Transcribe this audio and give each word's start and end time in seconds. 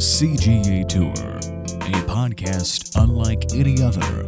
CGA 0.00 0.88
Tour, 0.88 1.12
a 1.12 2.02
podcast 2.08 2.90
unlike 2.96 3.52
any 3.54 3.82
other. 3.82 4.24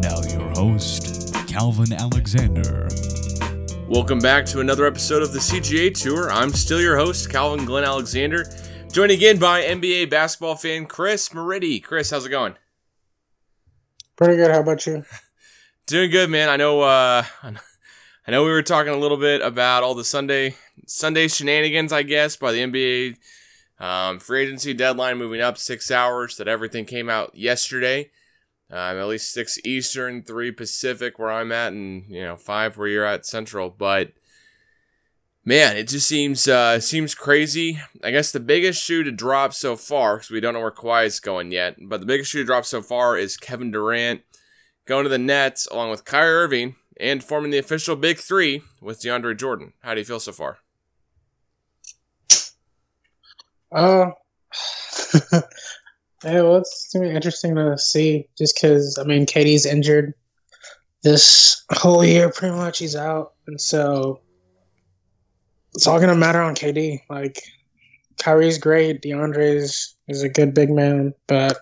Now, 0.00 0.20
your 0.28 0.50
host, 0.50 1.32
Calvin 1.46 1.92
Alexander. 1.92 2.88
Welcome 3.88 4.18
back 4.18 4.44
to 4.46 4.58
another 4.58 4.84
episode 4.84 5.22
of 5.22 5.32
the 5.32 5.38
CGA 5.38 5.94
Tour. 5.94 6.28
I'm 6.32 6.50
still 6.50 6.80
your 6.80 6.96
host, 6.96 7.30
Calvin 7.30 7.64
Glen 7.64 7.84
Alexander, 7.84 8.46
joined 8.90 9.12
again 9.12 9.38
by 9.38 9.62
NBA 9.62 10.10
basketball 10.10 10.56
fan 10.56 10.86
Chris 10.86 11.28
Miriti. 11.28 11.80
Chris, 11.80 12.10
how's 12.10 12.26
it 12.26 12.30
going? 12.30 12.56
Pretty 14.16 14.34
good. 14.34 14.50
How 14.50 14.58
about 14.58 14.84
you? 14.86 15.04
Doing 15.86 16.10
good, 16.10 16.30
man. 16.30 16.48
I 16.48 16.56
know. 16.56 16.80
Uh, 16.80 17.22
I 17.44 18.30
know 18.32 18.42
we 18.42 18.50
were 18.50 18.60
talking 18.60 18.92
a 18.92 18.98
little 18.98 19.18
bit 19.18 19.40
about 19.40 19.84
all 19.84 19.94
the 19.94 20.02
Sunday 20.04 20.56
Sunday 20.88 21.28
shenanigans, 21.28 21.92
I 21.92 22.02
guess, 22.02 22.34
by 22.34 22.50
the 22.50 22.58
NBA 22.58 23.18
um, 23.82 24.20
free 24.20 24.44
agency 24.44 24.72
deadline 24.72 25.18
moving 25.18 25.40
up 25.40 25.58
six 25.58 25.90
hours. 25.90 26.36
That 26.36 26.48
everything 26.48 26.86
came 26.86 27.10
out 27.10 27.34
yesterday. 27.34 28.10
Um, 28.70 28.96
at 28.96 29.08
least 29.08 29.32
six 29.32 29.58
Eastern, 29.64 30.22
three 30.22 30.50
Pacific, 30.52 31.18
where 31.18 31.30
I'm 31.30 31.52
at, 31.52 31.72
and 31.72 32.04
you 32.08 32.22
know 32.22 32.36
five 32.36 32.78
where 32.78 32.88
you're 32.88 33.04
at 33.04 33.26
Central. 33.26 33.68
But 33.68 34.12
man, 35.44 35.76
it 35.76 35.88
just 35.88 36.08
seems 36.08 36.46
uh, 36.46 36.78
seems 36.80 37.14
crazy. 37.14 37.80
I 38.02 38.12
guess 38.12 38.30
the 38.30 38.40
biggest 38.40 38.82
shoe 38.82 39.02
to 39.02 39.12
drop 39.12 39.52
so 39.52 39.76
far, 39.76 40.16
because 40.16 40.30
we 40.30 40.40
don't 40.40 40.54
know 40.54 40.60
where 40.60 40.70
Kawhi's 40.70 41.20
going 41.20 41.50
yet, 41.50 41.76
but 41.82 42.00
the 42.00 42.06
biggest 42.06 42.30
shoe 42.30 42.38
to 42.38 42.46
drop 42.46 42.64
so 42.64 42.80
far 42.80 43.18
is 43.18 43.36
Kevin 43.36 43.72
Durant 43.72 44.22
going 44.86 45.02
to 45.02 45.10
the 45.10 45.18
Nets 45.18 45.66
along 45.66 45.90
with 45.90 46.04
Kyrie 46.04 46.44
Irving 46.44 46.76
and 46.98 47.22
forming 47.22 47.50
the 47.50 47.58
official 47.58 47.96
Big 47.96 48.18
Three 48.18 48.62
with 48.80 49.02
DeAndre 49.02 49.36
Jordan. 49.36 49.72
How 49.82 49.92
do 49.92 50.00
you 50.00 50.06
feel 50.06 50.20
so 50.20 50.32
far? 50.32 50.61
Uh, 53.72 54.10
yeah, 55.32 55.40
well, 56.22 56.56
it's 56.56 56.90
gonna 56.92 57.08
be 57.08 57.14
interesting 57.14 57.54
to 57.56 57.78
see. 57.78 58.28
Just 58.36 58.56
because 58.56 58.98
I 58.98 59.04
mean, 59.04 59.26
KD's 59.26 59.66
injured 59.66 60.14
this 61.02 61.64
whole 61.72 62.04
year, 62.04 62.30
pretty 62.30 62.54
much. 62.54 62.78
He's 62.78 62.96
out, 62.96 63.34
and 63.46 63.60
so 63.60 64.20
it's 65.74 65.86
all 65.86 66.00
gonna 66.00 66.14
matter 66.14 66.40
on 66.40 66.54
KD. 66.54 67.00
Like 67.08 67.42
Kyrie's 68.18 68.58
great, 68.58 69.02
DeAndre's 69.02 69.94
is 70.08 70.22
a 70.22 70.28
good 70.28 70.54
big 70.54 70.70
man, 70.70 71.14
but 71.26 71.58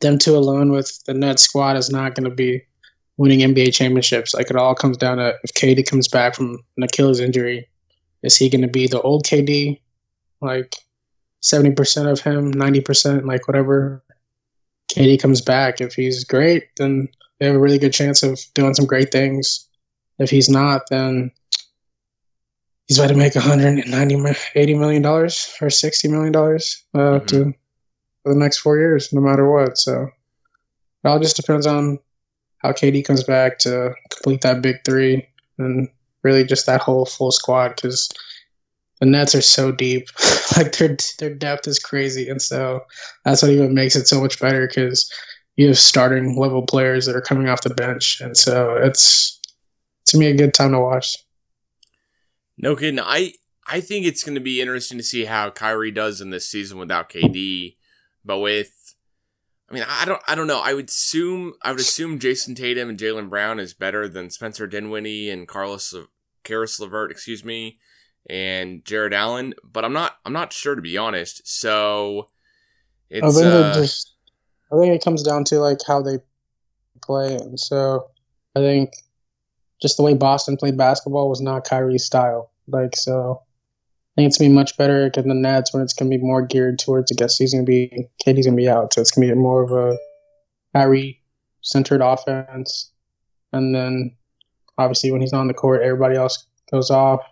them 0.00 0.18
two 0.18 0.36
alone 0.36 0.70
with 0.70 1.02
the 1.04 1.14
Nets 1.14 1.42
squad 1.42 1.76
is 1.76 1.90
not 1.90 2.14
gonna 2.14 2.30
be 2.30 2.62
winning 3.16 3.40
NBA 3.40 3.74
championships. 3.74 4.34
Like 4.34 4.50
it 4.50 4.56
all 4.56 4.74
comes 4.74 4.96
down 4.96 5.18
to 5.18 5.34
if 5.44 5.52
KD 5.54 5.88
comes 5.88 6.08
back 6.08 6.34
from 6.34 6.58
an 6.76 6.82
Achilles 6.82 7.20
injury, 7.20 7.68
is 8.22 8.36
he 8.36 8.48
gonna 8.48 8.68
be 8.68 8.86
the 8.86 9.00
old 9.00 9.24
KD? 9.24 9.80
Like 10.40 10.74
70% 11.42 12.10
of 12.10 12.20
him, 12.20 12.52
90%, 12.52 13.24
like 13.24 13.46
whatever 13.46 14.02
KD 14.90 15.20
comes 15.20 15.40
back. 15.40 15.80
If 15.80 15.94
he's 15.94 16.24
great, 16.24 16.64
then 16.76 17.08
they 17.38 17.46
have 17.46 17.54
a 17.54 17.60
really 17.60 17.78
good 17.78 17.92
chance 17.92 18.22
of 18.22 18.40
doing 18.54 18.74
some 18.74 18.86
great 18.86 19.12
things. 19.12 19.68
If 20.18 20.30
he's 20.30 20.48
not, 20.48 20.82
then 20.90 21.30
he's 22.86 22.98
about 22.98 23.08
to 23.08 23.16
make 23.16 23.34
190, 23.34 24.38
80 24.54 24.74
million 24.74 25.02
dollars 25.02 25.54
or 25.60 25.70
60 25.70 26.08
million 26.08 26.32
dollars 26.32 26.82
uh, 26.94 26.98
mm-hmm. 26.98 27.26
to 27.26 27.54
for 28.22 28.34
the 28.34 28.40
next 28.40 28.58
four 28.58 28.78
years, 28.78 29.12
no 29.12 29.20
matter 29.20 29.48
what. 29.48 29.78
So 29.78 30.02
it 30.02 31.08
all 31.08 31.20
just 31.20 31.36
depends 31.36 31.66
on 31.66 32.00
how 32.58 32.72
KD 32.72 33.04
comes 33.04 33.22
back 33.22 33.58
to 33.60 33.94
complete 34.10 34.40
that 34.40 34.62
big 34.62 34.76
three 34.84 35.28
and 35.58 35.88
really 36.22 36.44
just 36.44 36.66
that 36.66 36.80
whole 36.80 37.06
full 37.06 37.30
squad 37.30 37.76
because 37.76 38.08
the 39.00 39.06
Nets 39.06 39.34
are 39.34 39.42
so 39.42 39.72
deep. 39.72 40.08
like 40.56 40.76
their 40.76 40.96
their 41.18 41.34
depth 41.34 41.66
is 41.66 41.78
crazy, 41.78 42.28
and 42.28 42.40
so 42.40 42.80
that's 43.24 43.42
what 43.42 43.50
even 43.50 43.74
makes 43.74 43.96
it 43.96 44.08
so 44.08 44.20
much 44.20 44.40
better 44.40 44.66
because 44.66 45.12
you 45.56 45.68
have 45.68 45.78
starting 45.78 46.36
level 46.36 46.62
players 46.62 47.06
that 47.06 47.16
are 47.16 47.20
coming 47.20 47.48
off 47.48 47.62
the 47.62 47.74
bench, 47.74 48.20
and 48.20 48.36
so 48.36 48.76
it's 48.76 49.40
to 50.06 50.18
me 50.18 50.26
a 50.26 50.36
good 50.36 50.54
time 50.54 50.72
to 50.72 50.80
watch. 50.80 51.16
No 52.56 52.74
kidding. 52.74 53.00
I 53.00 53.34
I 53.66 53.80
think 53.80 54.06
it's 54.06 54.24
going 54.24 54.34
to 54.34 54.40
be 54.40 54.60
interesting 54.60 54.98
to 54.98 55.04
see 55.04 55.26
how 55.26 55.50
Kyrie 55.50 55.90
does 55.90 56.20
in 56.20 56.30
this 56.30 56.48
season 56.48 56.78
without 56.78 57.10
KD, 57.10 57.76
but 58.24 58.38
with. 58.38 58.74
I 59.70 59.74
mean, 59.74 59.84
I 59.86 60.06
don't, 60.06 60.22
I 60.26 60.34
don't 60.34 60.46
know. 60.46 60.62
I 60.64 60.72
would 60.72 60.88
assume, 60.88 61.52
I 61.60 61.72
would 61.72 61.80
assume 61.80 62.18
Jayson 62.18 62.54
Tatum 62.54 62.88
and 62.88 62.98
Jaylen 62.98 63.28
Brown 63.28 63.60
is 63.60 63.74
better 63.74 64.08
than 64.08 64.30
Spencer 64.30 64.66
Dinwiddie 64.66 65.28
and 65.28 65.46
Carlos, 65.46 65.94
Caris 66.42 66.80
LeVert, 66.80 67.10
excuse 67.10 67.44
me 67.44 67.76
and 68.28 68.84
Jarrett 68.84 69.12
Allen, 69.12 69.54
but 69.64 69.84
I'm 69.84 69.92
not 69.92 70.16
I'm 70.24 70.32
not 70.32 70.52
sure 70.52 70.74
to 70.74 70.82
be 70.82 70.98
honest. 70.98 71.42
So 71.44 72.28
it's 73.10 73.24
I 73.24 73.40
think, 73.40 73.54
uh, 73.54 73.74
just, 73.74 74.14
I 74.72 74.78
think 74.78 74.94
it 74.94 75.04
comes 75.04 75.22
down 75.22 75.44
to 75.44 75.60
like 75.60 75.78
how 75.86 76.02
they 76.02 76.18
play, 77.02 77.34
and 77.34 77.58
so 77.58 78.10
I 78.54 78.60
think 78.60 78.92
just 79.80 79.96
the 79.96 80.02
way 80.02 80.14
Boston 80.14 80.56
played 80.56 80.76
basketball 80.76 81.28
was 81.28 81.40
not 81.40 81.64
Kyrie's 81.64 82.04
style. 82.04 82.50
Like 82.66 82.96
so, 82.96 83.42
I 83.42 84.20
think 84.20 84.28
it's 84.28 84.38
gonna 84.38 84.50
be 84.50 84.54
much 84.54 84.76
better 84.76 85.10
than 85.10 85.28
the 85.28 85.34
Nets 85.34 85.72
when 85.72 85.82
it's 85.82 85.94
gonna 85.94 86.10
be 86.10 86.18
more 86.18 86.42
geared 86.42 86.78
towards. 86.78 87.10
I 87.10 87.14
guess 87.14 87.38
he's 87.38 87.52
gonna 87.52 87.64
be 87.64 88.08
KD's 88.24 88.46
gonna 88.46 88.56
be 88.56 88.68
out, 88.68 88.92
so 88.92 89.00
it's 89.00 89.10
gonna 89.10 89.28
be 89.28 89.34
more 89.34 89.62
of 89.62 89.72
a 89.72 89.96
Kyrie 90.74 91.22
centered 91.62 92.02
offense, 92.02 92.90
and 93.52 93.74
then 93.74 94.14
obviously 94.76 95.10
when 95.10 95.22
he's 95.22 95.32
on 95.32 95.48
the 95.48 95.54
court, 95.54 95.82
everybody 95.82 96.16
else 96.16 96.46
goes 96.70 96.90
off 96.90 97.22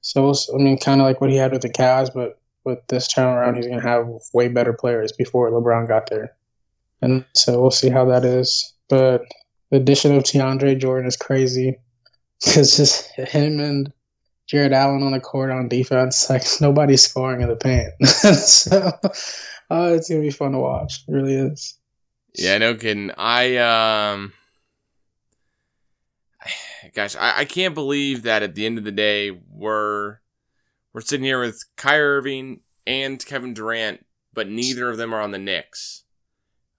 so 0.00 0.32
I 0.54 0.58
mean, 0.58 0.78
kind 0.78 1.00
of 1.00 1.06
like 1.06 1.20
what 1.20 1.30
he 1.30 1.36
had 1.36 1.52
with 1.52 1.62
the 1.62 1.68
Cavs, 1.68 2.12
but 2.12 2.40
with 2.64 2.78
this 2.88 3.08
time 3.08 3.28
around, 3.28 3.56
he's 3.56 3.66
going 3.66 3.80
to 3.80 3.88
have 3.88 4.08
way 4.32 4.48
better 4.48 4.72
players 4.72 5.12
before 5.12 5.50
LeBron 5.50 5.88
got 5.88 6.10
there, 6.10 6.34
and 7.00 7.24
so 7.34 7.60
we'll 7.60 7.70
see 7.70 7.88
how 7.88 8.04
that 8.06 8.24
is. 8.24 8.72
But 8.88 9.22
the 9.70 9.76
addition 9.76 10.14
of 10.14 10.22
DeAndre 10.22 10.78
Jordan 10.78 11.06
is 11.06 11.16
crazy 11.16 11.78
because 12.44 12.76
just 12.76 13.10
him 13.14 13.60
and 13.60 13.92
Jarrett 14.46 14.72
Allen 14.72 15.02
on 15.02 15.12
the 15.12 15.20
court 15.20 15.50
on 15.50 15.68
defense, 15.68 16.28
like 16.30 16.44
nobody's 16.60 17.02
scoring 17.02 17.42
in 17.42 17.48
the 17.48 17.56
paint. 17.56 17.92
so 18.06 18.92
uh, 19.70 19.92
it's 19.94 20.08
gonna 20.08 20.22
be 20.22 20.30
fun 20.30 20.52
to 20.52 20.58
watch. 20.58 21.04
It 21.06 21.12
really 21.12 21.34
is. 21.34 21.74
Yeah, 22.34 22.58
no 22.58 22.74
kidding. 22.74 23.10
I 23.16 23.56
um 23.56 24.32
gosh, 26.94 27.16
I, 27.16 27.40
I 27.40 27.44
can't 27.44 27.74
believe 27.74 28.22
that 28.22 28.42
at 28.42 28.54
the 28.54 28.66
end 28.66 28.78
of 28.78 28.84
the 28.84 28.92
day 28.92 29.30
we're 29.30 30.18
we're 30.92 31.00
sitting 31.00 31.24
here 31.24 31.40
with 31.40 31.64
Kyrie 31.76 32.18
Irving 32.18 32.60
and 32.86 33.24
Kevin 33.24 33.54
Durant, 33.54 34.06
but 34.32 34.48
neither 34.48 34.88
of 34.88 34.96
them 34.96 35.14
are 35.14 35.20
on 35.20 35.30
the 35.30 35.38
Knicks. 35.38 36.04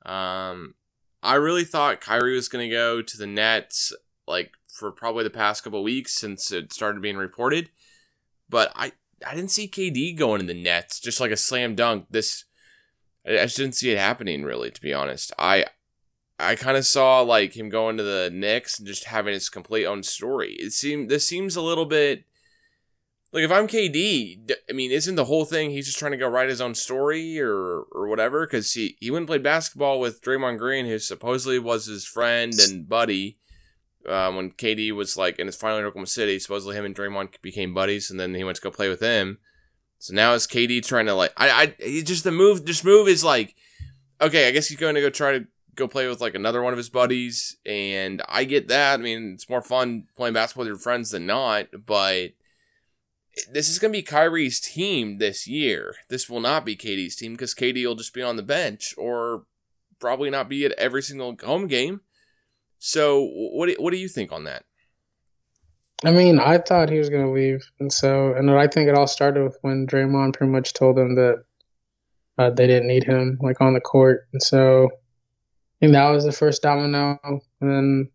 Um, 0.05 0.75
I 1.21 1.35
really 1.35 1.63
thought 1.63 2.01
Kyrie 2.01 2.35
was 2.35 2.49
going 2.49 2.67
to 2.67 2.75
go 2.75 3.01
to 3.01 3.17
the 3.17 3.27
Nets, 3.27 3.93
like 4.27 4.53
for 4.67 4.91
probably 4.91 5.23
the 5.23 5.29
past 5.29 5.63
couple 5.63 5.83
weeks 5.83 6.13
since 6.13 6.51
it 6.51 6.73
started 6.73 7.01
being 7.01 7.17
reported, 7.17 7.69
but 8.49 8.71
I 8.75 8.93
I 9.25 9.35
didn't 9.35 9.51
see 9.51 9.67
KD 9.67 10.17
going 10.17 10.39
to 10.41 10.47
the 10.47 10.53
Nets 10.53 10.99
just 10.99 11.19
like 11.19 11.31
a 11.31 11.37
slam 11.37 11.75
dunk. 11.75 12.05
This 12.09 12.45
I 13.25 13.43
just 13.43 13.57
didn't 13.57 13.75
see 13.75 13.91
it 13.91 13.97
happening 13.97 14.43
really, 14.43 14.71
to 14.71 14.81
be 14.81 14.93
honest. 14.93 15.33
I 15.37 15.65
I 16.39 16.55
kind 16.55 16.77
of 16.77 16.85
saw 16.85 17.21
like 17.21 17.55
him 17.57 17.69
going 17.69 17.97
to 17.97 18.03
the 18.03 18.29
Knicks 18.31 18.79
and 18.79 18.87
just 18.87 19.05
having 19.05 19.33
his 19.33 19.49
complete 19.49 19.85
own 19.85 20.03
story. 20.03 20.53
It 20.53 20.71
seemed 20.71 21.09
this 21.09 21.27
seems 21.27 21.55
a 21.55 21.61
little 21.61 21.85
bit 21.85 22.23
like 23.31 23.43
if 23.43 23.51
I'm 23.51 23.67
KD, 23.67 24.51
I 24.69 24.73
mean, 24.73 24.91
isn't 24.91 25.15
the 25.15 25.25
whole 25.25 25.45
thing 25.45 25.69
he's 25.69 25.85
just 25.85 25.99
trying 25.99 26.13
to 26.13 26.17
go 26.17 26.27
write 26.27 26.49
his 26.49 26.61
own 26.61 26.73
story 26.73 27.39
or 27.39 27.83
or 27.91 28.07
whatever? 28.07 28.47
Because 28.47 28.73
he 28.73 28.97
he 28.99 29.11
went 29.11 29.21
and 29.21 29.27
played 29.27 29.43
basketball 29.43 29.99
with 29.99 30.21
Draymond 30.21 30.57
Green, 30.57 30.85
who 30.85 30.97
supposedly 30.97 31.59
was 31.59 31.85
his 31.85 32.05
friend 32.05 32.53
and 32.59 32.87
buddy. 32.87 33.37
Um, 34.07 34.37
when 34.37 34.51
KD 34.51 34.93
was 34.93 35.17
like 35.17 35.37
in 35.39 35.45
his 35.45 35.57
final 35.57 35.77
in 35.77 35.85
Oklahoma 35.85 36.07
City, 36.07 36.39
supposedly 36.39 36.75
him 36.75 36.85
and 36.85 36.95
Draymond 36.95 37.41
became 37.41 37.73
buddies, 37.73 38.09
and 38.09 38.19
then 38.19 38.33
he 38.33 38.45
went 38.45 38.55
to 38.55 38.61
go 38.61 38.71
play 38.71 38.87
with 38.87 39.01
him. 39.01 39.39
So 39.99 40.13
now 40.13 40.33
it's 40.33 40.47
KD 40.47 40.83
trying 40.85 41.05
to 41.05 41.13
like 41.13 41.33
I 41.37 41.75
I 41.79 42.01
just 42.01 42.23
the 42.23 42.31
move 42.31 42.65
this 42.65 42.83
move 42.83 43.07
is 43.07 43.23
like 43.23 43.55
okay, 44.21 44.47
I 44.47 44.51
guess 44.51 44.67
he's 44.67 44.79
going 44.79 44.95
to 44.95 45.01
go 45.01 45.09
try 45.09 45.37
to 45.37 45.45
go 45.79 45.87
play 45.87 46.07
with 46.07 46.21
like 46.21 46.35
another 46.35 46.61
one 46.61 46.73
of 46.73 46.77
his 46.77 46.89
buddies, 46.89 47.57
and 47.65 48.21
I 48.27 48.43
get 48.43 48.67
that. 48.67 48.99
I 48.99 49.03
mean, 49.03 49.33
it's 49.33 49.49
more 49.49 49.61
fun 49.61 50.05
playing 50.15 50.33
basketball 50.33 50.61
with 50.61 50.67
your 50.69 50.77
friends 50.77 51.11
than 51.11 51.25
not, 51.25 51.67
but 51.85 52.33
this 53.51 53.69
is 53.69 53.79
going 53.79 53.93
to 53.93 53.97
be 53.97 54.03
Kyrie's 54.03 54.59
team 54.59 55.17
this 55.17 55.47
year. 55.47 55.95
This 56.09 56.29
will 56.29 56.41
not 56.41 56.65
be 56.65 56.75
KD's 56.75 57.15
team 57.15 57.33
because 57.33 57.55
KD 57.55 57.85
will 57.85 57.95
just 57.95 58.13
be 58.13 58.21
on 58.21 58.35
the 58.35 58.43
bench 58.43 58.93
or 58.97 59.45
probably 59.99 60.29
not 60.29 60.49
be 60.49 60.65
at 60.65 60.71
every 60.73 61.01
single 61.01 61.35
home 61.43 61.67
game. 61.67 62.01
So, 62.79 63.27
what 63.33 63.67
do, 63.67 63.75
what 63.79 63.91
do 63.91 63.97
you 63.97 64.07
think 64.07 64.31
on 64.31 64.45
that? 64.45 64.63
I 66.05 66.11
mean, 66.11 66.39
I 66.39 66.59
thought 66.59 66.89
he 66.89 66.97
was 66.97 67.09
going 67.09 67.25
to 67.25 67.31
leave, 67.31 67.69
and 67.79 67.91
so, 67.91 68.33
and 68.33 68.49
I 68.49 68.67
think 68.67 68.87
it 68.87 68.95
all 68.95 69.07
started 69.07 69.43
with 69.43 69.57
when 69.61 69.85
Draymond 69.85 70.33
pretty 70.33 70.51
much 70.51 70.73
told 70.73 70.97
him 70.97 71.15
that 71.15 71.43
uh, 72.37 72.49
they 72.51 72.67
didn't 72.67 72.87
need 72.87 73.03
him 73.03 73.37
like 73.41 73.59
on 73.59 73.73
the 73.73 73.81
court, 73.81 74.25
and 74.31 74.41
so 74.41 74.89
think 75.79 75.93
that 75.93 76.09
was 76.09 76.25
the 76.25 76.31
first 76.31 76.61
domino. 76.61 77.19
And 77.23 77.41
then 77.61 78.09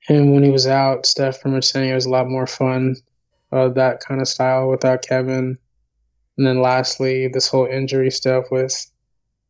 him 0.00 0.32
when 0.32 0.42
he 0.42 0.50
was 0.50 0.66
out, 0.66 1.06
Steph 1.06 1.40
saying 1.40 1.90
it 1.90 1.94
was 1.94 2.06
a 2.06 2.10
lot 2.10 2.28
more 2.28 2.46
fun, 2.46 2.96
uh, 3.52 3.68
that 3.70 4.00
kind 4.00 4.20
of 4.20 4.28
style 4.28 4.68
without 4.68 5.02
Kevin. 5.02 5.58
And 6.36 6.46
then 6.46 6.60
lastly, 6.60 7.28
this 7.28 7.48
whole 7.48 7.66
injury 7.66 8.10
stuff 8.10 8.46
with 8.50 8.90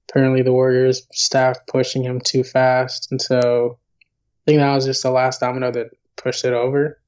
apparently 0.09 0.43
the 0.43 0.53
Warriors 0.53 1.07
staff 1.13 1.59
pushing 1.67 2.03
him 2.03 2.21
too 2.21 2.45
fast. 2.45 3.11
And 3.11 3.21
so 3.21 3.79
I 4.43 4.51
think 4.51 4.61
that 4.61 4.75
was 4.75 4.85
just 4.85 5.03
the 5.03 5.11
last 5.11 5.41
domino 5.41 5.71
that 5.71 5.91
pushed 6.17 6.45
it 6.45 6.53
over. 6.53 7.01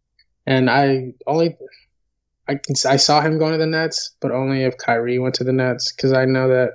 And 0.47 0.71
I 0.71 1.13
only 1.27 1.57
I 2.49 2.61
I 2.87 2.97
saw 2.97 3.21
him 3.21 3.39
going 3.39 3.53
to 3.53 3.59
the 3.59 3.67
Nets, 3.67 4.15
but 4.21 4.31
only 4.31 4.63
if 4.65 4.77
Kyrie 4.77 5.19
went 5.19 5.35
to 5.37 5.45
the 5.45 5.53
Nets 5.53 5.93
because 5.93 6.13
I 6.13 6.25
know 6.25 6.49
that 6.49 6.75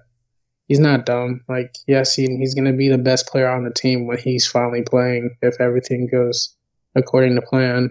he's 0.69 0.79
not 0.79 1.05
dumb. 1.05 1.41
Like 1.49 1.75
yes, 1.87 2.15
he, 2.15 2.27
he's 2.37 2.55
going 2.55 2.71
to 2.71 2.77
be 2.77 2.87
the 2.87 2.97
best 2.97 3.27
player 3.27 3.49
on 3.49 3.65
the 3.65 3.73
team 3.73 4.07
when 4.07 4.17
he's 4.17 4.47
finally 4.47 4.83
playing 4.83 5.35
if 5.41 5.59
everything 5.59 6.07
goes 6.07 6.55
according 6.95 7.35
to 7.35 7.41
plan. 7.41 7.89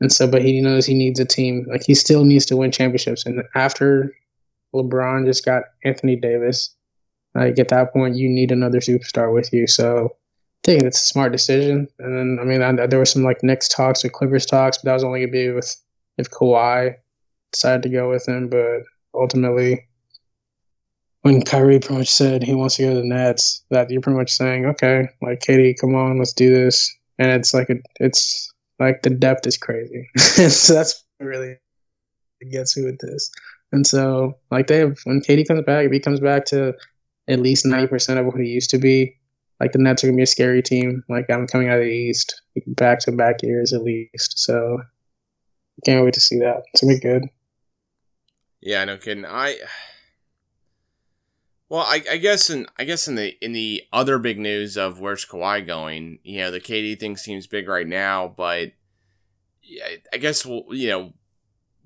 And 0.00 0.10
so, 0.10 0.26
but 0.26 0.40
he 0.40 0.62
knows 0.62 0.86
he 0.86 0.94
needs 0.94 1.20
a 1.20 1.26
team. 1.26 1.66
Like 1.68 1.84
he 1.84 1.94
still 1.94 2.24
needs 2.24 2.46
to 2.46 2.56
win 2.56 2.70
championships. 2.70 3.26
And 3.26 3.42
after 3.54 4.14
LeBron 4.74 5.26
just 5.26 5.44
got 5.44 5.64
Anthony 5.84 6.16
Davis, 6.16 6.74
like 7.34 7.58
at 7.58 7.68
that 7.68 7.92
point, 7.92 8.16
you 8.16 8.28
need 8.28 8.50
another 8.50 8.78
superstar 8.78 9.34
with 9.34 9.52
you. 9.52 9.66
So 9.66 10.06
I 10.06 10.64
think 10.64 10.82
it's 10.84 11.02
a 11.02 11.06
smart 11.06 11.32
decision. 11.32 11.88
And 11.98 12.16
then, 12.16 12.38
I 12.40 12.44
mean, 12.44 12.62
I, 12.62 12.86
there 12.86 12.98
were 12.98 13.04
some 13.04 13.24
like 13.24 13.42
Knicks 13.42 13.68
talks 13.68 14.04
or 14.04 14.08
Clippers 14.08 14.46
talks, 14.46 14.78
but 14.78 14.84
that 14.84 14.94
was 14.94 15.04
only 15.04 15.20
gonna 15.20 15.32
be 15.32 15.50
with 15.50 15.76
if 16.16 16.30
Kawhi 16.30 16.94
decided 17.52 17.82
to 17.82 17.88
go 17.90 18.08
with 18.08 18.26
him. 18.26 18.48
But 18.48 18.84
ultimately, 19.12 19.86
when 21.22 21.42
Kyrie 21.42 21.80
pretty 21.80 21.98
much 21.98 22.08
said 22.08 22.42
he 22.42 22.54
wants 22.54 22.76
to 22.76 22.82
go 22.82 22.94
to 22.94 23.00
the 23.00 23.06
Nets, 23.06 23.62
that 23.70 23.90
you're 23.90 24.00
pretty 24.00 24.18
much 24.18 24.32
saying, 24.32 24.66
okay, 24.66 25.08
like 25.20 25.40
KD, 25.40 25.78
come 25.78 25.94
on, 25.94 26.18
let's 26.18 26.32
do 26.32 26.52
this. 26.52 26.94
And 27.18 27.30
it's 27.30 27.52
like 27.52 27.68
a, 27.68 27.76
it's 27.98 28.52
like 28.78 29.02
the 29.02 29.10
depth 29.10 29.46
is 29.46 29.58
crazy. 29.58 30.08
so 30.16 30.74
that's 30.74 31.04
really 31.18 31.56
gets 32.50 32.76
you 32.76 32.84
with 32.86 32.98
this. 32.98 33.30
And 33.72 33.86
so, 33.86 34.38
like 34.50 34.66
they 34.66 34.78
have, 34.78 34.98
when 35.04 35.20
KD 35.20 35.46
comes 35.46 35.62
back, 35.64 35.84
if 35.84 35.92
he 35.92 36.00
comes 36.00 36.20
back 36.20 36.46
to 36.46 36.74
at 37.28 37.38
least 37.38 37.66
ninety 37.66 37.86
percent 37.86 38.18
of 38.18 38.26
what 38.26 38.40
he 38.40 38.48
used 38.48 38.70
to 38.70 38.78
be, 38.78 39.18
like 39.60 39.72
the 39.72 39.78
Nets 39.78 40.02
are 40.02 40.08
gonna 40.08 40.16
be 40.16 40.22
a 40.22 40.26
scary 40.26 40.62
team. 40.62 41.04
Like 41.08 41.30
I'm 41.30 41.46
coming 41.46 41.68
out 41.68 41.78
of 41.78 41.84
the 41.84 41.90
East, 41.90 42.40
back 42.66 43.00
to 43.00 43.12
back 43.12 43.42
years 43.42 43.72
at 43.72 43.82
least. 43.82 44.38
So 44.38 44.80
can't 45.84 46.04
wait 46.04 46.14
to 46.14 46.20
see 46.20 46.38
that. 46.40 46.62
It's 46.72 46.82
gonna 46.82 46.94
be 46.94 47.00
good. 47.00 47.26
Yeah, 48.60 48.84
no 48.84 48.96
kidding. 48.96 49.26
I 49.26 49.58
well, 51.70 51.84
I, 51.86 52.02
I 52.10 52.16
guess 52.16 52.50
in 52.50 52.66
I 52.78 52.84
guess 52.84 53.06
in 53.06 53.14
the 53.14 53.36
in 53.42 53.52
the 53.52 53.84
other 53.92 54.18
big 54.18 54.38
news 54.38 54.76
of 54.76 55.00
where's 55.00 55.24
Kawhi 55.24 55.64
going, 55.64 56.18
you 56.24 56.40
know, 56.40 56.50
the 56.50 56.60
KD 56.60 56.98
thing 56.98 57.16
seems 57.16 57.46
big 57.46 57.68
right 57.68 57.86
now, 57.86 58.26
but 58.36 58.72
yeah, 59.62 59.86
I 60.12 60.16
guess 60.16 60.44
we'll, 60.44 60.64
you 60.72 60.88
know 60.88 61.12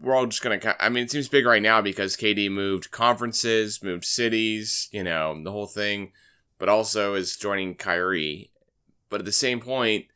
we're 0.00 0.14
all 0.14 0.26
just 0.26 0.42
gonna. 0.42 0.58
I 0.80 0.88
mean, 0.88 1.04
it 1.04 1.10
seems 1.10 1.28
big 1.28 1.44
right 1.44 1.62
now 1.62 1.82
because 1.82 2.16
KD 2.16 2.50
moved 2.50 2.90
conferences, 2.90 3.82
moved 3.82 4.06
cities, 4.06 4.88
you 4.90 5.04
know, 5.04 5.38
the 5.42 5.52
whole 5.52 5.66
thing, 5.66 6.12
but 6.58 6.70
also 6.70 7.14
is 7.14 7.36
joining 7.36 7.74
Kyrie. 7.74 8.50
But 9.10 9.20
at 9.20 9.26
the 9.26 9.32
same 9.32 9.60
point, 9.60 10.06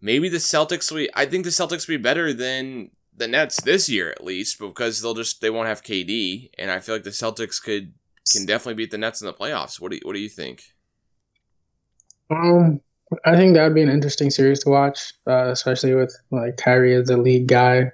maybe 0.00 0.28
the 0.28 0.38
Celtics 0.38 0.90
will. 0.90 1.06
I 1.14 1.26
think 1.26 1.44
the 1.44 1.50
Celtics 1.50 1.86
will 1.86 1.98
be 1.98 2.02
better 2.02 2.32
than 2.32 2.90
the 3.16 3.28
Nets 3.28 3.60
this 3.60 3.88
year 3.88 4.10
at 4.10 4.24
least 4.24 4.58
because 4.58 5.00
they'll 5.00 5.14
just 5.14 5.40
they 5.40 5.50
won't 5.50 5.68
have 5.68 5.84
KD, 5.84 6.50
and 6.58 6.72
I 6.72 6.80
feel 6.80 6.96
like 6.96 7.04
the 7.04 7.10
Celtics 7.10 7.62
could 7.62 7.94
can 8.32 8.46
definitely 8.46 8.74
beat 8.74 8.90
the 8.90 8.98
Nets 8.98 9.20
in 9.20 9.26
the 9.26 9.32
playoffs. 9.32 9.80
What 9.80 9.90
do 9.90 9.96
you, 9.96 10.02
what 10.04 10.14
do 10.14 10.20
you 10.20 10.28
think? 10.28 10.62
Um, 12.30 12.80
I 13.24 13.36
think 13.36 13.54
that 13.54 13.64
would 13.64 13.74
be 13.74 13.82
an 13.82 13.90
interesting 13.90 14.30
series 14.30 14.60
to 14.60 14.70
watch, 14.70 15.12
uh, 15.26 15.48
especially 15.48 15.94
with 15.94 16.16
like 16.30 16.56
Kyrie 16.56 16.94
as 16.94 17.08
the 17.08 17.16
lead 17.16 17.46
guy, 17.46 17.92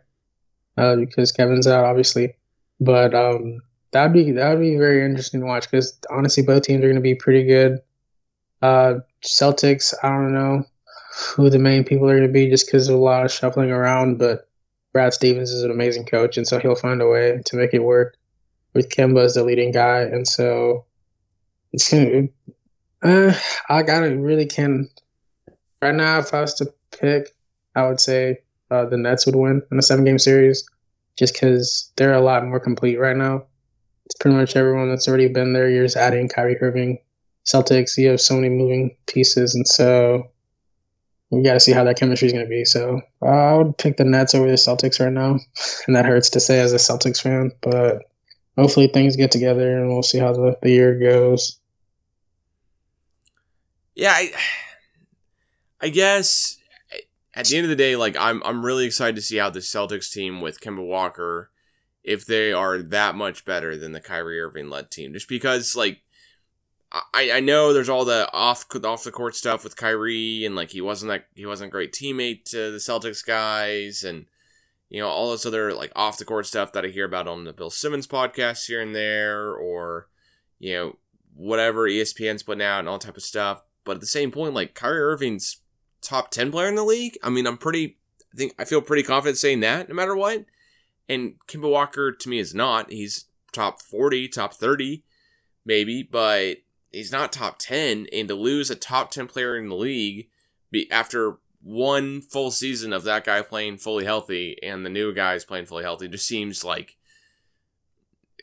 uh, 0.77 0.97
because 0.97 1.33
Kevin's 1.33 1.67
out 1.67 1.85
obviously. 1.85 2.37
But 2.81 3.15
um, 3.15 3.61
that'd 3.91 4.13
be 4.13 4.33
that'd 4.33 4.61
be 4.61 4.77
very 4.77 5.05
interesting 5.05 5.41
to 5.41 5.47
watch 5.47 5.71
because 5.71 5.99
honestly, 6.11 6.43
both 6.43 6.63
teams 6.63 6.83
are 6.85 6.89
going 6.89 6.95
to 6.95 7.01
be 7.01 7.15
pretty 7.15 7.45
good. 7.45 7.81
Uh, 8.63 9.01
Celtics, 9.25 9.95
I 10.03 10.09
don't 10.09 10.35
know 10.35 10.65
who 11.35 11.51
the 11.51 11.59
main 11.59 11.85
people 11.85 12.09
are 12.09 12.17
going 12.17 12.29
to 12.29 12.33
be 12.33 12.49
just 12.49 12.67
because 12.67 12.89
of 12.89 12.95
a 12.95 12.99
lot 12.99 13.25
of 13.25 13.33
shuffling 13.33 13.71
around, 13.71 14.19
but 14.19 14.49
Brad 14.93 15.13
Stevens 15.13 15.51
is 15.51 15.65
an 15.65 15.71
amazing 15.71 16.07
coach, 16.07 16.37
and 16.37 16.47
so 16.47 16.59
he'll 16.59 16.75
find 16.75 17.03
a 17.03 17.09
way 17.09 17.43
to 17.45 17.57
make 17.57 17.75
it 17.75 17.81
work 17.81 18.17
with 18.75 18.89
Kemba 18.89 19.25
as 19.25 19.35
the 19.35 19.45
leading 19.45 19.73
guy, 19.73 20.01
and 20.01 20.27
so 20.27 20.85
it's 21.73 21.91
gonna. 21.91 22.29
Uh, 23.03 23.35
I 23.69 23.83
gotta 23.83 24.17
really 24.17 24.47
can. 24.47 24.89
Right 25.83 25.95
now, 25.95 26.19
if 26.19 26.35
I 26.35 26.41
was 26.43 26.55
to 26.55 26.73
pick, 26.91 27.35
I 27.75 27.89
would 27.89 28.01
say 28.01 28.39
uh, 28.71 28.85
the 28.85 28.97
Nets 28.97 29.27
would 29.27 29.37
win 29.37 29.63
in 29.71 29.79
a 29.79 29.83
seven 29.83 30.05
game 30.05 30.19
series, 30.19 30.69
just 31.17 31.35
because 31.35 31.93
they're 31.97 32.13
a 32.13 32.21
lot 32.21 32.45
more 32.45 32.61
complete 32.61 32.99
right 32.99 33.17
now. 33.17 33.45
It's 34.07 34.17
pretty 34.17 34.37
much 34.37 34.57
everyone 34.57 34.91
that's 34.91 35.09
already 35.09 35.29
been 35.29 35.53
there. 35.53 35.71
You're 35.71 35.85
just 35.85 35.97
adding 35.97 36.29
Kyrie 36.29 36.61
Irving, 36.61 36.99
Celtics. 37.47 37.97
You 37.97 38.09
have 38.09 38.21
so 38.21 38.35
many 38.35 38.49
moving 38.49 38.97
pieces, 39.07 39.55
and 39.55 39.67
so 39.67 40.31
we 41.31 41.43
got 41.43 41.55
to 41.55 41.61
see 41.61 41.73
how 41.73 41.85
that 41.85 41.97
chemistry 41.97 42.27
is 42.27 42.33
going 42.33 42.45
to 42.45 42.49
be. 42.49 42.65
So 42.65 43.01
uh, 43.23 43.27
I 43.27 43.55
would 43.55 43.79
pick 43.79 43.97
the 43.97 44.05
Nets 44.05 44.35
over 44.35 44.49
the 44.49 44.55
Celtics 44.55 45.01
right 45.01 45.13
now, 45.13 45.39
and 45.87 45.97
that 45.97 46.05
hurts 46.05 46.31
to 46.31 46.41
say 46.41 46.61
as 46.61 46.73
a 46.73 46.77
Celtics 46.77 47.23
fan, 47.23 47.53
but 47.63 48.10
hopefully 48.57 48.89
things 48.89 49.17
get 49.17 49.31
together 49.31 49.79
and 49.79 49.89
we'll 49.89 50.03
see 50.03 50.19
how 50.19 50.33
the, 50.33 50.59
the 50.63 50.71
year 50.71 50.99
goes. 50.99 51.59
Yeah, 53.95 54.13
I, 54.13 54.33
I 55.81 55.89
guess 55.89 56.59
at 57.35 57.47
the 57.47 57.57
end 57.57 57.65
of 57.65 57.71
the 57.71 57.77
day, 57.77 57.97
like 57.97 58.17
I'm 58.19 58.43
I'm 58.45 58.65
really 58.65 58.87
excited 58.87 59.17
to 59.17 59.23
see 59.23 59.37
how 59.37 59.51
the 59.51 59.61
Celtics 59.61 60.13
team 60.13 60.41
with 60.41 60.61
Kemba 60.61 60.85
Walker, 60.85 61.51
if 62.03 62.25
they 62.25 62.53
are 62.53 62.79
that 62.79 63.15
much 63.15 63.45
better 63.45 63.77
than 63.77 63.93
the 63.93 64.01
Kyrie 64.01 64.41
Irving 64.41 64.71
led 64.71 64.91
team, 64.91 65.13
just 65.13 65.29
because 65.29 65.75
like. 65.77 66.01
I, 67.15 67.31
I 67.35 67.39
know 67.39 67.73
there's 67.73 67.89
all 67.89 68.05
the 68.05 68.29
off 68.33 68.67
off 68.83 69.05
the 69.05 69.13
court 69.13 69.37
stuff 69.37 69.63
with 69.63 69.77
Kyrie 69.77 70.45
and 70.45 70.57
like 70.57 70.71
he 70.71 70.81
wasn't 70.81 71.11
that 71.11 71.27
he 71.37 71.47
wasn't 71.47 71.69
a 71.69 71.71
great 71.71 71.93
teammate 71.93 72.47
to 72.47 72.73
the 72.73 72.79
Celtics 72.79 73.25
guys 73.25 74.03
and 74.03 74.27
you 74.91 75.01
know, 75.01 75.09
all 75.09 75.31
this 75.31 75.47
other 75.47 75.73
like 75.73 75.93
off 75.95 76.19
the 76.19 76.25
court 76.25 76.47
stuff 76.47 76.73
that 76.73 76.85
I 76.85 76.89
hear 76.89 77.07
about 77.07 77.29
on 77.29 77.45
the 77.45 77.53
Bill 77.53 77.71
Simmons 77.71 78.09
podcast 78.09 78.67
here 78.67 78.83
and 78.83 78.95
there, 78.95 79.53
or 79.55 80.09
you 80.59 80.75
know, 80.75 80.97
whatever 81.35 81.89
ESPN's 81.89 82.43
putting 82.43 82.63
out 82.63 82.81
and 82.81 82.89
all 82.89 82.99
type 82.99 83.17
of 83.17 83.23
stuff. 83.23 83.63
But 83.85 83.95
at 83.97 84.01
the 84.01 84.07
same 84.07 84.33
point, 84.33 84.53
like 84.53 84.75
Kyrie 84.75 85.01
Irving's 85.01 85.59
top 86.03 86.31
ten 86.31 86.51
player 86.51 86.69
in 86.69 86.75
the 86.75 86.85
league. 86.85 87.17
I 87.23 87.31
mean, 87.31 87.47
I'm 87.47 87.57
pretty. 87.57 87.99
I 88.35 88.37
think 88.37 88.55
I 88.59 88.65
feel 88.65 88.83
pretty 88.83 89.05
confident 89.05 89.39
saying 89.39 89.61
that, 89.61 89.89
no 89.89 89.95
matter 89.95 90.17
what. 90.17 90.45
And 91.09 91.35
Kemba 91.47 91.71
Walker 91.71 92.13
to 92.13 92.29
me 92.29 92.39
is 92.39 92.55
not. 92.55 92.91
He's 92.91 93.27
top 93.53 93.81
forty, 93.81 94.29
top 94.29 94.55
thirty, 94.55 95.05
maybe, 95.65 96.03
but 96.03 96.59
he's 96.91 97.13
not 97.13 97.33
top 97.33 97.59
ten. 97.59 98.09
And 98.13 98.27
to 98.27 98.35
lose 98.35 98.71
a 98.71 98.77
top 98.77 99.13
ten 99.13 99.29
player 99.29 99.57
in 99.57 99.69
the 99.69 99.77
league 99.77 100.29
be 100.73 100.91
after 100.91 101.39
one 101.63 102.21
full 102.21 102.51
season 102.51 102.93
of 102.93 103.05
that 103.05 103.25
guy 103.25 103.43
playing 103.43 103.77
fully 103.77 104.05
healthy 104.05 104.57
and 104.63 104.85
the 104.85 104.91
new 104.91 105.13
guys 105.13 105.45
playing 105.45 105.67
fully 105.67 105.85
healthy 105.85 106.09
just 106.09 106.27
seems 106.27 106.65
like 106.65 106.97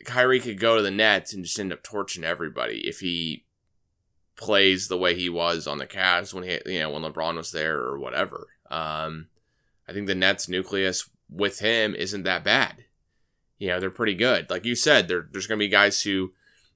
Kyrie 0.06 0.40
could 0.40 0.60
go 0.60 0.78
to 0.78 0.84
the 0.84 0.92
Nets 0.92 1.34
and 1.34 1.44
just 1.44 1.60
end 1.60 1.74
up 1.74 1.84
torching 1.84 2.24
everybody 2.24 2.88
if 2.88 3.00
he 3.00 3.44
plays 4.36 4.88
the 4.88 4.98
way 4.98 5.16
he 5.16 5.30
was 5.30 5.66
on 5.66 5.80
the 5.80 5.88
Cavs 5.88 6.34
when 6.34 6.44
he 6.44 6.60
you 6.66 6.80
know 6.80 6.92
when 6.92 7.02
LeBron 7.02 7.36
was 7.36 7.52
there 7.52 7.78
or 7.78 8.00
whatever. 8.00 8.48
Um, 8.70 9.28
I 9.88 9.94
think 9.94 10.08
the 10.08 10.16
Nets 10.16 10.48
nucleus 10.48 11.10
with 11.30 11.60
him 11.60 11.96
isn't 11.96 12.24
that 12.24 12.44
bad. 12.44 12.86
You 13.58 13.70
know, 13.70 13.80
they're 13.80 13.90
pretty 13.90 14.14
good. 14.14 14.50
Like 14.50 14.66
you 14.66 14.76
said, 14.76 15.08
there, 15.08 15.28
there's 15.32 15.48
going 15.48 15.58
to 15.58 15.66
be 15.66 15.70
guys 15.70 16.02
who, 16.04 16.34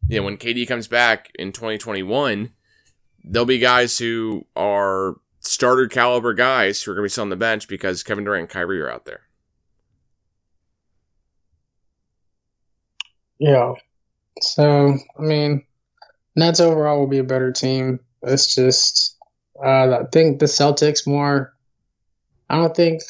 you 0.08 0.20
know, 0.20 0.24
when 0.24 0.38
KD 0.38 0.68
comes 0.68 0.88
back 0.88 1.32
in 1.38 1.52
2021, 1.52 2.52
there'll 3.24 3.46
be 3.46 3.60
guys 3.60 4.00
who 4.00 4.48
are 4.56 5.18
starter 5.42 5.88
caliber 5.88 6.34
guys 6.34 6.82
who 6.82 6.92
are 6.92 6.96
going 6.96 7.04
to 7.04 7.06
be 7.08 7.10
still 7.10 7.24
on 7.24 7.30
the 7.30 7.36
bench 7.36 7.68
because 7.68 8.04
Kevin 8.04 8.24
Durant 8.24 8.42
and 8.42 8.50
Kyrie 8.50 8.80
are 8.80 8.90
out 8.90 9.06
there. 9.06 9.22
Yeah. 13.40 13.74
So, 14.40 14.98
I 15.18 15.22
mean, 15.22 15.66
Nets 16.36 16.60
overall 16.60 17.00
will 17.00 17.08
be 17.08 17.18
a 17.18 17.24
better 17.24 17.52
team. 17.52 18.00
It's 18.22 18.54
just, 18.54 19.18
uh, 19.62 20.02
I 20.02 20.04
think 20.12 20.40
the 20.40 20.46
Celtics 20.46 21.08
more. 21.08 21.54
I 22.50 22.58
don't 22.58 22.76
think 22.76 23.02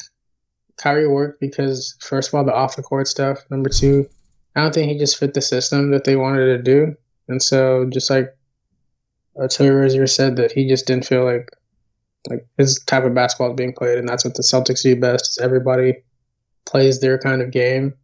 Kyrie 0.78 1.06
worked 1.06 1.38
because, 1.38 1.96
first 2.00 2.28
of 2.28 2.34
all, 2.34 2.44
the 2.44 2.54
off 2.54 2.76
the 2.76 2.82
court 2.82 3.08
stuff. 3.08 3.38
Number 3.50 3.68
two, 3.68 4.08
I 4.56 4.62
don't 4.62 4.74
think 4.74 4.90
he 4.90 4.98
just 4.98 5.18
fit 5.18 5.34
the 5.34 5.42
system 5.42 5.90
that 5.90 6.04
they 6.04 6.16
wanted 6.16 6.46
to 6.46 6.62
do. 6.62 6.96
And 7.28 7.42
so, 7.42 7.86
just 7.90 8.08
like 8.08 8.34
Terry 9.50 9.70
Rozier 9.70 10.06
said, 10.06 10.36
that 10.36 10.52
he 10.52 10.66
just 10.66 10.86
didn't 10.86 11.06
feel 11.06 11.24
like 11.24 11.50
like 12.28 12.46
his 12.56 12.82
type 12.84 13.04
of 13.04 13.14
basketball 13.14 13.50
is 13.50 13.56
being 13.56 13.72
played, 13.72 13.98
and 13.98 14.08
that's 14.08 14.24
what 14.24 14.34
the 14.34 14.42
Celtics 14.42 14.82
do 14.82 14.98
best. 14.98 15.30
Is 15.30 15.38
everybody 15.38 16.02
plays 16.64 17.00
their 17.00 17.18
kind 17.18 17.42
of 17.42 17.50
game, 17.50 17.94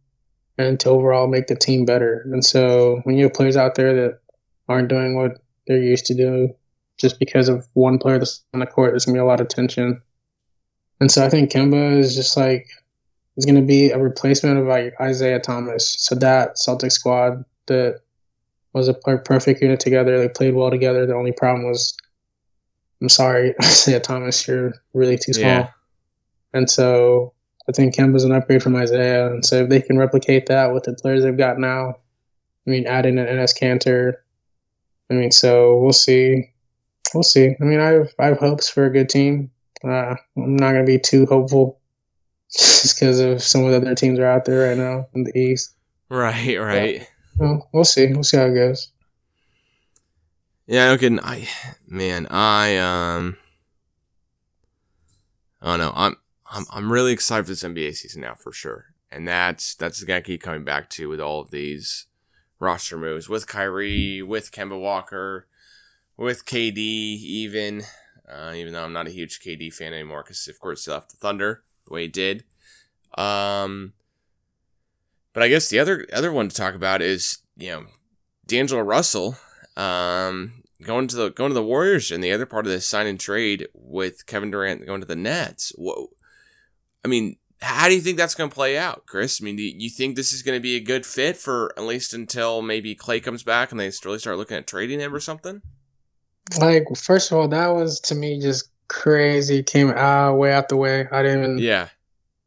and 0.57 0.79
to 0.81 0.89
overall 0.89 1.27
make 1.27 1.47
the 1.47 1.55
team 1.55 1.85
better. 1.85 2.27
And 2.31 2.43
so 2.43 3.01
when 3.03 3.17
you 3.17 3.25
have 3.25 3.33
players 3.33 3.57
out 3.57 3.75
there 3.75 3.93
that 3.95 4.19
aren't 4.67 4.89
doing 4.89 5.15
what 5.15 5.41
they're 5.67 5.81
used 5.81 6.07
to 6.07 6.15
do, 6.15 6.55
just 6.97 7.19
because 7.19 7.49
of 7.49 7.67
one 7.73 7.97
player 7.97 8.19
that's 8.19 8.43
on 8.53 8.59
the 8.59 8.65
court, 8.65 8.91
there's 8.91 9.05
gonna 9.05 9.15
be 9.15 9.21
a 9.21 9.25
lot 9.25 9.41
of 9.41 9.47
tension. 9.47 10.01
And 10.99 11.09
so 11.09 11.25
I 11.25 11.29
think 11.29 11.51
Kemba 11.51 11.97
is 11.97 12.15
just 12.15 12.35
like 12.35 12.67
is 13.39 13.45
going 13.45 13.55
to 13.55 13.61
be 13.61 13.89
a 13.91 13.97
replacement 13.97 14.59
of 14.59 14.67
like 14.67 14.93
Isaiah 14.99 15.39
Thomas. 15.39 15.95
So 15.97 16.15
that 16.15 16.57
Celtic 16.57 16.91
squad 16.91 17.45
that 17.67 18.01
was 18.73 18.89
a 18.89 18.93
perfect 18.93 19.61
unit 19.61 19.79
together. 19.79 20.19
They 20.19 20.29
played 20.29 20.53
well 20.53 20.69
together. 20.69 21.05
The 21.05 21.15
only 21.15 21.31
problem 21.31 21.67
was, 21.67 21.97
I'm 23.01 23.09
sorry, 23.09 23.55
Isaiah 23.63 23.99
Thomas, 23.99 24.47
you're 24.47 24.73
really 24.93 25.17
too 25.17 25.33
small. 25.33 25.45
Yeah. 25.45 25.69
And 26.53 26.69
so 26.69 27.33
I 27.67 27.71
think 27.71 27.95
Kemba's 27.95 28.23
an 28.23 28.31
upgrade 28.31 28.63
from 28.63 28.75
Isaiah. 28.75 29.31
And 29.31 29.45
so 29.45 29.63
if 29.63 29.69
they 29.69 29.81
can 29.81 29.97
replicate 29.97 30.47
that 30.47 30.73
with 30.73 30.83
the 30.83 30.93
players 30.93 31.23
they've 31.23 31.37
got 31.37 31.59
now, 31.59 31.95
I 32.65 32.69
mean, 32.69 32.87
add 32.87 33.05
in 33.05 33.17
an 33.17 33.27
Enes 33.27 33.57
Kanter. 33.57 34.15
I 35.09 35.13
mean, 35.13 35.31
so 35.31 35.79
we'll 35.79 35.93
see. 35.93 36.51
We'll 37.13 37.23
see. 37.23 37.55
I 37.59 37.63
mean, 37.63 37.79
I 37.79 37.91
have 37.91 38.13
I 38.19 38.25
have 38.27 38.37
hopes 38.37 38.69
for 38.69 38.85
a 38.85 38.91
good 38.91 39.09
team. 39.09 39.51
Uh, 39.83 40.15
I'm 40.37 40.55
not 40.55 40.73
gonna 40.73 40.83
be 40.83 40.99
too 40.99 41.25
hopeful 41.25 41.79
just 42.51 42.99
because 42.99 43.19
of 43.19 43.41
some 43.41 43.65
of 43.65 43.71
the 43.71 43.77
other 43.77 43.95
teams 43.95 44.19
are 44.19 44.25
out 44.25 44.45
there 44.45 44.69
right 44.69 44.77
now 44.77 45.07
in 45.13 45.23
the 45.23 45.37
East. 45.37 45.73
Right, 46.09 46.57
right. 46.57 47.07
But, 47.37 47.45
well, 47.45 47.69
we'll 47.71 47.85
see. 47.85 48.07
We'll 48.13 48.23
see 48.23 48.37
how 48.37 48.45
it 48.45 48.53
goes. 48.53 48.91
Yeah, 50.69 50.91
okay. 50.91 51.17
I 51.23 51.49
man, 51.87 52.27
I 52.29 52.77
um, 52.77 53.37
I 55.63 55.65
don't 55.65 55.79
know. 55.79 55.93
I'm 55.95 56.15
I'm 56.45 56.65
I'm 56.71 56.93
really 56.93 57.11
excited 57.11 57.45
for 57.45 57.49
this 57.49 57.63
NBA 57.63 57.95
season 57.95 58.21
now 58.21 58.35
for 58.35 58.51
sure, 58.51 58.93
and 59.11 59.27
that's 59.27 59.73
that's 59.73 60.03
gonna 60.03 60.21
keep 60.21 60.43
coming 60.43 60.63
back 60.63 60.87
to 60.91 61.09
with 61.09 61.19
all 61.19 61.41
of 61.41 61.49
these 61.49 62.05
roster 62.59 62.99
moves 62.99 63.27
with 63.27 63.47
Kyrie, 63.47 64.21
with 64.21 64.51
Kemba 64.51 64.79
Walker, 64.79 65.47
with 66.15 66.45
KD, 66.45 66.77
even. 66.77 67.81
Uh, 68.31 68.53
even 68.53 68.71
though 68.71 68.83
I'm 68.83 68.93
not 68.93 69.07
a 69.07 69.11
huge 69.11 69.39
KD 69.39 69.73
fan 69.73 69.91
anymore, 69.91 70.21
because 70.21 70.47
of 70.47 70.59
course 70.59 70.85
he 70.85 70.91
left 70.91 71.09
the 71.09 71.17
Thunder 71.17 71.63
the 71.87 71.93
way 71.95 72.03
he 72.03 72.07
did. 72.09 72.43
Um, 73.17 73.93
but 75.33 75.41
I 75.41 75.47
guess 75.47 75.67
the 75.67 75.79
other 75.79 76.05
other 76.13 76.31
one 76.31 76.47
to 76.47 76.55
talk 76.55 76.75
about 76.75 77.01
is 77.01 77.39
you 77.57 77.71
know 77.71 77.85
D'Angelo 78.45 78.83
Russell 78.83 79.35
um, 79.79 80.58
going 80.83 81.07
to 81.07 81.15
the 81.15 81.29
going 81.29 81.49
to 81.49 81.55
the 81.55 81.63
Warriors 81.63 82.11
and 82.11 82.23
the 82.23 82.31
other 82.31 82.45
part 82.45 82.65
of 82.65 82.71
this 82.71 82.87
sign 82.87 83.07
and 83.07 83.19
trade 83.19 83.67
with 83.73 84.25
Kevin 84.25 84.51
Durant 84.51 84.85
going 84.85 85.01
to 85.01 85.07
the 85.07 85.15
Nets. 85.15 85.71
Whoa. 85.77 86.09
I 87.03 87.07
mean, 87.07 87.37
how 87.61 87.87
do 87.87 87.95
you 87.95 88.01
think 88.01 88.17
that's 88.17 88.35
going 88.35 88.49
to 88.49 88.53
play 88.53 88.77
out, 88.77 89.05
Chris? 89.05 89.41
I 89.41 89.45
mean, 89.45 89.55
do 89.55 89.63
you 89.63 89.89
think 89.89 90.15
this 90.15 90.33
is 90.33 90.41
going 90.41 90.57
to 90.57 90.61
be 90.61 90.75
a 90.75 90.81
good 90.81 91.05
fit 91.05 91.37
for 91.37 91.73
at 91.77 91.83
least 91.83 92.13
until 92.13 92.61
maybe 92.61 92.95
Klay 92.95 93.21
comes 93.21 93.43
back 93.43 93.71
and 93.71 93.79
they 93.79 93.91
really 94.05 94.19
start 94.19 94.37
looking 94.37 94.57
at 94.57 94.67
trading 94.67 94.99
him 94.99 95.13
or 95.13 95.19
something? 95.19 95.61
Like, 96.59 96.85
first 96.95 97.31
of 97.31 97.37
all, 97.37 97.47
that 97.49 97.67
was 97.67 97.99
to 98.01 98.15
me 98.15 98.39
just 98.39 98.69
crazy. 98.87 99.63
Came 99.63 99.91
out 99.91 100.37
way 100.37 100.51
out 100.51 100.69
the 100.69 100.77
way. 100.77 101.07
I 101.11 101.21
didn't 101.21 101.43
even 101.43 101.57
yeah 101.59 101.89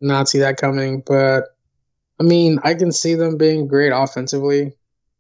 not 0.00 0.28
see 0.28 0.40
that 0.40 0.56
coming. 0.56 1.02
But 1.04 1.44
I 2.20 2.24
mean, 2.24 2.58
I 2.62 2.74
can 2.74 2.92
see 2.92 3.14
them 3.14 3.38
being 3.38 3.68
great 3.68 3.92
offensively. 3.92 4.72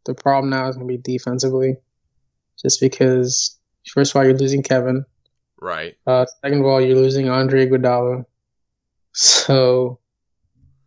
The 0.04 0.14
problem 0.14 0.50
now 0.50 0.68
is 0.68 0.76
going 0.76 0.88
to 0.88 0.96
be 0.96 0.98
defensively, 0.98 1.76
just 2.60 2.80
because 2.80 3.58
first 3.88 4.12
of 4.12 4.16
all 4.16 4.24
you're 4.24 4.36
losing 4.38 4.62
Kevin, 4.62 5.04
right? 5.60 5.96
Uh, 6.06 6.26
second 6.42 6.60
of 6.60 6.66
all, 6.66 6.80
you're 6.80 6.96
losing 6.96 7.28
Andre 7.28 7.66
Iguodala. 7.66 8.24
So 9.12 9.98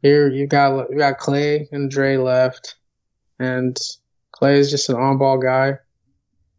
here 0.02 0.28
you 0.28 0.48
got 0.48 0.90
you 0.90 0.98
got 0.98 1.20
Klay 1.20 1.68
and 1.72 1.90
Dre 1.90 2.18
left, 2.18 2.76
and 3.40 3.78
Klay 4.34 4.58
is 4.58 4.72
just 4.72 4.90
an 4.90 4.96
on-ball 4.96 5.40
guy. 5.40 5.80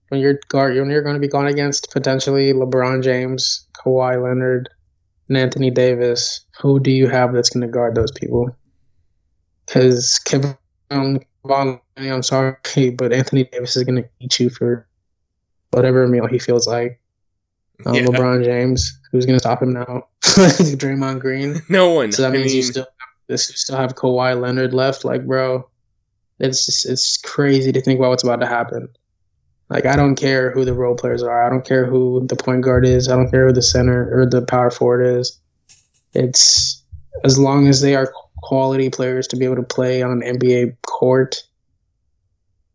When 0.09 0.21
you're 0.21 0.39
guard, 0.49 0.77
when 0.77 0.91
you're 0.91 1.03
going 1.03 1.17
to 1.17 1.21
be 1.21 1.29
going 1.29 1.49
against 1.49 1.91
potentially 1.91 2.53
LeBron 2.53 3.03
James, 3.03 3.67
Kawhi 3.73 4.23
Leonard, 4.23 4.69
and 5.29 5.37
Anthony 5.37 5.71
Davis, 5.71 6.47
who 6.61 6.79
do 6.79 6.93
you 6.93 7.09
have 7.09 7.33
that's 7.33 7.51
going 7.51 7.67
to 7.67 7.73
guard 7.73 7.97
those 7.97 8.13
people? 8.13 8.57
Because 9.67 10.21
Kevin 10.25 10.57
I'm 10.91 12.23
sorry, 12.23 12.57
but 12.97 13.13
Anthony 13.13 13.45
Davis 13.45 13.77
is 13.77 13.85
going 13.85 14.03
to 14.03 14.09
eat 14.21 14.39
you 14.39 14.51
for 14.51 14.87
whatever 15.76 16.09
meal 16.09 16.26
he 16.26 16.38
feels 16.38 16.66
like. 16.66 16.99
Um, 17.85 17.95
yeah. 17.95 18.02
LeBron 18.02 18.42
James, 18.42 18.99
who's 19.12 19.26
going 19.26 19.37
to 19.37 19.40
stop 19.40 19.62
him 19.62 19.75
now? 19.75 20.09
Draymond 20.23 21.21
Green. 21.21 21.61
No 21.68 21.92
one. 21.92 22.12
So 22.12 22.23
that 22.23 22.33
I 22.33 22.33
means 22.33 22.47
mean... 22.47 22.56
you 22.56 22.62
still 22.62 22.87
you 23.28 23.37
still 23.37 23.76
have 23.76 23.95
Kawhi 23.95 24.40
Leonard 24.40 24.73
left. 24.73 25.04
Like, 25.04 25.26
bro, 25.26 25.68
it's 26.38 26.64
just 26.64 26.88
it's 26.88 27.18
crazy 27.18 27.73
to 27.73 27.83
think 27.83 27.99
about 27.99 28.09
what's 28.09 28.23
about 28.23 28.40
to 28.40 28.47
happen. 28.47 28.88
Like, 29.68 29.85
I 29.85 29.97
don't 29.97 30.14
care 30.14 30.50
who 30.52 30.64
the 30.64 30.73
role 30.73 30.95
players 30.95 31.23
are. 31.23 31.45
I 31.45 31.50
don't 31.50 31.64
care 31.64 31.85
who 31.85 32.25
the 32.26 32.37
point 32.37 32.62
guard 32.62 32.87
is. 32.87 33.09
I 33.09 33.16
don't 33.16 33.30
care 33.30 33.47
who 33.47 33.52
the 33.52 33.62
center 33.62 34.18
or 34.18 34.26
the 34.26 34.42
power 34.42 34.71
forward 34.71 35.18
is. 35.18 35.38
It's 36.14 36.83
as 37.25 37.38
long 37.38 37.68
as 37.68 37.80
they 37.83 37.97
are 37.97 38.12
quality 38.38 38.88
players 38.88 39.26
to 39.28 39.37
be 39.37 39.45
able 39.45 39.56
to 39.56 39.62
play 39.62 40.02
on 40.02 40.23
an 40.23 40.38
NBA 40.38 40.76
court, 40.87 41.42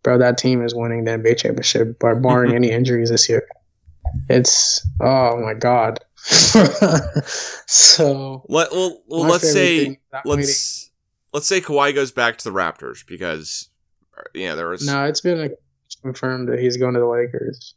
bro. 0.04 0.18
That 0.18 0.38
team 0.38 0.64
is 0.64 0.76
winning 0.76 1.06
the 1.06 1.12
NBA 1.12 1.38
championship, 1.38 2.00
by 2.00 2.14
barring 2.14 2.56
any 2.56 2.72
injuries 2.72 3.10
this 3.10 3.30
year. 3.30 3.48
It's 4.30 4.86
oh 5.00 5.38
my 5.38 5.54
god. 5.54 6.00
so 6.16 8.46
let 8.48 8.72
well, 8.72 9.02
well 9.08 9.22
let's 9.22 9.52
say 9.52 10.00
let's 10.26 10.92
let's 11.34 11.48
say 11.48 11.62
Kawhi 11.62 11.96
goes 11.96 12.12
back 12.12 12.38
to 12.38 12.44
the 12.44 12.56
Raptors 12.56 13.06
because 13.06 13.70
uh, 14.18 14.24
you 14.34 14.48
know 14.48 14.56
there 14.56 14.68
was 14.68 14.86
no. 14.86 15.06
It's 15.06 15.22
been 15.22 15.40
like 15.40 15.58
confirmed 16.02 16.50
that 16.50 16.60
he's 16.60 16.78
going 16.78 16.94
to 16.94 17.00
the 17.00 17.08
Lakers. 17.08 17.76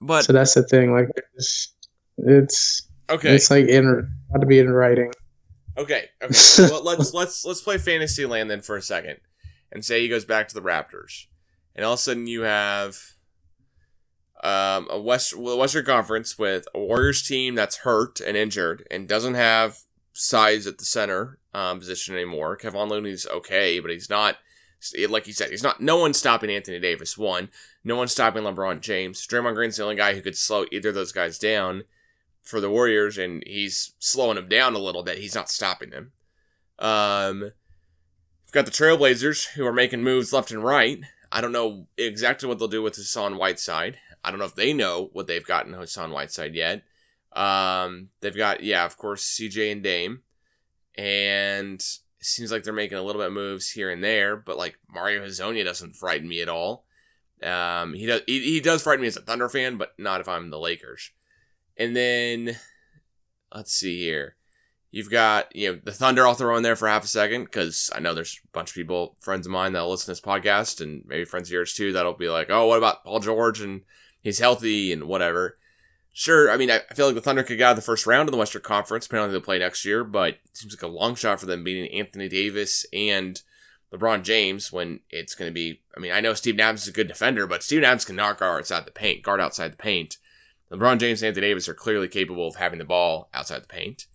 But 0.00 0.24
so 0.24 0.32
that's 0.32 0.54
the 0.54 0.62
thing. 0.62 0.92
Like 0.92 1.08
it's 1.34 1.72
it's 2.18 2.82
okay. 3.08 3.34
It's 3.34 3.50
like 3.50 3.66
in 3.66 4.10
got 4.32 4.40
to 4.40 4.46
be 4.46 4.58
in 4.58 4.70
writing. 4.70 5.12
Okay. 5.78 6.06
Okay. 6.22 6.34
well, 6.70 6.82
let's 6.82 7.14
let's 7.14 7.44
let's 7.44 7.60
play 7.60 7.78
fantasy 7.78 8.26
land 8.26 8.50
then 8.50 8.60
for 8.60 8.76
a 8.76 8.82
second, 8.82 9.18
and 9.72 9.84
say 9.84 10.00
he 10.00 10.08
goes 10.08 10.24
back 10.24 10.48
to 10.48 10.54
the 10.54 10.62
Raptors, 10.62 11.26
and 11.76 11.84
all 11.84 11.92
of 11.92 12.00
a 12.00 12.02
sudden 12.02 12.26
you 12.26 12.42
have 12.42 13.12
um, 14.42 14.88
a 14.90 15.00
West 15.00 15.36
Western 15.36 15.84
Conference 15.84 16.38
with 16.38 16.66
a 16.74 16.80
Warriors 16.80 17.22
team 17.22 17.54
that's 17.54 17.78
hurt 17.78 18.20
and 18.20 18.36
injured 18.36 18.86
and 18.90 19.06
doesn't 19.06 19.34
have 19.34 19.78
size 20.12 20.66
at 20.66 20.78
the 20.78 20.84
center 20.84 21.38
um, 21.54 21.78
position 21.78 22.14
anymore. 22.14 22.56
Kevon 22.56 22.88
Looney's 22.88 23.26
okay, 23.28 23.78
but 23.78 23.90
he's 23.90 24.10
not 24.10 24.38
like 25.08 25.26
you 25.26 25.32
said. 25.32 25.50
He's 25.50 25.62
not. 25.62 25.80
No 25.80 25.98
one's 25.98 26.18
stopping 26.18 26.50
Anthony 26.50 26.80
Davis. 26.80 27.16
One, 27.16 27.50
no 27.84 27.96
one's 27.96 28.12
stopping 28.12 28.42
LeBron 28.42 28.80
James. 28.80 29.26
Draymond 29.26 29.54
Green's 29.54 29.76
the 29.76 29.82
only 29.82 29.96
guy 29.96 30.14
who 30.14 30.22
could 30.22 30.36
slow 30.36 30.64
either 30.72 30.90
of 30.90 30.94
those 30.94 31.12
guys 31.12 31.38
down 31.38 31.84
for 32.42 32.60
the 32.60 32.70
Warriors, 32.70 33.18
and 33.18 33.42
he's 33.46 33.92
slowing 33.98 34.36
them 34.36 34.48
down 34.48 34.74
a 34.74 34.78
little 34.78 35.02
bit. 35.02 35.18
He's 35.18 35.34
not 35.34 35.50
stopping 35.50 35.90
them. 35.90 36.12
Um, 36.78 37.40
we've 37.40 38.52
got 38.52 38.66
the 38.66 38.70
Trailblazers 38.70 39.54
who 39.54 39.66
are 39.66 39.72
making 39.72 40.04
moves 40.04 40.32
left 40.32 40.50
and 40.50 40.62
right. 40.62 41.00
I 41.30 41.40
don't 41.40 41.52
know 41.52 41.86
exactly 41.96 42.48
what 42.48 42.58
they'll 42.58 42.68
do 42.68 42.82
with 42.82 42.96
Hassan 42.96 43.36
Whiteside. 43.36 43.98
I 44.24 44.30
don't 44.30 44.38
know 44.38 44.46
if 44.46 44.54
they 44.54 44.72
know 44.72 45.10
what 45.12 45.26
they've 45.26 45.46
gotten 45.46 45.72
Hassan 45.72 46.10
Whiteside 46.10 46.54
yet. 46.54 46.82
Um, 47.32 48.08
they've 48.20 48.36
got, 48.36 48.62
yeah, 48.62 48.84
of 48.84 48.96
course, 48.96 49.24
CJ 49.24 49.72
and 49.72 49.82
Dame. 49.82 50.22
And 50.96 51.80
it 51.80 52.24
seems 52.26 52.50
like 52.50 52.62
they're 52.62 52.72
making 52.72 52.98
a 52.98 53.02
little 53.02 53.20
bit 53.20 53.32
moves 53.32 53.70
here 53.70 53.90
and 53.90 54.02
there, 54.02 54.36
but 54.36 54.56
like 54.56 54.78
Mario 54.90 55.24
Hezonja 55.24 55.64
doesn't 55.64 55.96
frighten 55.96 56.28
me 56.28 56.40
at 56.40 56.48
all. 56.48 56.84
Um, 57.42 57.92
he 57.92 58.06
does, 58.06 58.22
he, 58.26 58.40
he 58.40 58.60
does 58.60 58.82
frighten 58.82 59.02
me 59.02 59.08
as 59.08 59.16
a 59.16 59.20
Thunder 59.20 59.48
fan, 59.48 59.76
but 59.76 59.92
not 59.98 60.20
if 60.20 60.28
I'm 60.28 60.50
the 60.50 60.58
Lakers. 60.58 61.10
And 61.76 61.94
then, 61.94 62.56
let's 63.54 63.72
see 63.72 64.00
here. 64.00 64.35
You've 64.96 65.10
got, 65.10 65.54
you 65.54 65.70
know, 65.70 65.80
the 65.84 65.92
Thunder 65.92 66.26
I'll 66.26 66.32
throw 66.32 66.56
in 66.56 66.62
there 66.62 66.74
for 66.74 66.88
half 66.88 67.04
a 67.04 67.06
second 67.06 67.44
because 67.44 67.90
I 67.94 68.00
know 68.00 68.14
there's 68.14 68.40
a 68.42 68.48
bunch 68.52 68.70
of 68.70 68.74
people, 68.74 69.14
friends 69.20 69.46
of 69.46 69.52
mine 69.52 69.74
that'll 69.74 69.90
listen 69.90 70.06
to 70.06 70.12
this 70.12 70.22
podcast 70.22 70.80
and 70.80 71.04
maybe 71.06 71.26
friends 71.26 71.50
of 71.50 71.52
yours 71.52 71.74
too, 71.74 71.92
that'll 71.92 72.14
be 72.14 72.30
like, 72.30 72.48
oh, 72.48 72.66
what 72.66 72.78
about 72.78 73.04
Paul 73.04 73.20
George 73.20 73.60
and 73.60 73.82
he's 74.22 74.38
healthy 74.38 74.94
and 74.94 75.04
whatever. 75.04 75.58
Sure, 76.14 76.50
I 76.50 76.56
mean, 76.56 76.70
I 76.70 76.80
feel 76.94 77.04
like 77.04 77.14
the 77.14 77.20
Thunder 77.20 77.42
could 77.42 77.58
get 77.58 77.66
out 77.66 77.70
of 77.72 77.76
the 77.76 77.82
first 77.82 78.06
round 78.06 78.26
of 78.26 78.32
the 78.32 78.38
Western 78.38 78.62
Conference, 78.62 79.04
depending 79.04 79.24
on 79.24 79.28
who 79.28 79.38
they 79.38 79.44
play 79.44 79.58
next 79.58 79.84
year, 79.84 80.02
but 80.02 80.28
it 80.46 80.56
seems 80.56 80.74
like 80.74 80.82
a 80.82 80.86
long 80.86 81.14
shot 81.14 81.40
for 81.40 81.44
them 81.44 81.62
beating 81.62 81.92
Anthony 81.92 82.30
Davis 82.30 82.86
and 82.90 83.42
LeBron 83.92 84.22
James 84.22 84.72
when 84.72 85.00
it's 85.10 85.34
going 85.34 85.50
to 85.50 85.54
be. 85.54 85.82
I 85.94 86.00
mean, 86.00 86.12
I 86.12 86.22
know 86.22 86.32
Steve 86.32 86.58
Adams 86.58 86.84
is 86.84 86.88
a 86.88 86.92
good 86.92 87.08
defender, 87.08 87.46
but 87.46 87.62
Steve 87.62 87.82
can 87.82 88.16
knock 88.16 88.38
guard 88.38 88.60
outside 88.60 88.86
the 88.86 88.92
paint, 88.92 89.22
guard 89.22 89.42
outside 89.42 89.72
the 89.72 89.76
paint. 89.76 90.16
LeBron 90.72 90.96
James 91.00 91.20
and 91.20 91.28
Anthony 91.28 91.48
Davis 91.48 91.68
are 91.68 91.74
clearly 91.74 92.08
capable 92.08 92.48
of 92.48 92.56
having 92.56 92.78
the 92.78 92.86
ball 92.86 93.28
outside 93.34 93.62
the 93.62 93.68
paint. 93.68 94.06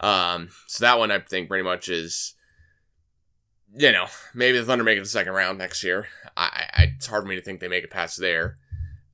Um, 0.00 0.48
so 0.66 0.84
that 0.84 0.98
one 0.98 1.10
I 1.10 1.18
think 1.18 1.48
pretty 1.48 1.62
much 1.62 1.88
is, 1.88 2.34
you 3.76 3.92
know, 3.92 4.06
maybe 4.34 4.58
the 4.58 4.64
Thunder 4.64 4.82
make 4.82 4.98
it 4.98 5.02
the 5.02 5.06
second 5.06 5.34
round 5.34 5.58
next 5.58 5.84
year. 5.84 6.08
I, 6.36 6.66
I 6.72 6.82
it's 6.96 7.06
hard 7.06 7.22
for 7.22 7.28
me 7.28 7.36
to 7.36 7.42
think 7.42 7.60
they 7.60 7.68
make 7.68 7.84
it 7.84 7.90
past 7.90 8.18
there. 8.18 8.56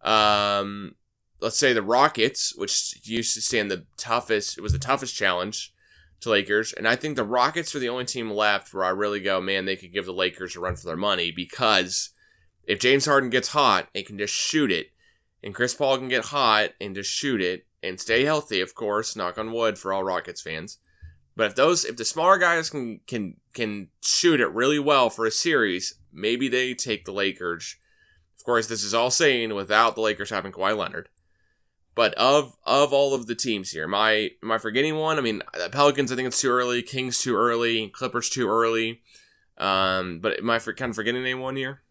Um, 0.03 0.95
let's 1.41 1.59
say 1.59 1.73
the 1.73 1.83
Rockets, 1.83 2.55
which 2.57 3.01
used 3.05 3.35
to 3.35 3.43
stand 3.43 3.71
the 3.71 3.85
toughest, 3.97 4.57
it 4.57 4.63
was 4.63 4.73
the 4.73 4.79
toughest 4.79 5.17
challenge 5.17 5.75
to 6.21 6.31
Lakers, 6.31 6.73
and 6.73 6.89
I 6.89 6.97
think 6.97 7.17
the 7.17 7.25
Rockets 7.25 7.75
are 7.75 7.79
the 7.79 7.89
only 7.89 8.05
team 8.05 8.31
left 8.31 8.73
where 8.73 8.85
I 8.85 8.91
really 8.91 9.21
go, 9.21 9.41
man, 9.41 9.65
they 9.65 9.77
could 9.77 9.93
give 9.93 10.07
the 10.07 10.13
Lakers 10.13 10.57
a 10.57 10.61
run 10.61 10.77
for 10.77 10.87
their 10.87 10.97
money 10.97 11.31
because 11.31 12.11
if 12.65 12.81
James 12.81 13.05
Harden 13.05 13.31
gets 13.31 13.49
hot, 13.49 13.89
it 13.93 14.07
can 14.07 14.17
just 14.17 14.33
shoot 14.33 14.73
it, 14.73 14.91
and 15.47 15.55
Chris 15.55 15.75
Paul 15.75 15.97
can 15.97 16.09
get 16.09 16.27
hot 16.27 16.71
and 16.81 16.97
just 16.97 17.09
shoot 17.11 17.41
it 17.41 17.67
and 17.81 18.01
stay 18.01 18.25
healthy, 18.25 18.61
of 18.61 18.75
course, 18.75 19.15
knock 19.15 19.39
on 19.39 19.53
wood 19.53 19.79
for 19.79 19.93
all 19.93 20.03
Rockets 20.03 20.43
fans. 20.43 20.79
But 21.37 21.47
if 21.47 21.55
those 21.55 21.85
if 21.85 21.97
the 21.97 22.05
smaller 22.05 22.37
guys 22.37 22.69
can 22.69 23.01
can 23.07 23.37
can 23.55 23.89
shoot 24.03 24.41
it 24.41 24.51
really 24.51 24.81
well 24.81 25.09
for 25.09 25.25
a 25.25 25.31
series, 25.31 25.95
maybe 26.13 26.49
they 26.49 26.75
take 26.75 27.05
the 27.05 27.13
Lakers. 27.13 27.77
Of 28.37 28.45
course, 28.45 28.67
this 28.67 28.83
is 28.83 28.93
all 28.93 29.11
saying 29.13 29.55
without 29.55 29.95
the 29.95 30.01
Lakers 30.01 30.31
having 30.31 30.51
Kawhi 30.51 30.77
Leonard. 30.77 31.11
But 31.95 32.13
of 32.15 32.57
of 32.65 32.93
all 32.93 33.15
of 33.15 33.27
the 33.27 33.37
teams 33.37 33.71
here, 33.71 33.85
am 33.85 33.95
I 33.95 34.31
am 34.43 34.51
I 34.51 34.59
forgetting 34.59 34.97
one? 34.97 35.17
I 35.17 35.21
mean, 35.21 35.43
the 35.55 35.71
Pelicans, 35.71 36.11
I 36.11 36.17
think 36.17 36.27
it's 36.27 36.41
too 36.41 36.51
early. 36.51 36.83
Kings 36.83 37.21
too 37.23 37.37
early. 37.37 37.89
Clippers 37.91 38.29
too 38.29 38.49
early. 38.49 39.01
Um, 39.59 40.19
but 40.19 40.41
am 40.41 40.51
I 40.51 40.59
for, 40.59 40.75
kind 40.75 40.91
of 40.91 40.97
forgetting 40.97 41.23
anyone 41.23 41.55
here? 41.55 41.83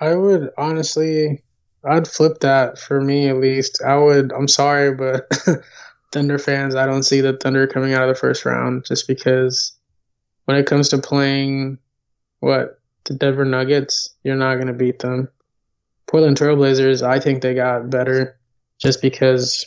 I 0.00 0.14
would 0.14 0.50
honestly, 0.56 1.42
I'd 1.84 2.08
flip 2.08 2.40
that 2.40 2.78
for 2.78 3.00
me 3.00 3.28
at 3.28 3.36
least. 3.36 3.82
I 3.82 3.96
would. 3.96 4.32
I'm 4.32 4.48
sorry, 4.48 4.94
but 4.94 5.30
Thunder 6.12 6.38
fans, 6.38 6.74
I 6.74 6.86
don't 6.86 7.02
see 7.02 7.20
the 7.20 7.36
Thunder 7.36 7.66
coming 7.66 7.94
out 7.94 8.02
of 8.02 8.08
the 8.08 8.20
first 8.20 8.44
round 8.44 8.84
just 8.84 9.06
because 9.08 9.72
when 10.44 10.56
it 10.56 10.66
comes 10.66 10.88
to 10.90 10.98
playing 10.98 11.78
what 12.40 12.80
the 13.04 13.14
Denver 13.14 13.44
Nuggets, 13.44 14.10
you're 14.24 14.36
not 14.36 14.56
going 14.56 14.66
to 14.66 14.72
beat 14.72 14.98
them. 14.98 15.28
Portland 16.06 16.36
Trailblazers, 16.36 17.06
I 17.06 17.20
think 17.20 17.40
they 17.40 17.54
got 17.54 17.88
better 17.88 18.38
just 18.78 19.00
because 19.00 19.64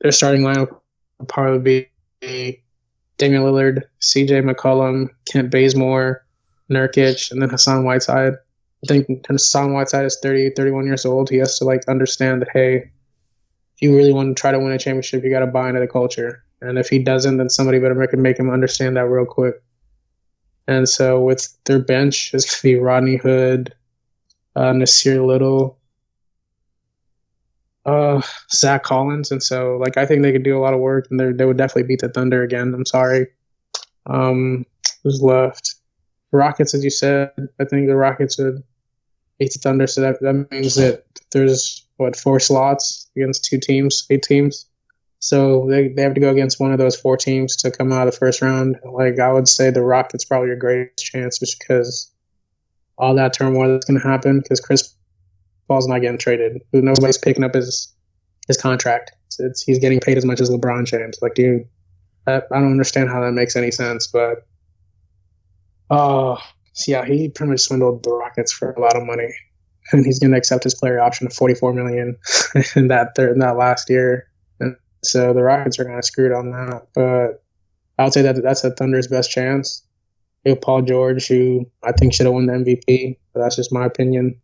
their 0.00 0.12
starting 0.12 0.42
lineup 0.42 0.80
would 1.18 1.28
probably 1.28 1.88
be 2.20 2.62
Damian 3.18 3.42
Lillard, 3.42 3.82
CJ 4.00 4.48
McCollum, 4.48 5.08
Kent 5.30 5.50
Bazemore, 5.50 6.24
Nurkic, 6.70 7.30
and 7.30 7.40
then 7.40 7.48
Hassan 7.48 7.84
Whiteside. 7.84 8.34
I 8.84 8.86
think 8.86 9.26
Hassan 9.26 9.72
Whiteside 9.72 10.04
is 10.04 10.18
30, 10.22 10.50
31 10.50 10.86
years 10.86 11.04
old. 11.04 11.30
He 11.30 11.36
has 11.38 11.58
to 11.58 11.64
like 11.64 11.88
understand 11.88 12.42
that, 12.42 12.50
hey, 12.52 12.76
if 12.76 13.82
you 13.82 13.96
really 13.96 14.12
want 14.12 14.36
to 14.36 14.40
try 14.40 14.52
to 14.52 14.58
win 14.58 14.72
a 14.72 14.78
championship, 14.78 15.24
you 15.24 15.30
got 15.30 15.40
to 15.40 15.46
buy 15.46 15.68
into 15.68 15.80
the 15.80 15.86
culture. 15.86 16.44
And 16.60 16.78
if 16.78 16.88
he 16.88 16.98
doesn't, 16.98 17.36
then 17.36 17.50
somebody 17.50 17.78
better 17.78 17.94
make, 17.94 18.12
make 18.14 18.38
him 18.38 18.50
understand 18.50 18.96
that 18.96 19.06
real 19.06 19.26
quick. 19.26 19.62
And 20.66 20.88
so 20.88 21.20
with 21.20 21.48
their 21.64 21.78
bench, 21.78 22.32
it's 22.34 22.44
going 22.44 22.74
to 22.74 22.78
be 22.78 22.82
Rodney 22.82 23.16
Hood, 23.16 23.74
uh, 24.56 24.72
Nassir 24.72 25.24
Little, 25.24 25.78
uh, 27.84 28.20
Zach 28.50 28.82
Collins. 28.82 29.30
And 29.30 29.42
so, 29.42 29.76
like, 29.76 29.96
I 29.96 30.06
think 30.06 30.22
they 30.22 30.32
could 30.32 30.42
do 30.42 30.58
a 30.58 30.60
lot 30.60 30.74
of 30.74 30.80
work 30.80 31.06
and 31.10 31.20
they 31.20 31.44
would 31.44 31.56
definitely 31.56 31.84
beat 31.84 32.00
the 32.00 32.08
Thunder 32.08 32.42
again. 32.42 32.74
I'm 32.74 32.86
sorry. 32.86 33.28
Um, 34.06 34.66
who's 35.02 35.22
left? 35.22 35.76
Rockets, 36.32 36.74
as 36.74 36.84
you 36.84 36.90
said, 36.90 37.30
I 37.60 37.64
think 37.64 37.86
the 37.86 37.96
Rockets 37.96 38.38
would 38.38 38.62
beat 39.38 39.52
the 39.52 39.58
Thunder. 39.58 39.86
So 39.86 40.00
that, 40.02 40.20
that 40.20 40.50
means 40.50 40.74
that 40.76 41.04
there's 41.32 41.86
what 41.96 42.16
four 42.16 42.40
slots 42.40 43.08
against 43.16 43.44
two 43.44 43.58
teams, 43.58 44.06
eight 44.10 44.22
teams. 44.22 44.66
So 45.18 45.66
they, 45.68 45.88
they 45.88 46.02
have 46.02 46.14
to 46.14 46.20
go 46.20 46.30
against 46.30 46.60
one 46.60 46.72
of 46.72 46.78
those 46.78 46.94
four 46.94 47.16
teams 47.16 47.56
to 47.56 47.70
come 47.70 47.92
out 47.92 48.06
of 48.06 48.14
the 48.14 48.18
first 48.18 48.42
round. 48.42 48.76
Like 48.84 49.18
I 49.18 49.32
would 49.32 49.48
say, 49.48 49.70
the 49.70 49.82
Rockets 49.82 50.24
probably 50.24 50.48
your 50.48 50.56
greatest 50.56 51.04
chance, 51.04 51.38
just 51.38 51.58
because 51.58 52.12
all 52.98 53.14
that 53.16 53.32
turmoil 53.32 53.72
that's 53.72 53.86
going 53.86 54.00
to 54.00 54.06
happen. 54.06 54.40
Because 54.40 54.60
Chris 54.60 54.94
Paul's 55.68 55.88
not 55.88 56.00
getting 56.00 56.18
traded. 56.18 56.62
Nobody's 56.72 57.18
picking 57.18 57.44
up 57.44 57.54
his 57.54 57.94
his 58.46 58.56
contract. 58.56 59.12
It's, 59.26 59.40
it's, 59.40 59.62
he's 59.62 59.78
getting 59.78 60.00
paid 60.00 60.18
as 60.18 60.24
much 60.24 60.40
as 60.40 60.50
LeBron 60.50 60.84
James. 60.84 61.18
Like, 61.20 61.34
dude, 61.34 61.66
I, 62.26 62.36
I 62.36 62.60
don't 62.60 62.70
understand 62.70 63.08
how 63.08 63.20
that 63.22 63.32
makes 63.32 63.56
any 63.56 63.70
sense. 63.70 64.06
But 64.06 64.46
uh, 65.90 66.36
yeah, 66.86 67.04
he 67.04 67.28
pretty 67.28 67.50
much 67.50 67.60
swindled 67.60 68.02
the 68.02 68.12
Rockets 68.12 68.52
for 68.52 68.72
a 68.72 68.80
lot 68.80 68.96
of 68.96 69.04
money 69.04 69.32
and 69.92 70.04
he's 70.04 70.18
going 70.18 70.32
to 70.32 70.36
accept 70.36 70.64
his 70.64 70.74
player 70.74 71.00
option 71.00 71.26
of 71.26 71.32
44 71.32 71.72
million 71.72 72.16
in 72.76 72.88
that 72.88 73.14
third, 73.14 73.32
in 73.32 73.38
that 73.40 73.56
last 73.56 73.88
year. 73.88 74.28
And 74.60 74.76
so 75.04 75.32
the 75.32 75.42
Rockets 75.42 75.78
are 75.78 75.84
kind 75.84 75.98
of 75.98 76.04
screwed 76.04 76.32
on 76.32 76.50
that. 76.50 76.88
But 76.94 77.42
I 77.98 78.04
would 78.04 78.12
say 78.12 78.22
that 78.22 78.42
that's 78.42 78.62
the 78.62 78.70
Thunder's 78.70 79.08
best 79.08 79.30
chance. 79.30 79.82
You 80.44 80.50
have 80.50 80.60
Paul 80.60 80.82
George, 80.82 81.26
who 81.26 81.66
I 81.82 81.92
think 81.92 82.14
should 82.14 82.26
have 82.26 82.34
won 82.34 82.46
the 82.46 82.52
MVP, 82.52 83.16
but 83.32 83.40
that's 83.40 83.56
just 83.56 83.72
my 83.72 83.84
opinion. 83.84 84.40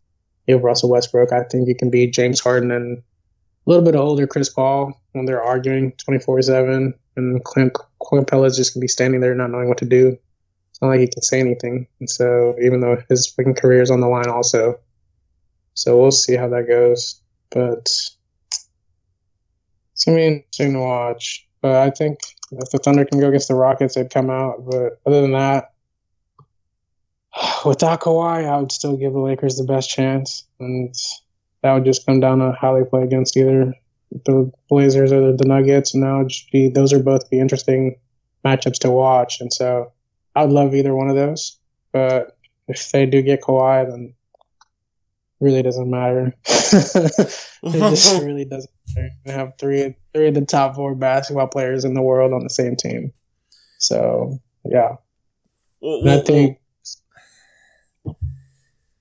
You 0.46 0.54
have 0.54 0.64
Russell 0.64 0.90
Westbrook. 0.90 1.32
I 1.32 1.44
think 1.44 1.68
you 1.68 1.76
can 1.76 1.90
beat 1.90 2.12
James 2.12 2.40
Harden 2.40 2.72
and 2.72 2.98
a 2.98 3.70
little 3.70 3.84
bit 3.84 3.94
older 3.94 4.26
Chris 4.26 4.48
Paul 4.48 5.00
when 5.12 5.26
they're 5.26 5.42
arguing 5.42 5.92
24 5.92 6.42
7. 6.42 6.94
And 7.14 7.44
Clint, 7.44 7.76
Clint 8.02 8.26
Capela's 8.26 8.56
just 8.56 8.74
going 8.74 8.80
to 8.80 8.84
be 8.84 8.88
standing 8.88 9.20
there 9.20 9.34
not 9.34 9.50
knowing 9.50 9.68
what 9.68 9.78
to 9.78 9.84
do. 9.84 10.18
Not 10.82 10.88
like 10.88 11.00
he 11.00 11.06
can 11.06 11.22
say 11.22 11.38
anything. 11.38 11.86
And 12.00 12.10
so 12.10 12.56
even 12.60 12.80
though 12.80 13.00
his 13.08 13.28
fucking 13.28 13.54
career 13.54 13.82
is 13.82 13.90
on 13.90 14.00
the 14.00 14.08
line 14.08 14.28
also, 14.28 14.80
so 15.74 15.98
we'll 15.98 16.10
see 16.10 16.34
how 16.34 16.48
that 16.48 16.66
goes. 16.66 17.20
But 17.50 17.88
it's 19.92 20.04
gonna 20.04 20.16
be 20.16 20.26
interesting 20.26 20.72
to 20.72 20.80
watch. 20.80 21.46
But 21.60 21.76
I 21.76 21.90
think 21.90 22.18
if 22.50 22.70
the 22.70 22.78
Thunder 22.78 23.04
can 23.04 23.20
go 23.20 23.28
against 23.28 23.46
the 23.46 23.54
Rockets, 23.54 23.94
they'd 23.94 24.10
come 24.10 24.28
out. 24.28 24.66
But 24.68 25.00
other 25.06 25.22
than 25.22 25.32
that, 25.32 25.72
without 27.64 28.00
Kawhi, 28.00 28.44
I 28.44 28.58
would 28.58 28.72
still 28.72 28.96
give 28.96 29.12
the 29.12 29.20
Lakers 29.20 29.56
the 29.56 29.64
best 29.64 29.88
chance, 29.88 30.44
and 30.58 30.92
that 31.62 31.74
would 31.74 31.84
just 31.84 32.04
come 32.04 32.18
down 32.18 32.40
to 32.40 32.56
how 32.60 32.76
they 32.76 32.84
play 32.84 33.04
against 33.04 33.36
either 33.36 33.72
the 34.10 34.50
Blazers 34.68 35.12
or 35.12 35.36
the 35.36 35.44
Nuggets, 35.46 35.94
and 35.94 36.02
that 36.02 36.12
would 36.12 36.28
just 36.28 36.50
be 36.50 36.68
those 36.68 36.92
are 36.92 37.02
both 37.02 37.30
be 37.30 37.38
interesting 37.38 38.00
matchups 38.44 38.80
to 38.80 38.90
watch. 38.90 39.40
And 39.40 39.52
so 39.52 39.92
I 40.34 40.44
would 40.44 40.52
love 40.52 40.74
either 40.74 40.94
one 40.94 41.08
of 41.08 41.16
those. 41.16 41.58
But 41.92 42.36
if 42.68 42.90
they 42.90 43.06
do 43.06 43.22
get 43.22 43.42
Kawhi, 43.42 43.90
then 43.90 44.14
really 45.40 45.62
doesn't 45.62 45.90
matter. 45.90 46.34
it 46.46 47.44
just 47.62 48.22
really 48.22 48.44
doesn't 48.44 48.70
matter. 48.94 49.10
They 49.24 49.32
have 49.32 49.52
three 49.58 49.94
three 50.14 50.28
of 50.28 50.34
the 50.34 50.46
top 50.46 50.76
four 50.76 50.94
basketball 50.94 51.48
players 51.48 51.84
in 51.84 51.94
the 51.94 52.02
world 52.02 52.32
on 52.32 52.42
the 52.42 52.50
same 52.50 52.76
team. 52.76 53.12
So 53.78 54.38
yeah, 54.64 54.96
well, 55.80 56.02
well, 56.02 56.20
I 56.20 56.22
think. 56.22 56.58
Well, 58.04 58.16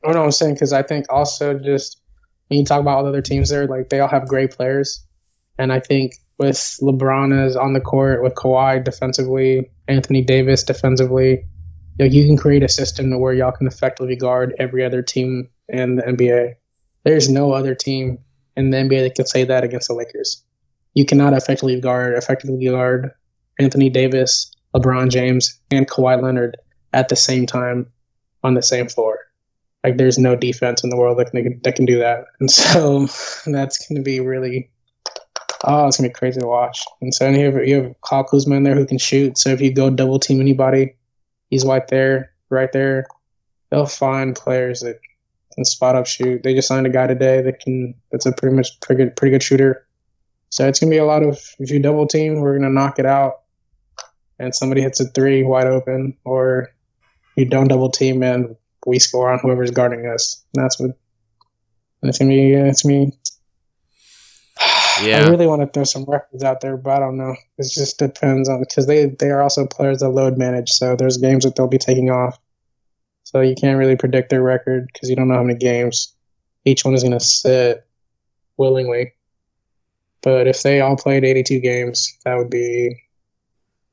oh 0.04 0.12
no, 0.12 0.24
I'm 0.24 0.32
saying 0.32 0.56
because 0.56 0.74
I 0.74 0.82
think 0.82 1.06
also 1.10 1.58
just 1.58 2.02
when 2.48 2.60
you 2.60 2.66
talk 2.66 2.82
about 2.82 2.98
all 2.98 3.04
the 3.04 3.10
other 3.10 3.22
teams 3.22 3.50
there, 3.50 3.68
like 3.68 3.90
they 3.90 4.00
all 4.00 4.08
have 4.08 4.28
great 4.28 4.52
players, 4.52 5.06
and 5.58 5.72
I 5.72 5.80
think 5.80 6.16
with 6.40 6.58
LeBron 6.82 7.46
is 7.46 7.56
on 7.56 7.74
the 7.74 7.82
court, 7.82 8.24
with 8.24 8.34
Kawhi 8.34 8.84
defensively, 8.84 9.70
Anthony 9.92 10.22
Davis 10.22 10.64
defensively, 10.64 11.46
you, 12.00 12.06
know, 12.06 12.06
you 12.06 12.26
can 12.26 12.38
create 12.38 12.64
a 12.64 12.70
system 12.70 13.12
to 13.12 13.18
where 13.18 13.34
y'all 13.34 13.52
can 13.52 13.68
effectively 13.68 14.16
guard 14.16 14.56
every 14.58 14.86
other 14.86 15.02
team 15.02 15.50
in 15.68 15.98
the 15.98 16.04
NBA. 16.04 16.56
There's 17.04 17.30
no 17.30 17.52
other 17.52 17.76
team 17.76 18.20
in 18.56 18.70
the 18.70 18.78
NBA 18.78 19.04
that 19.04 19.16
can 19.16 19.26
say 19.26 19.44
that 19.44 19.64
against 19.64 19.90
the 19.90 19.94
Lakers. 19.94 20.44
You 20.94 21.06
cannot 21.06 21.34
effectively 21.34 21.80
guard 21.80 22.16
effectively 22.16 22.66
guard 22.66 23.12
Anthony 23.60 23.90
Davis, 23.90 24.52
LeBron 24.76 25.10
James, 25.10 25.60
and 25.70 25.88
Kawhi 25.88 26.22
Leonard 26.22 26.58
at 26.94 27.10
the 27.10 27.16
same 27.16 27.46
time 27.46 27.92
on 28.44 28.54
the 28.54 28.62
same 28.62 28.88
floor. 28.88 29.20
Like 29.84 29.98
there's 29.98 30.18
no 30.18 30.36
defense 30.36 30.84
in 30.84 30.90
the 30.90 30.98
world 30.98 31.18
that 31.20 31.32
can 31.32 31.60
that 31.64 31.76
can 31.76 31.86
do 31.86 32.00
that, 32.00 32.26
and 32.40 32.50
so 32.50 33.08
that's 33.46 33.88
going 33.88 33.98
to 33.98 34.04
be 34.04 34.20
really 34.22 34.71
oh, 35.64 35.88
it's 35.88 35.98
to 35.98 36.04
be 36.04 36.10
crazy 36.10 36.40
to 36.40 36.48
watch. 36.48 36.84
And 37.02 37.14
so 37.14 37.30
you 37.30 37.46
have 37.46 37.68
you 37.68 37.84
have 37.84 37.96
Kyle 38.02 38.24
Kuzma 38.24 38.56
in 38.56 38.64
there 38.64 38.76
who 38.76 38.86
can 38.86 38.98
shoot. 38.98 39.38
So 39.38 39.50
if 39.50 39.62
you 39.62 39.74
go 39.74 39.90
double 39.90 40.20
team 40.20 40.42
anybody, 40.42 40.96
he's 41.50 41.66
right 41.66 41.88
there, 41.88 42.32
right 42.50 42.72
there. 42.72 43.08
They'll 43.70 43.86
find 43.86 44.36
players 44.36 44.82
that 44.82 45.00
can 45.54 45.66
spot 45.66 45.96
up 45.96 46.08
shoot. 46.08 46.44
They 46.44 46.54
just 46.54 46.68
signed 46.68 46.88
a 46.88 46.90
guy 46.90 47.08
today 47.08 47.42
that 47.42 47.60
can 47.60 47.94
that's 48.12 48.26
a 48.26 48.32
pretty 48.32 48.56
much 48.56 48.80
pretty 48.82 49.04
good 49.04 49.16
pretty 49.16 49.32
good 49.32 49.44
shooter. 49.44 49.86
So 50.50 50.68
it's 50.68 50.80
gonna 50.80 50.90
be 50.90 50.98
a 50.98 51.06
lot 51.06 51.24
of 51.24 51.40
if 51.60 51.72
you 51.72 51.80
double 51.80 52.08
team, 52.08 52.42
we're 52.42 52.58
gonna 52.58 52.74
knock 52.74 53.00
it 53.00 53.06
out, 53.06 53.42
and 54.40 54.54
somebody 54.54 54.82
hits 54.82 55.00
a 55.00 55.06
three 55.06 55.44
wide 55.44 55.68
open, 55.68 56.18
or 56.26 56.70
you 57.36 57.46
don't 57.46 57.68
double 57.68 57.90
team 57.90 58.24
and 58.24 58.56
we 58.86 59.00
score 59.00 59.32
on 59.32 59.40
whoever's 59.40 59.72
guarding 59.72 60.08
us. 60.08 60.44
And 60.54 60.64
that's 60.64 60.80
what 60.80 60.98
it's 62.04 62.18
gonna 62.18 62.32
be. 62.32 62.54
It's 62.54 62.84
me. 62.84 63.14
Yeah. 65.06 65.26
I 65.26 65.30
really 65.30 65.48
want 65.48 65.62
to 65.62 65.68
throw 65.68 65.84
some 65.84 66.06
records 66.06 66.44
out 66.44 66.62
there, 66.62 66.78
but 66.78 66.98
I 66.98 67.00
don't 67.00 67.18
know. 67.18 67.36
It 67.58 67.72
just 67.72 68.00
depends 68.00 68.50
on 68.50 68.60
because 68.60 68.88
they 68.88 69.06
they 69.06 69.30
are 69.30 69.42
also 69.42 69.66
players 69.66 70.00
that 70.00 70.10
load 70.10 70.38
manage. 70.38 70.70
So 70.70 70.96
there's 70.96 71.18
games 71.18 71.44
that 71.44 71.56
they'll 71.56 71.68
be 71.68 71.78
taking 71.78 72.10
off 72.10 72.40
so 73.32 73.40
you 73.40 73.56
can't 73.56 73.78
really 73.78 73.96
predict 73.96 74.30
their 74.30 74.42
record 74.42 74.90
because 74.92 75.10
you 75.10 75.16
don't 75.16 75.30
know 75.30 75.36
how 75.36 75.44
many 75.44 75.58
games 75.58 76.14
each 76.66 76.84
one 76.84 76.94
is 76.94 77.04
going 77.04 77.18
to 77.18 77.20
sit 77.20 77.88
willingly. 78.58 79.14
But 80.22 80.48
if 80.48 80.62
they 80.64 80.82
all 80.82 80.98
played 80.98 81.24
82 81.24 81.62
games, 81.62 82.18
that 82.26 82.36
would 82.38 82.50
be 82.50 83.02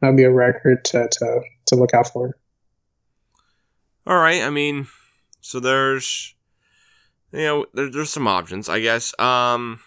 that 0.00 0.08
would 0.08 0.16
be 0.16 0.24
a 0.24 0.32
record 0.32 0.84
to 0.86 1.08
to, 1.08 1.40
to 1.66 1.76
look 1.76 1.94
out 1.94 2.12
for. 2.12 2.36
All 4.06 4.18
right, 4.18 4.42
I 4.42 4.50
mean, 4.50 4.88
so 5.40 5.60
there's 5.60 6.34
you 7.32 7.40
know 7.40 7.66
there, 7.72 7.90
there's 7.90 8.10
some 8.10 8.26
options, 8.26 8.68
I 8.68 8.80
guess. 8.80 9.18
Um, 9.20 9.80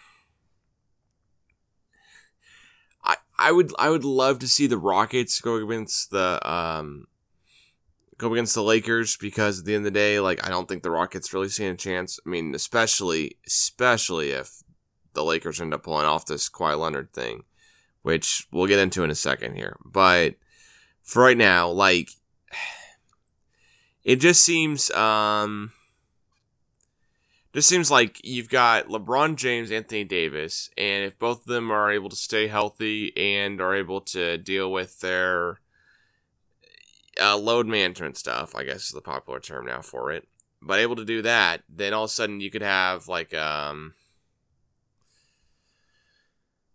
I 3.41 3.51
would 3.51 3.73
I 3.79 3.89
would 3.89 4.05
love 4.05 4.37
to 4.39 4.47
see 4.47 4.67
the 4.67 4.77
Rockets 4.77 5.41
go 5.41 5.55
against 5.55 6.11
the 6.11 6.39
um 6.49 7.07
go 8.19 8.31
against 8.31 8.53
the 8.53 8.61
Lakers 8.61 9.17
because 9.17 9.59
at 9.59 9.65
the 9.65 9.73
end 9.73 9.81
of 9.81 9.91
the 9.93 9.99
day, 9.99 10.19
like 10.19 10.45
I 10.45 10.49
don't 10.49 10.69
think 10.69 10.83
the 10.83 10.91
Rockets 10.91 11.33
really 11.33 11.49
stand 11.49 11.73
a 11.73 11.77
chance. 11.77 12.19
I 12.23 12.29
mean, 12.29 12.53
especially 12.53 13.37
especially 13.47 14.29
if 14.29 14.61
the 15.13 15.23
Lakers 15.23 15.59
end 15.59 15.73
up 15.73 15.83
pulling 15.83 16.05
off 16.05 16.27
this 16.27 16.49
Kawhi 16.49 16.79
Leonard 16.79 17.13
thing, 17.13 17.43
which 18.03 18.47
we'll 18.51 18.67
get 18.67 18.77
into 18.77 19.03
in 19.03 19.09
a 19.09 19.15
second 19.15 19.55
here. 19.55 19.75
But 19.83 20.35
for 21.01 21.23
right 21.23 21.37
now, 21.37 21.67
like 21.67 22.11
it 24.03 24.17
just 24.17 24.43
seems 24.43 24.91
um 24.91 25.71
just 27.53 27.67
seems 27.67 27.91
like 27.91 28.23
you've 28.23 28.49
got 28.49 28.87
LeBron 28.87 29.35
James, 29.35 29.71
Anthony 29.71 30.03
Davis, 30.03 30.69
and 30.77 31.03
if 31.03 31.19
both 31.19 31.41
of 31.41 31.47
them 31.47 31.71
are 31.71 31.91
able 31.91 32.09
to 32.09 32.15
stay 32.15 32.47
healthy 32.47 33.11
and 33.17 33.59
are 33.59 33.75
able 33.75 34.01
to 34.01 34.37
deal 34.37 34.71
with 34.71 34.99
their 35.01 35.59
uh, 37.21 37.37
load 37.37 37.67
management 37.67 38.17
stuff, 38.17 38.55
I 38.55 38.63
guess 38.63 38.87
is 38.87 38.91
the 38.91 39.01
popular 39.01 39.39
term 39.39 39.65
now 39.65 39.81
for 39.81 40.11
it, 40.11 40.27
but 40.61 40.79
able 40.79 40.95
to 40.95 41.05
do 41.05 41.21
that, 41.23 41.63
then 41.67 41.93
all 41.93 42.05
of 42.05 42.09
a 42.09 42.13
sudden 42.13 42.39
you 42.39 42.49
could 42.49 42.61
have 42.61 43.07
like 43.07 43.33
um 43.33 43.93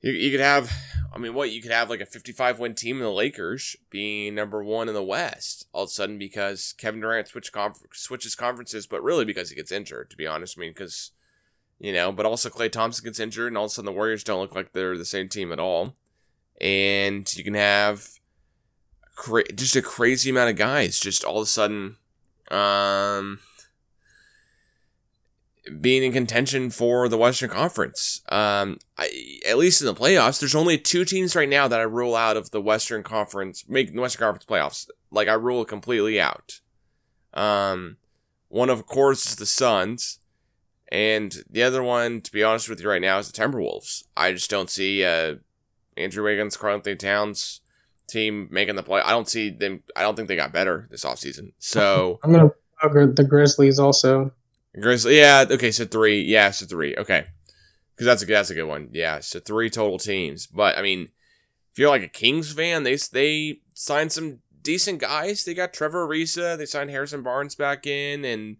you, 0.00 0.12
you 0.12 0.30
could 0.30 0.40
have 0.40 0.70
I 1.12 1.18
mean 1.18 1.34
what 1.34 1.50
you 1.50 1.62
could 1.62 1.72
have 1.72 1.90
like 1.90 2.00
a 2.00 2.06
55 2.06 2.58
win 2.58 2.74
team 2.74 2.96
in 2.96 3.02
the 3.02 3.10
Lakers 3.10 3.76
being 3.90 4.34
number 4.34 4.62
1 4.62 4.88
in 4.88 4.94
the 4.94 5.02
West 5.02 5.66
all 5.72 5.84
of 5.84 5.88
a 5.88 5.92
sudden 5.92 6.18
because 6.18 6.74
Kevin 6.78 7.00
Durant 7.00 7.28
switch 7.28 7.52
conf- 7.52 7.82
switches 7.92 8.34
conferences 8.34 8.86
but 8.86 9.02
really 9.02 9.24
because 9.24 9.50
he 9.50 9.56
gets 9.56 9.72
injured 9.72 10.10
to 10.10 10.16
be 10.16 10.26
honest. 10.26 10.58
I 10.58 10.60
mean 10.60 10.74
cuz 10.74 11.12
you 11.78 11.92
know 11.92 12.12
but 12.12 12.26
also 12.26 12.48
Klay 12.48 12.70
Thompson 12.70 13.04
gets 13.04 13.20
injured 13.20 13.48
and 13.48 13.58
all 13.58 13.64
of 13.64 13.70
a 13.70 13.74
sudden 13.74 13.86
the 13.86 13.92
Warriors 13.92 14.24
don't 14.24 14.40
look 14.40 14.54
like 14.54 14.72
they're 14.72 14.98
the 14.98 15.04
same 15.04 15.28
team 15.28 15.52
at 15.52 15.60
all. 15.60 15.94
And 16.60 17.32
you 17.36 17.44
can 17.44 17.54
have 17.54 18.08
cra- 19.14 19.52
just 19.52 19.76
a 19.76 19.82
crazy 19.82 20.30
amount 20.30 20.50
of 20.50 20.56
guys 20.56 20.98
just 20.98 21.24
all 21.24 21.38
of 21.38 21.42
a 21.42 21.46
sudden 21.46 21.96
um 22.50 23.40
being 25.80 26.02
in 26.02 26.12
contention 26.12 26.70
for 26.70 27.08
the 27.08 27.18
Western 27.18 27.50
Conference. 27.50 28.22
Um, 28.28 28.78
I, 28.96 29.40
at 29.46 29.58
least 29.58 29.80
in 29.80 29.86
the 29.86 29.94
playoffs, 29.94 30.40
there's 30.40 30.54
only 30.54 30.78
two 30.78 31.04
teams 31.04 31.36
right 31.36 31.48
now 31.48 31.68
that 31.68 31.80
I 31.80 31.84
rule 31.84 32.14
out 32.14 32.36
of 32.36 32.50
the 32.50 32.60
Western 32.60 33.02
Conference, 33.02 33.64
making 33.68 33.96
the 33.96 34.02
Western 34.02 34.24
Conference 34.24 34.46
playoffs. 34.46 34.88
Like 35.10 35.28
I 35.28 35.34
rule 35.34 35.62
it 35.62 35.68
completely 35.68 36.20
out. 36.20 36.60
Um, 37.34 37.96
one 38.48 38.70
of 38.70 38.86
course 38.86 39.26
is 39.26 39.36
the 39.36 39.46
Suns, 39.46 40.18
and 40.90 41.44
the 41.50 41.62
other 41.62 41.82
one, 41.82 42.20
to 42.22 42.32
be 42.32 42.42
honest 42.42 42.68
with 42.68 42.80
you, 42.80 42.88
right 42.88 43.02
now 43.02 43.18
is 43.18 43.30
the 43.30 43.40
Timberwolves. 43.40 44.04
I 44.16 44.32
just 44.32 44.50
don't 44.50 44.70
see 44.70 45.04
uh, 45.04 45.36
Andrew 45.96 46.24
Wiggins, 46.24 46.56
Karl-Anthony 46.56 46.96
Towns 46.96 47.60
team 48.06 48.48
making 48.50 48.76
the 48.76 48.82
play. 48.82 49.00
I 49.02 49.10
don't 49.10 49.28
see 49.28 49.50
them. 49.50 49.82
I 49.94 50.02
don't 50.02 50.16
think 50.16 50.28
they 50.28 50.36
got 50.36 50.52
better 50.52 50.86
this 50.90 51.04
offseason. 51.04 51.52
So 51.58 52.18
I'm 52.24 52.32
gonna 52.32 52.52
the 52.82 53.26
Grizzlies 53.28 53.78
also. 53.78 54.32
Grizzly, 54.80 55.18
yeah, 55.18 55.44
okay, 55.50 55.70
so 55.70 55.84
three, 55.84 56.22
yeah, 56.22 56.50
so 56.50 56.66
three, 56.66 56.94
okay, 56.96 57.26
because 57.94 58.06
that's 58.06 58.22
a 58.22 58.26
that's 58.26 58.50
a 58.50 58.54
good 58.54 58.64
one, 58.64 58.90
yeah, 58.92 59.20
so 59.20 59.40
three 59.40 59.70
total 59.70 59.98
teams. 59.98 60.46
But 60.46 60.76
I 60.76 60.82
mean, 60.82 61.08
if 61.72 61.78
you're 61.78 61.88
like 61.88 62.02
a 62.02 62.08
Kings 62.08 62.52
fan, 62.52 62.82
they 62.82 62.96
they 63.12 63.60
signed 63.72 64.12
some 64.12 64.40
decent 64.62 65.00
guys. 65.00 65.44
They 65.44 65.54
got 65.54 65.72
Trevor 65.72 66.06
Ariza, 66.06 66.58
they 66.58 66.66
signed 66.66 66.90
Harrison 66.90 67.22
Barnes 67.22 67.54
back 67.54 67.86
in, 67.86 68.24
and 68.24 68.56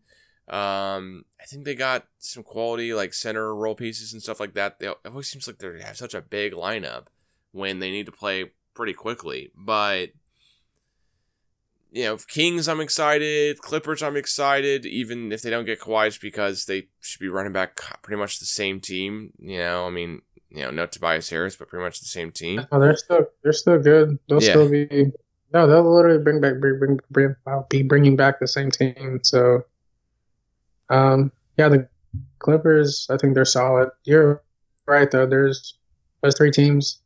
um, 0.49 1.25
I 1.41 1.45
think 1.45 1.65
they 1.65 1.75
got 1.75 2.07
some 2.19 2.43
quality 2.43 2.95
like 2.95 3.13
center 3.13 3.55
role 3.55 3.75
pieces 3.75 4.13
and 4.13 4.23
stuff 4.23 4.41
like 4.41 4.55
that. 4.55 4.79
They, 4.79 4.89
it 4.89 4.97
always 5.07 5.29
seems 5.29 5.47
like 5.47 5.59
they 5.59 5.83
have 5.83 5.97
such 5.97 6.15
a 6.15 6.23
big 6.23 6.53
lineup 6.53 7.07
when 7.53 7.79
they 7.79 7.91
need 7.91 8.07
to 8.07 8.13
play 8.13 8.53
pretty 8.75 8.93
quickly, 8.93 9.51
but 9.57 10.11
you 11.97 12.05
know, 12.05 12.19
Kings, 12.29 12.69
I'm 12.69 12.81
excited. 12.81 13.59
Clippers, 13.63 14.03
I'm 14.03 14.17
excited. 14.17 14.85
Even 14.85 15.33
if 15.33 15.41
they 15.41 15.49
don't 15.49 15.65
get 15.65 15.81
Kawhi, 15.81 16.09
just 16.09 16.21
because 16.21 16.67
they 16.67 16.89
should 17.01 17.21
be 17.21 17.29
running 17.29 17.55
back 17.55 17.81
pretty 18.03 18.21
much 18.21 18.39
the 18.39 18.45
same 18.45 18.81
team. 18.81 19.33
You 19.39 19.59
know, 19.59 19.87
I 19.87 19.91
mean, 19.91 20.21
you 20.51 20.61
know, 20.61 20.71
no 20.71 20.85
Tobias 20.85 21.31
Harris, 21.31 21.57
but 21.57 21.69
pretty 21.69 21.83
much 21.83 22.01
the 22.01 22.07
same 22.07 22.33
team. 22.33 22.67
Oh, 22.71 22.79
they're 22.79 22.97
still 22.99 23.25
they're 23.43 23.55
still 23.55 23.79
good. 23.79 24.19
They'll 24.29 24.43
yeah. 24.43 24.51
still 24.51 24.71
be. 24.71 25.11
No, 25.55 25.67
they'll 25.67 25.91
literally 25.91 26.23
bring 26.23 26.39
back 26.43 26.61
bring, 26.61 26.79
bring, 26.79 27.01
bring 27.11 27.35
I'll 27.47 27.67
be 27.71 27.83
bringing 27.83 28.15
back 28.15 28.41
the 28.41 28.49
same 28.49 28.71
team. 28.71 29.21
So, 29.23 29.65
um, 30.91 31.33
yeah, 31.57 31.71
the 31.71 31.89
Clippers, 32.41 33.07
I 33.09 33.17
think 33.17 33.35
they're 33.35 33.47
solid. 33.47 33.89
You're 34.05 34.43
right 34.85 35.11
though. 35.11 35.25
There's 35.25 35.79
there's 36.21 36.37
three 36.37 36.51
teams 36.51 37.01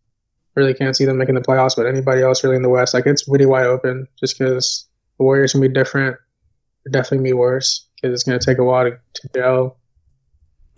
really 0.56 0.74
can't 0.74 0.96
see 0.96 1.04
them 1.04 1.18
making 1.18 1.34
the 1.34 1.40
playoffs, 1.40 1.76
but 1.76 1.86
anybody 1.86 2.22
else 2.22 2.42
really 2.42 2.56
in 2.56 2.62
the 2.62 2.68
West, 2.68 2.94
like 2.94 3.06
it's 3.06 3.28
really 3.28 3.46
wide 3.46 3.66
open 3.66 4.06
just 4.18 4.38
because 4.38 4.86
the 5.18 5.24
Warriors 5.24 5.52
can 5.52 5.60
be 5.60 5.68
different. 5.68 6.16
They're 6.84 7.02
definitely 7.02 7.30
be 7.30 7.34
worse 7.34 7.86
because 7.94 8.14
it's 8.14 8.24
going 8.24 8.38
to 8.38 8.44
take 8.44 8.58
a 8.58 8.64
while 8.64 8.84
to, 8.84 8.98
to 9.14 9.28
gel. 9.34 9.78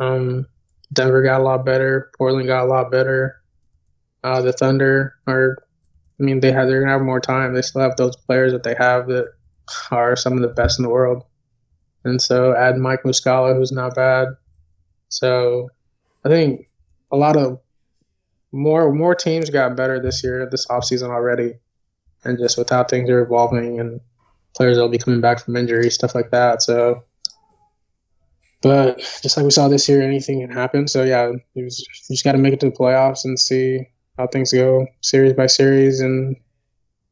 Um, 0.00 0.46
Denver 0.92 1.22
got 1.22 1.40
a 1.40 1.44
lot 1.44 1.64
better. 1.64 2.10
Portland 2.18 2.48
got 2.48 2.64
a 2.64 2.68
lot 2.68 2.90
better. 2.90 3.40
Uh, 4.24 4.42
the 4.42 4.52
Thunder 4.52 5.14
are, 5.26 5.58
I 6.20 6.22
mean, 6.22 6.40
they 6.40 6.52
have 6.52 6.68
they're 6.68 6.80
gonna 6.80 6.92
have 6.92 7.02
more 7.02 7.20
time. 7.20 7.54
They 7.54 7.62
still 7.62 7.82
have 7.82 7.96
those 7.96 8.16
players 8.16 8.52
that 8.52 8.62
they 8.62 8.74
have 8.78 9.08
that 9.08 9.32
are 9.90 10.16
some 10.16 10.34
of 10.34 10.42
the 10.42 10.48
best 10.48 10.78
in 10.78 10.84
the 10.84 10.90
world. 10.90 11.24
And 12.04 12.20
so 12.20 12.54
add 12.54 12.76
Mike 12.76 13.04
Muscala, 13.04 13.56
who's 13.56 13.72
not 13.72 13.94
bad. 13.94 14.28
So 15.08 15.70
I 16.24 16.28
think 16.28 16.68
a 17.10 17.16
lot 17.16 17.36
of 17.36 17.60
more 18.52 18.92
more 18.92 19.14
teams 19.14 19.50
got 19.50 19.76
better 19.76 20.00
this 20.00 20.22
year, 20.22 20.46
this 20.50 20.66
offseason 20.66 21.08
already, 21.08 21.54
and 22.24 22.38
just 22.38 22.58
with 22.58 22.70
how 22.70 22.84
things 22.84 23.08
are 23.10 23.20
evolving 23.20 23.80
and 23.80 24.00
players 24.54 24.76
that'll 24.76 24.90
be 24.90 24.98
coming 24.98 25.20
back 25.20 25.40
from 25.40 25.56
injury, 25.56 25.90
stuff 25.90 26.14
like 26.14 26.30
that. 26.30 26.62
So, 26.62 27.04
but 28.60 28.98
just 29.22 29.36
like 29.36 29.44
we 29.44 29.50
saw 29.50 29.68
this 29.68 29.88
year, 29.88 30.02
anything 30.02 30.40
can 30.40 30.50
happen. 30.50 30.86
So 30.86 31.02
yeah, 31.02 31.32
you 31.54 31.64
just, 31.64 31.80
you 31.80 32.14
just 32.14 32.24
got 32.24 32.32
to 32.32 32.38
make 32.38 32.52
it 32.52 32.60
to 32.60 32.66
the 32.66 32.76
playoffs 32.76 33.24
and 33.24 33.38
see 33.38 33.88
how 34.18 34.26
things 34.26 34.52
go, 34.52 34.86
series 35.00 35.32
by 35.32 35.46
series, 35.46 36.00
and 36.00 36.36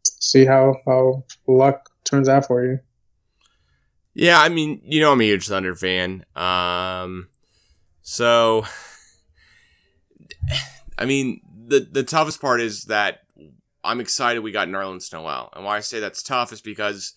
see 0.04 0.44
how 0.44 0.76
how 0.86 1.24
luck 1.46 1.88
turns 2.04 2.28
out 2.28 2.46
for 2.46 2.64
you. 2.64 2.78
Yeah, 4.12 4.40
I 4.40 4.50
mean, 4.50 4.82
you 4.84 5.00
know, 5.00 5.12
I'm 5.12 5.20
a 5.20 5.24
huge 5.24 5.48
Thunder 5.48 5.74
fan. 5.74 6.26
Um, 6.36 7.28
so 8.02 8.64
I 11.00 11.06
mean, 11.06 11.40
the 11.66 11.80
the 11.80 12.02
toughest 12.02 12.40
part 12.40 12.60
is 12.60 12.84
that 12.84 13.22
I'm 13.82 14.00
excited 14.00 14.40
we 14.40 14.52
got 14.52 14.68
Nerlens 14.68 15.12
Noel, 15.12 15.50
and 15.54 15.64
why 15.64 15.78
I 15.78 15.80
say 15.80 15.98
that's 15.98 16.22
tough 16.22 16.52
is 16.52 16.60
because 16.60 17.14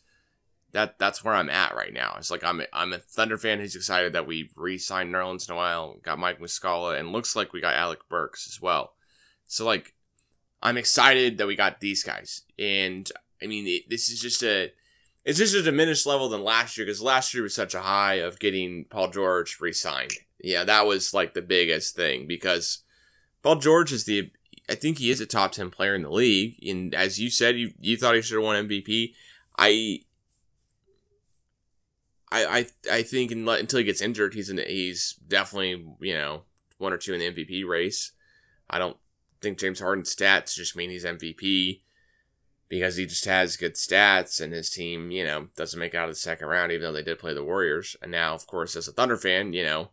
that 0.71 0.97
that's 0.97 1.23
where 1.23 1.35
I'm 1.35 1.49
at 1.49 1.75
right 1.75 1.93
now. 1.93 2.15
It's 2.17 2.31
like 2.31 2.43
I'm 2.43 2.61
a, 2.61 2.65
I'm 2.71 2.93
a 2.93 2.97
Thunder 2.97 3.37
fan 3.37 3.59
who's 3.59 3.75
excited 3.75 4.13
that 4.13 4.25
we 4.25 4.49
re-signed 4.55 5.13
Nerlens 5.13 5.49
Noel, 5.49 5.97
got 6.01 6.17
Mike 6.17 6.39
Muscala, 6.39 6.97
and 6.97 7.11
looks 7.11 7.35
like 7.35 7.51
we 7.51 7.61
got 7.61 7.75
Alec 7.75 8.07
Burks 8.09 8.47
as 8.47 8.61
well. 8.61 8.93
So 9.45 9.65
like, 9.65 9.93
I'm 10.61 10.77
excited 10.77 11.37
that 11.37 11.47
we 11.47 11.55
got 11.55 11.81
these 11.81 12.03
guys, 12.03 12.43
and 12.57 13.11
I 13.41 13.47
mean, 13.47 13.67
it, 13.67 13.89
this 13.89 14.09
is 14.09 14.21
just 14.21 14.41
a 14.43 14.71
it's 15.25 15.39
just 15.39 15.55
a 15.55 15.61
diminished 15.61 16.05
level 16.05 16.29
than 16.29 16.43
last 16.43 16.77
year 16.77 16.85
because 16.85 17.01
last 17.01 17.33
year 17.33 17.43
was 17.43 17.55
such 17.55 17.75
a 17.75 17.81
high 17.81 18.15
of 18.15 18.39
getting 18.39 18.85
Paul 18.85 19.09
George 19.09 19.57
re-signed. 19.59 20.13
Yeah, 20.39 20.63
that 20.65 20.85
was 20.85 21.13
like 21.13 21.33
the 21.33 21.41
biggest 21.41 21.95
thing 21.95 22.27
because 22.27 22.82
Paul 23.43 23.57
George 23.57 23.91
is 23.91 24.05
the 24.05 24.31
I 24.69 24.75
think 24.75 24.97
he 24.97 25.11
is 25.11 25.19
a 25.19 25.25
top 25.25 25.51
ten 25.51 25.69
player 25.69 25.93
in 25.93 26.03
the 26.03 26.09
league, 26.09 26.55
and 26.65 26.95
as 26.95 27.19
you 27.19 27.29
said, 27.29 27.57
you 27.57 27.73
you 27.79 27.97
thought 27.97 28.15
he 28.15 28.21
should 28.21 28.35
have 28.35 28.43
won 28.43 28.67
MVP. 28.67 29.13
I 29.57 29.99
I 32.31 32.45
I, 32.45 32.65
I 32.91 33.03
think 33.03 33.31
until 33.31 33.79
he 33.79 33.85
gets 33.85 34.01
injured, 34.01 34.33
he's 34.33 34.49
in 34.49 34.57
he's 34.57 35.19
definitely 35.27 35.85
you 35.99 36.13
know 36.13 36.43
one 36.77 36.93
or 36.93 36.97
two 36.97 37.13
in 37.13 37.19
the 37.19 37.43
MVP 37.43 37.67
race. 37.67 38.13
I 38.69 38.79
don't 38.79 38.97
think 39.41 39.59
James 39.59 39.81
Harden's 39.81 40.15
stats 40.15 40.55
just 40.55 40.75
mean 40.75 40.89
he's 40.89 41.05
MVP 41.05 41.81
because 42.69 42.95
he 42.95 43.05
just 43.05 43.25
has 43.25 43.57
good 43.57 43.75
stats 43.75 44.41
and 44.41 44.53
his 44.53 44.69
team, 44.69 45.11
you 45.11 45.23
know, 45.23 45.49
doesn't 45.55 45.79
make 45.79 45.93
out 45.93 46.09
of 46.09 46.15
the 46.15 46.19
second 46.19 46.47
round, 46.47 46.71
even 46.71 46.81
though 46.81 46.91
they 46.91 47.03
did 47.03 47.19
play 47.19 47.33
the 47.33 47.43
Warriors. 47.43 47.95
And 48.01 48.11
now, 48.11 48.33
of 48.33 48.47
course, 48.47 48.75
as 48.75 48.87
a 48.87 48.91
Thunder 48.91 49.17
fan, 49.17 49.53
you 49.53 49.63
know, 49.63 49.89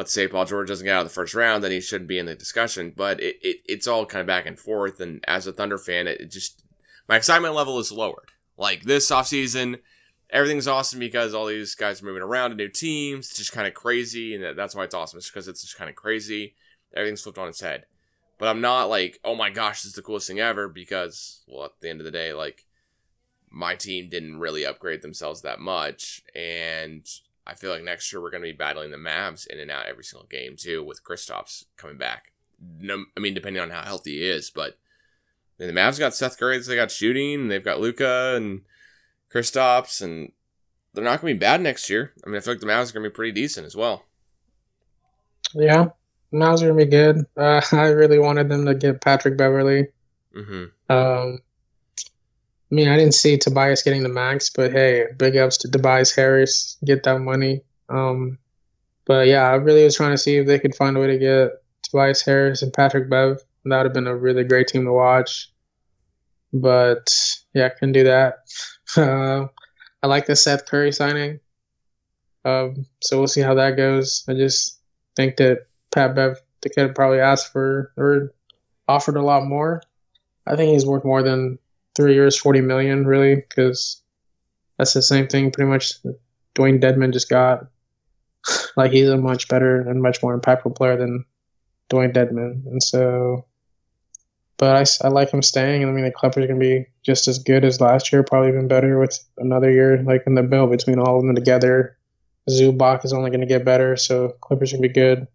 let's 0.00 0.14
say 0.14 0.26
Paul 0.26 0.46
George 0.46 0.68
doesn't 0.68 0.86
get 0.86 0.96
out 0.96 1.02
of 1.02 1.08
the 1.08 1.14
first 1.14 1.34
round, 1.34 1.62
then 1.62 1.72
he 1.72 1.80
shouldn't 1.82 2.08
be 2.08 2.18
in 2.18 2.24
the 2.24 2.34
discussion. 2.34 2.90
But 2.96 3.20
it, 3.20 3.36
it 3.42 3.58
it's 3.66 3.86
all 3.86 4.06
kind 4.06 4.22
of 4.22 4.26
back 4.26 4.46
and 4.46 4.58
forth. 4.58 4.98
And 4.98 5.22
as 5.28 5.46
a 5.46 5.52
Thunder 5.52 5.76
fan, 5.76 6.06
it, 6.06 6.22
it 6.22 6.30
just 6.30 6.64
my 7.06 7.16
excitement 7.16 7.54
level 7.54 7.78
is 7.78 7.92
lowered. 7.92 8.30
Like 8.56 8.84
this 8.84 9.10
offseason, 9.10 9.80
everything's 10.30 10.66
awesome 10.66 11.00
because 11.00 11.34
all 11.34 11.44
these 11.44 11.74
guys 11.74 12.00
are 12.00 12.06
moving 12.06 12.22
around 12.22 12.48
to 12.48 12.56
new 12.56 12.70
teams. 12.70 13.28
It's 13.28 13.36
just 13.36 13.52
kind 13.52 13.68
of 13.68 13.74
crazy, 13.74 14.34
and 14.34 14.58
that's 14.58 14.74
why 14.74 14.84
it's 14.84 14.94
awesome. 14.94 15.18
It's 15.18 15.28
because 15.28 15.48
it's 15.48 15.60
just 15.60 15.76
kind 15.76 15.90
of 15.90 15.96
crazy. 15.96 16.54
Everything's 16.96 17.20
flipped 17.20 17.36
on 17.36 17.48
its 17.48 17.60
head. 17.60 17.84
But 18.38 18.48
I'm 18.48 18.62
not 18.62 18.88
like, 18.88 19.20
oh 19.22 19.34
my 19.34 19.50
gosh, 19.50 19.82
this 19.82 19.90
is 19.90 19.96
the 19.96 20.02
coolest 20.02 20.28
thing 20.28 20.40
ever 20.40 20.66
because, 20.66 21.42
well, 21.46 21.66
at 21.66 21.72
the 21.82 21.90
end 21.90 22.00
of 22.00 22.06
the 22.06 22.10
day, 22.10 22.32
like 22.32 22.64
my 23.50 23.74
team 23.74 24.08
didn't 24.08 24.40
really 24.40 24.64
upgrade 24.64 25.02
themselves 25.02 25.42
that 25.42 25.60
much, 25.60 26.22
and 26.34 27.06
I 27.46 27.54
feel 27.54 27.70
like 27.70 27.82
next 27.82 28.12
year 28.12 28.20
we're 28.20 28.30
going 28.30 28.42
to 28.42 28.48
be 28.48 28.56
battling 28.56 28.90
the 28.90 28.96
Mavs 28.96 29.46
in 29.46 29.58
and 29.58 29.70
out 29.70 29.86
every 29.86 30.04
single 30.04 30.26
game 30.26 30.56
too, 30.56 30.84
with 30.84 31.04
Kristaps 31.04 31.64
coming 31.76 31.96
back. 31.96 32.32
No, 32.78 33.04
I 33.16 33.20
mean, 33.20 33.34
depending 33.34 33.62
on 33.62 33.70
how 33.70 33.82
healthy 33.82 34.18
he 34.18 34.28
is, 34.28 34.50
but 34.50 34.78
the 35.56 35.66
Mavs 35.72 35.98
got 35.98 36.14
Seth 36.14 36.38
Curry, 36.38 36.58
they 36.58 36.74
got 36.74 36.90
shooting, 36.90 37.48
they've 37.48 37.64
got 37.64 37.80
Luka 37.80 38.34
and 38.36 38.62
Kristaps, 39.32 40.02
and 40.02 40.32
they're 40.92 41.04
not 41.04 41.20
going 41.20 41.34
to 41.34 41.38
be 41.38 41.40
bad 41.40 41.60
next 41.60 41.88
year. 41.90 42.12
I 42.24 42.28
mean, 42.28 42.36
I 42.36 42.40
feel 42.40 42.54
like 42.54 42.60
the 42.60 42.66
Mavs 42.66 42.90
are 42.90 42.94
going 42.94 43.04
to 43.04 43.10
be 43.10 43.14
pretty 43.14 43.32
decent 43.32 43.66
as 43.66 43.76
well. 43.76 44.04
Yeah, 45.54 45.88
Mavs 46.32 46.62
are 46.62 46.72
going 46.72 46.78
to 46.78 46.84
be 46.84 46.90
good. 46.90 47.26
Uh, 47.36 47.60
I 47.72 47.88
really 47.88 48.18
wanted 48.18 48.48
them 48.48 48.66
to 48.66 48.74
get 48.74 49.00
Patrick 49.00 49.36
Beverley. 49.36 49.88
Mm-hmm. 50.36 50.92
Um, 50.92 51.40
I 52.70 52.74
mean, 52.74 52.88
I 52.88 52.96
didn't 52.96 53.14
see 53.14 53.36
Tobias 53.36 53.82
getting 53.82 54.02
the 54.02 54.08
max, 54.08 54.50
but 54.50 54.72
hey, 54.72 55.06
big 55.16 55.36
ups 55.36 55.56
to 55.58 55.70
Tobias 55.70 56.14
Harris, 56.14 56.76
get 56.84 57.02
that 57.02 57.18
money. 57.18 57.62
Um, 57.88 58.38
but 59.06 59.26
yeah, 59.26 59.42
I 59.42 59.54
really 59.54 59.82
was 59.82 59.96
trying 59.96 60.12
to 60.12 60.18
see 60.18 60.36
if 60.36 60.46
they 60.46 60.60
could 60.60 60.76
find 60.76 60.96
a 60.96 61.00
way 61.00 61.08
to 61.08 61.18
get 61.18 61.62
Tobias 61.82 62.22
Harris 62.22 62.62
and 62.62 62.72
Patrick 62.72 63.10
Bev. 63.10 63.38
That 63.64 63.76
would 63.78 63.86
have 63.86 63.92
been 63.92 64.06
a 64.06 64.16
really 64.16 64.44
great 64.44 64.68
team 64.68 64.84
to 64.84 64.92
watch. 64.92 65.50
But 66.52 67.12
yeah, 67.54 67.68
couldn't 67.70 67.92
do 67.92 68.04
that. 68.04 68.38
Uh, 68.96 69.46
I 70.02 70.08
like 70.08 70.26
the 70.26 70.34
Seth 70.34 70.66
Curry 70.66 70.90
signing. 70.90 71.38
Um, 72.44 72.86
so 73.00 73.18
we'll 73.18 73.28
see 73.28 73.40
how 73.40 73.54
that 73.54 73.76
goes. 73.76 74.24
I 74.28 74.34
just 74.34 74.80
think 75.14 75.36
that 75.36 75.68
Pat 75.92 76.16
Bev 76.16 76.38
they 76.62 76.70
could 76.70 76.88
have 76.88 76.94
probably 76.96 77.20
asked 77.20 77.52
for 77.52 77.92
or 77.96 78.34
offered 78.88 79.14
a 79.14 79.22
lot 79.22 79.46
more. 79.46 79.80
I 80.44 80.56
think 80.56 80.72
he's 80.72 80.84
worth 80.84 81.04
more 81.04 81.22
than 81.22 81.59
three 81.96 82.14
years, 82.14 82.36
forty 82.36 82.60
million, 82.60 83.06
really, 83.06 83.36
because 83.36 84.02
that's 84.78 84.94
the 84.94 85.02
same 85.02 85.26
thing 85.26 85.50
pretty 85.50 85.68
much 85.68 85.94
Dewayne 86.54 86.80
Dedmon 86.80 87.12
just 87.12 87.28
got. 87.28 87.66
like 88.76 88.92
he's 88.92 89.08
a 89.08 89.16
much 89.16 89.48
better 89.48 89.80
and 89.80 90.02
much 90.02 90.22
more 90.22 90.38
impactful 90.38 90.76
player 90.76 90.96
than 90.96 91.24
Dewayne 91.90 92.14
Dedmon, 92.14 92.66
and 92.66 92.82
so. 92.82 93.46
But 94.56 94.76
I, 94.76 95.06
I 95.06 95.08
like 95.08 95.30
him 95.30 95.42
staying, 95.42 95.82
and 95.82 95.90
I 95.90 95.94
mean 95.94 96.04
the 96.04 96.10
Clippers 96.10 96.44
are 96.44 96.46
gonna 96.46 96.60
be 96.60 96.86
just 97.02 97.28
as 97.28 97.38
good 97.38 97.64
as 97.64 97.80
last 97.80 98.12
year, 98.12 98.22
probably 98.22 98.50
even 98.50 98.68
better 98.68 98.98
with 98.98 99.18
another 99.38 99.70
year 99.70 100.02
like 100.02 100.24
in 100.26 100.34
the 100.34 100.42
bill 100.42 100.66
between 100.66 100.98
all 100.98 101.18
of 101.18 101.24
them 101.24 101.34
together. 101.34 101.96
Zubac 102.48 103.04
is 103.04 103.12
only 103.12 103.30
gonna 103.30 103.46
get 103.46 103.64
better, 103.64 103.96
so 103.96 104.36
Clippers 104.40 104.72
are 104.72 104.76
gonna 104.76 104.88
be 104.88 104.94
good. 104.94 105.26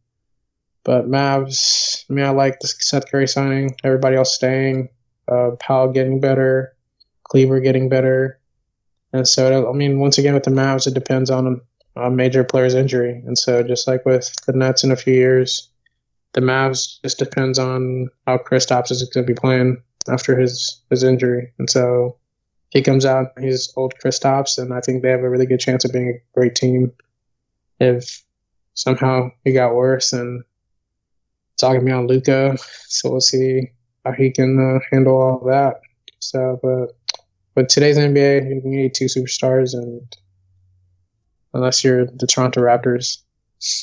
But 0.84 1.08
Mavs, 1.08 2.06
I 2.10 2.14
mean, 2.14 2.26
I 2.26 2.30
like 2.30 2.60
the 2.60 2.68
Seth 2.68 3.10
Curry 3.10 3.28
signing. 3.28 3.76
Everybody 3.84 4.16
else 4.16 4.36
staying. 4.36 4.90
Uh, 5.28 5.52
Powell 5.60 5.92
getting 5.92 6.20
better. 6.20 6.76
Kleber 7.24 7.60
getting 7.60 7.90
better. 7.90 8.40
And 9.14 9.28
so, 9.28 9.70
I 9.70 9.74
mean, 9.74 10.00
once 10.00 10.18
again 10.18 10.34
with 10.34 10.44
the 10.44 10.52
Mavs, 10.52 10.88
it 10.88 10.94
depends 10.94 11.30
on 11.30 11.62
a 11.96 12.12
major 12.12 12.44
player's 12.44 12.74
injury. 12.74 13.24
And 13.26 13.38
so, 13.38 13.64
just 13.64 13.88
like 13.88 14.06
with 14.06 14.34
the 14.46 14.54
Nets 14.54 14.84
in 14.84 14.92
a 14.92 14.96
few 14.96 15.14
years, 15.14 15.70
the 16.34 16.42
Mavs 16.42 17.02
just 17.02 17.18
depends 17.18 17.58
on 17.58 18.10
how 18.28 18.38
Chris 18.38 18.66
Kristaps 18.66 18.92
is 18.92 19.04
going 19.04 19.26
to 19.26 19.34
be 19.34 19.40
playing 19.40 19.82
after 20.08 20.38
his 20.38 20.82
his 20.90 21.04
injury. 21.04 21.54
And 21.58 21.70
so, 21.70 22.18
he 22.70 22.82
comes 22.82 23.06
out, 23.06 23.32
he's 23.40 23.72
old 23.78 23.98
Chris 24.00 24.20
Kristaps, 24.20 24.58
and 24.58 24.74
I 24.74 24.82
think 24.82 25.02
they 25.02 25.10
have 25.10 25.22
a 25.22 25.30
really 25.30 25.46
good 25.46 25.62
chance 25.62 25.86
of 25.86 25.94
being 25.94 26.10
a 26.10 26.38
great 26.38 26.56
team. 26.56 26.92
If 27.80 28.22
somehow 28.74 29.30
he 29.46 29.54
got 29.54 29.76
worse 29.76 30.12
and 30.12 30.44
talking 31.58 31.80
to 31.80 31.86
me 31.86 31.92
on 31.94 32.08
Luka, 32.08 32.58
so 32.88 33.12
we'll 33.12 33.22
see 33.22 33.72
how 34.06 34.12
he 34.12 34.32
can 34.32 34.60
uh, 34.60 34.80
handle 34.92 35.20
all 35.20 35.46
that. 35.48 35.82
So, 36.20 36.60
but 36.62 36.96
with 37.56 37.68
today's 37.70 37.98
NBA, 37.98 38.50
you 38.50 38.62
need 38.64 38.94
two 38.94 39.06
superstars, 39.06 39.74
and 39.74 40.02
unless 41.54 41.84
you're 41.84 42.06
the 42.06 42.28
Toronto 42.28 42.62
Raptors, 42.62 43.18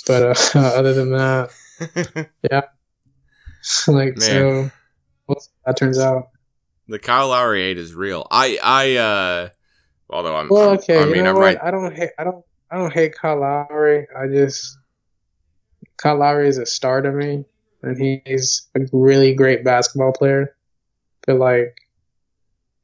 but 0.06 0.22
uh, 0.22 0.58
other 0.58 0.94
than 0.94 1.10
that, 1.12 1.50
yeah, 2.50 2.62
like 3.88 4.16
Man. 4.16 4.20
so, 4.20 4.70
we'll 5.26 5.42
that 5.66 5.76
turns 5.76 5.98
out. 5.98 6.28
The 6.88 6.98
Kyle 6.98 7.28
Lowry 7.28 7.62
hate 7.62 7.78
is 7.78 7.94
real. 7.94 8.26
I, 8.30 8.58
I, 8.62 8.96
uh, 8.96 9.48
although 10.10 10.36
I'm, 10.36 10.48
well, 10.48 10.70
okay, 10.70 11.00
I 11.00 11.06
mean, 11.06 11.26
I'm 11.26 11.36
what? 11.36 11.42
right. 11.42 11.58
I 11.62 11.70
don't 11.70 11.94
hate, 11.94 12.10
I 12.18 12.24
don't, 12.24 12.44
I 12.70 12.76
don't 12.76 12.92
hate 12.92 13.14
Kyle 13.14 13.40
Lowry. 13.40 14.08
I 14.16 14.26
just 14.26 14.76
Kyle 15.96 16.18
Lowry 16.18 16.48
is 16.48 16.58
a 16.58 16.66
star 16.66 17.00
to 17.00 17.12
me 17.12 17.44
and 17.82 18.20
he's 18.24 18.68
a 18.74 18.80
really 18.92 19.34
great 19.34 19.64
basketball 19.64 20.12
player. 20.12 20.54
But 21.26 21.36
like, 21.36 21.78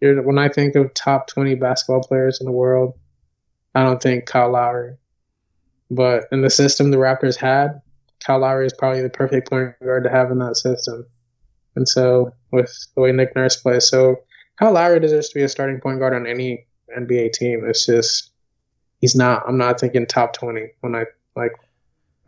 when 0.01 0.39
I 0.39 0.49
think 0.49 0.75
of 0.77 0.95
top 0.95 1.27
twenty 1.27 1.55
basketball 1.55 2.03
players 2.03 2.41
in 2.41 2.47
the 2.47 2.53
world, 2.53 2.95
I 3.75 3.83
don't 3.83 4.03
think 4.03 4.27
Kyle 4.27 4.53
Lowry. 4.53 4.97
But 5.91 6.25
in 6.33 6.43
the 6.43 6.51
system 6.51 6.91
the 6.91 6.99
Raptors 6.99 7.37
had, 7.37 7.81
Kyle 8.25 8.41
Lowry 8.41 8.67
is 8.67 8.75
probably 8.75 9.03
the 9.03 9.11
perfect 9.11 9.49
point 9.51 9.75
guard 9.83 10.05
to 10.05 10.11
have 10.11 10.31
in 10.31 10.39
that 10.39 10.57
system. 10.57 11.07
And 11.77 11.89
so 11.89 12.33
with 12.51 12.75
the 12.95 13.01
way 13.01 13.13
Nick 13.13 13.35
Nurse 13.35 13.57
plays, 13.57 13.89
so 13.89 14.23
Kyle 14.59 14.73
Lowry 14.73 15.01
deserves 15.01 15.29
to 15.29 15.35
be 15.35 15.43
a 15.43 15.49
starting 15.49 15.81
point 15.81 16.01
guard 16.01 16.15
on 16.15 16.27
any 16.27 16.67
NBA 16.97 17.33
team. 17.33 17.65
It's 17.67 17.87
just 17.87 18.31
he's 19.01 19.15
not. 19.15 19.45
I'm 19.47 19.59
not 19.59 19.81
thinking 19.81 20.07
top 20.07 20.33
twenty 20.33 20.71
when 20.81 20.95
I 20.95 21.05
like 21.37 21.53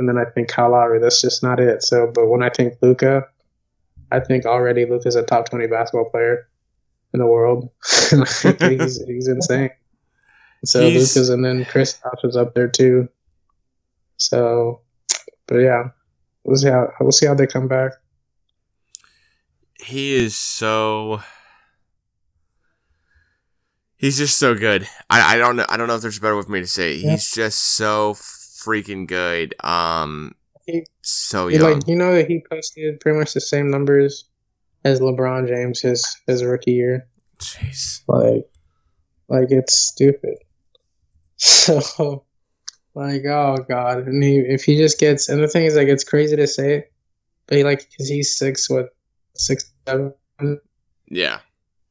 and 0.00 0.08
then 0.08 0.16
I 0.18 0.24
think 0.24 0.48
Kyle 0.48 0.70
Lowry. 0.70 0.98
That's 0.98 1.20
just 1.20 1.42
not 1.42 1.60
it. 1.60 1.82
So, 1.82 2.10
but 2.12 2.26
when 2.26 2.42
I 2.42 2.48
think 2.48 2.74
Luka, 2.80 3.28
I 4.10 4.18
think 4.18 4.46
already 4.46 4.86
Luka's 4.86 5.14
a 5.14 5.22
top 5.22 5.50
twenty 5.50 5.66
basketball 5.66 6.10
player 6.10 6.48
in 7.12 7.20
the 7.20 7.26
world. 7.26 7.68
he's 8.10 9.04
he's 9.04 9.28
insane. 9.28 9.70
So 10.64 10.80
he's, 10.80 11.14
Luka's 11.14 11.28
and 11.28 11.44
then 11.44 11.66
Chris 11.66 12.00
is 12.24 12.36
up 12.36 12.54
there 12.54 12.68
too. 12.68 13.10
So, 14.16 14.80
but 15.46 15.56
yeah, 15.56 15.90
we'll 16.44 16.56
see 16.56 16.68
how 16.68 16.88
we'll 16.98 17.12
see 17.12 17.26
how 17.26 17.34
they 17.34 17.46
come 17.46 17.68
back. 17.68 17.92
He 19.78 20.14
is 20.14 20.34
so. 20.34 21.20
He's 23.98 24.16
just 24.16 24.38
so 24.38 24.54
good. 24.54 24.88
I, 25.10 25.34
I 25.34 25.38
don't 25.38 25.56
know. 25.56 25.66
I 25.68 25.76
don't 25.76 25.86
know 25.86 25.96
if 25.96 26.00
there's 26.00 26.16
a 26.16 26.22
better 26.22 26.36
way 26.36 26.42
for 26.42 26.50
me 26.50 26.60
to 26.60 26.66
say. 26.66 26.92
It. 26.92 27.00
Yeah. 27.00 27.10
He's 27.10 27.30
just 27.30 27.62
so 27.76 28.16
freaking 28.60 29.06
good. 29.06 29.54
Um, 29.64 30.34
he, 30.66 30.86
so 31.02 31.48
young. 31.48 31.74
Like 31.74 31.88
you 31.88 31.96
know 31.96 32.14
that 32.14 32.28
he 32.28 32.44
posted 32.48 33.00
pretty 33.00 33.18
much 33.18 33.32
the 33.32 33.40
same 33.40 33.70
numbers 33.70 34.24
as 34.84 35.00
LeBron 35.00 35.48
James 35.48 35.80
his 35.80 36.16
his 36.26 36.44
rookie 36.44 36.72
year. 36.72 37.06
Jeez. 37.38 38.02
Like, 38.06 38.48
like 39.28 39.50
it's 39.50 39.76
stupid. 39.76 40.36
So, 41.42 42.24
like, 42.94 43.24
oh 43.24 43.56
god, 43.66 44.06
and 44.06 44.22
he 44.22 44.40
if 44.40 44.62
he 44.62 44.76
just 44.76 45.00
gets 45.00 45.30
and 45.30 45.42
the 45.42 45.48
thing 45.48 45.64
is 45.64 45.74
like 45.74 45.88
it's 45.88 46.04
crazy 46.04 46.36
to 46.36 46.46
say, 46.46 46.88
but 47.46 47.56
he 47.56 47.64
like 47.64 47.88
because 47.90 48.10
he's 48.10 48.36
six 48.36 48.68
what 48.68 48.90
six 49.34 49.72
seven. 49.88 50.12
Yeah, 51.08 51.38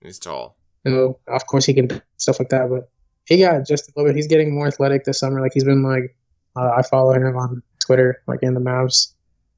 he's 0.02 0.20
tall. 0.20 0.56
You 0.86 0.92
know, 0.92 1.20
of 1.28 1.48
course 1.48 1.66
he 1.66 1.74
can 1.74 1.90
stuff 2.18 2.38
like 2.38 2.50
that, 2.50 2.70
but 2.70 2.92
he 3.26 3.40
got 3.40 3.66
just 3.66 3.90
a 3.90 3.94
little 3.96 4.12
bit. 4.12 4.16
He's 4.16 4.28
getting 4.28 4.54
more 4.54 4.68
athletic 4.68 5.04
this 5.04 5.20
summer. 5.20 5.42
Like 5.42 5.54
he's 5.56 5.64
been 5.64 5.82
like 5.82 6.16
uh, 6.60 6.74
I 6.78 6.82
follow 6.82 7.14
him 7.14 7.38
on 7.38 7.64
Twitter, 7.80 8.22
like 8.28 8.44
in 8.44 8.54
the 8.54 8.60
Mavs, 8.60 9.14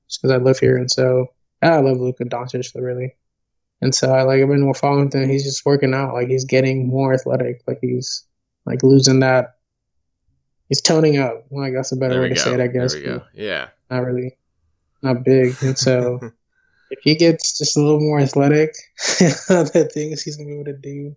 just 0.08 0.22
because 0.22 0.32
I 0.32 0.38
live 0.38 0.60
here, 0.60 0.78
and 0.78 0.90
so 0.90 1.28
I 1.62 1.80
love 1.80 1.98
Luka 1.98 2.26
Doncic 2.26 2.72
really. 2.76 3.16
And 3.82 3.96
so 3.96 4.12
I 4.12 4.22
like 4.24 4.42
I've 4.42 4.48
been 4.48 4.74
following 4.76 5.10
him. 5.10 5.30
He's 5.30 5.44
just 5.44 5.66
working 5.66 5.94
out, 5.94 6.14
like 6.14 6.28
he's 6.28 6.46
getting 6.46 6.88
more 6.88 7.14
athletic, 7.14 7.64
like 7.68 7.80
he's 7.82 8.26
like 8.66 8.84
losing 8.84 9.22
that. 9.22 9.56
He's 10.70 10.82
toning 10.82 11.18
up. 11.18 11.46
I 11.60 11.72
guess 11.72 11.92
a 11.92 11.96
better 11.96 12.22
way 12.22 12.30
to 12.30 12.36
go. 12.36 12.42
say 12.42 12.54
it. 12.54 12.60
I 12.60 12.68
guess. 12.68 12.94
There 12.94 13.02
we 13.02 13.08
go. 13.08 13.24
Yeah. 13.34 13.70
Not 13.90 14.06
really, 14.06 14.38
not 15.02 15.24
big, 15.26 15.56
and 15.62 15.78
so 15.78 16.20
if 16.92 17.00
he 17.02 17.16
gets 17.16 17.58
just 17.58 17.76
a 17.76 17.82
little 17.82 18.00
more 18.00 18.20
athletic, 18.20 18.76
the 19.18 19.90
things 19.92 20.22
he's 20.22 20.38
gonna 20.38 20.48
be 20.48 20.54
able 20.54 20.66
to 20.66 20.78
do 20.78 21.16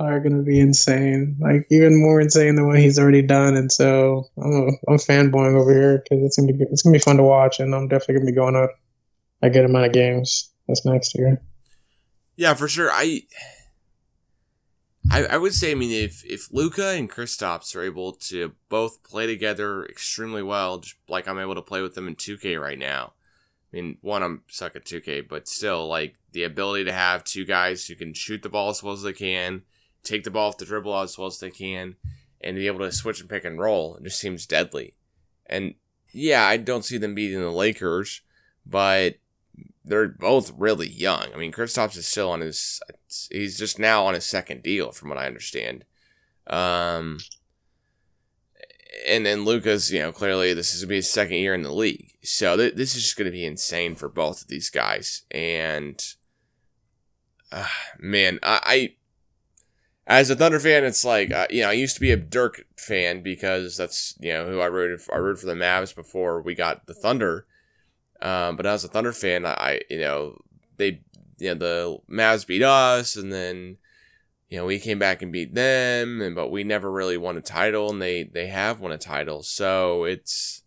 are 0.00 0.20
going 0.20 0.36
to 0.36 0.42
be 0.42 0.58
insane, 0.58 1.36
like 1.40 1.66
even 1.70 2.00
more 2.00 2.20
insane 2.20 2.56
than 2.56 2.66
what 2.66 2.78
he's 2.78 2.98
already 2.98 3.22
done. 3.22 3.56
And 3.56 3.70
so 3.70 4.24
I'm 4.36 4.78
I'm 4.88 4.96
fanboying 4.96 5.54
over 5.54 5.72
here 5.72 5.98
because 5.98 6.24
it's 6.24 6.36
gonna 6.38 6.52
be 6.52 6.64
it's 6.70 6.82
gonna 6.82 6.94
be 6.94 6.98
fun 6.98 7.18
to 7.18 7.22
watch, 7.22 7.60
and 7.60 7.74
I'm 7.74 7.88
definitely 7.88 8.14
gonna 8.14 8.30
be 8.32 8.36
going 8.36 8.56
up 8.56 8.70
a 9.42 9.50
good 9.50 9.64
amount 9.64 9.86
of 9.86 9.92
games 9.92 10.50
this 10.66 10.84
next 10.84 11.14
year. 11.16 11.42
Yeah, 12.36 12.54
for 12.54 12.66
sure. 12.66 12.90
I 12.90 13.22
I, 15.10 15.24
I 15.24 15.36
would 15.36 15.54
say, 15.54 15.72
I 15.72 15.74
mean, 15.74 15.90
if 15.90 16.24
if 16.24 16.52
Luka 16.52 16.90
and 16.90 17.10
Kristaps 17.10 17.76
are 17.76 17.82
able 17.82 18.12
to 18.12 18.52
both 18.68 19.02
play 19.02 19.26
together 19.26 19.84
extremely 19.84 20.42
well, 20.42 20.78
just 20.78 20.96
like 21.08 21.28
I'm 21.28 21.38
able 21.38 21.54
to 21.54 21.62
play 21.62 21.82
with 21.82 21.94
them 21.94 22.08
in 22.08 22.16
2K 22.16 22.60
right 22.60 22.78
now. 22.78 23.12
I 23.72 23.76
mean, 23.76 23.98
one, 24.00 24.22
I'm 24.22 24.42
suck 24.48 24.76
at 24.76 24.84
2K, 24.84 25.28
but 25.28 25.46
still, 25.46 25.86
like 25.86 26.16
the 26.32 26.44
ability 26.44 26.84
to 26.84 26.92
have 26.92 27.24
two 27.24 27.44
guys 27.44 27.86
who 27.86 27.94
can 27.94 28.14
shoot 28.14 28.42
the 28.42 28.48
ball 28.48 28.70
as 28.70 28.82
well 28.82 28.94
as 28.94 29.02
they 29.02 29.12
can, 29.12 29.62
take 30.02 30.24
the 30.24 30.30
ball 30.30 30.48
off 30.48 30.58
the 30.58 30.64
dribble 30.64 30.96
as 30.96 31.16
well 31.18 31.28
as 31.28 31.38
they 31.38 31.50
can, 31.50 31.96
and 32.40 32.56
be 32.56 32.66
able 32.66 32.80
to 32.80 32.92
switch 32.92 33.20
and 33.20 33.28
pick 33.28 33.44
and 33.44 33.58
roll. 33.58 33.96
It 33.96 34.04
just 34.04 34.18
seems 34.18 34.46
deadly. 34.46 34.94
And 35.46 35.74
yeah, 36.12 36.44
I 36.44 36.56
don't 36.56 36.84
see 36.84 36.98
them 36.98 37.14
beating 37.14 37.40
the 37.40 37.50
Lakers, 37.50 38.22
but 38.64 39.16
they're 39.84 40.08
both 40.08 40.52
really 40.56 40.88
young. 40.88 41.26
I 41.34 41.38
mean, 41.38 41.52
Kristaps 41.52 41.96
is 41.96 42.06
still 42.06 42.30
on 42.30 42.40
his, 42.40 42.80
he's 43.30 43.58
just 43.58 43.78
now 43.78 44.06
on 44.06 44.14
his 44.14 44.24
second 44.24 44.62
deal, 44.62 44.92
from 44.92 45.08
what 45.08 45.18
I 45.18 45.26
understand. 45.26 45.84
Um, 46.46 47.18
and 49.06 49.24
then 49.24 49.44
Luka's, 49.44 49.92
you 49.92 50.00
know, 50.00 50.12
clearly 50.12 50.52
this 50.52 50.74
is 50.74 50.82
going 50.82 50.88
to 50.88 50.90
be 50.90 50.96
his 50.96 51.10
second 51.10 51.36
year 51.36 51.54
in 51.54 51.62
the 51.62 51.72
league. 51.72 52.12
So 52.22 52.56
th- 52.56 52.74
this 52.74 52.94
is 52.94 53.02
just 53.02 53.16
going 53.16 53.26
to 53.26 53.32
be 53.32 53.46
insane 53.46 53.94
for 53.94 54.08
both 54.08 54.42
of 54.42 54.48
these 54.48 54.68
guys. 54.68 55.22
And, 55.30 56.04
uh, 57.50 57.66
man, 57.98 58.38
I, 58.42 58.60
I 58.64 58.94
as 60.06 60.30
a 60.30 60.36
Thunder 60.36 60.60
fan, 60.60 60.84
it's 60.84 61.04
like 61.04 61.30
uh, 61.32 61.46
you 61.50 61.62
know 61.62 61.70
I 61.70 61.72
used 61.72 61.94
to 61.94 62.00
be 62.00 62.12
a 62.12 62.16
Dirk 62.16 62.64
fan 62.76 63.22
because 63.22 63.76
that's 63.76 64.14
you 64.20 64.32
know 64.32 64.46
who 64.46 64.60
I 64.60 64.66
rooted 64.66 65.00
for. 65.00 65.14
I 65.14 65.18
rooted 65.18 65.40
for 65.40 65.46
the 65.46 65.54
Mavs 65.54 65.94
before 65.94 66.42
we 66.42 66.54
got 66.54 66.86
the 66.86 66.94
Thunder. 66.94 67.44
Um, 68.22 68.56
but 68.56 68.66
as 68.66 68.84
a 68.84 68.88
Thunder 68.88 69.12
fan, 69.12 69.46
I 69.46 69.80
you 69.88 70.00
know 70.00 70.38
they 70.76 71.02
you 71.38 71.54
know 71.54 71.54
the 71.54 71.98
Mavs 72.14 72.46
beat 72.46 72.62
us, 72.62 73.16
and 73.16 73.32
then 73.32 73.78
you 74.50 74.58
know, 74.58 74.66
we 74.66 74.80
came 74.80 74.98
back 74.98 75.22
and 75.22 75.32
beat 75.32 75.54
them, 75.54 76.20
and 76.20 76.34
but 76.34 76.50
we 76.50 76.64
never 76.64 76.90
really 76.90 77.16
won 77.16 77.36
a 77.36 77.40
title, 77.40 77.88
and 77.88 78.02
they 78.02 78.24
they 78.24 78.48
have 78.48 78.80
won 78.80 78.90
a 78.90 78.98
title, 78.98 79.44
so 79.44 80.04
it's 80.04 80.62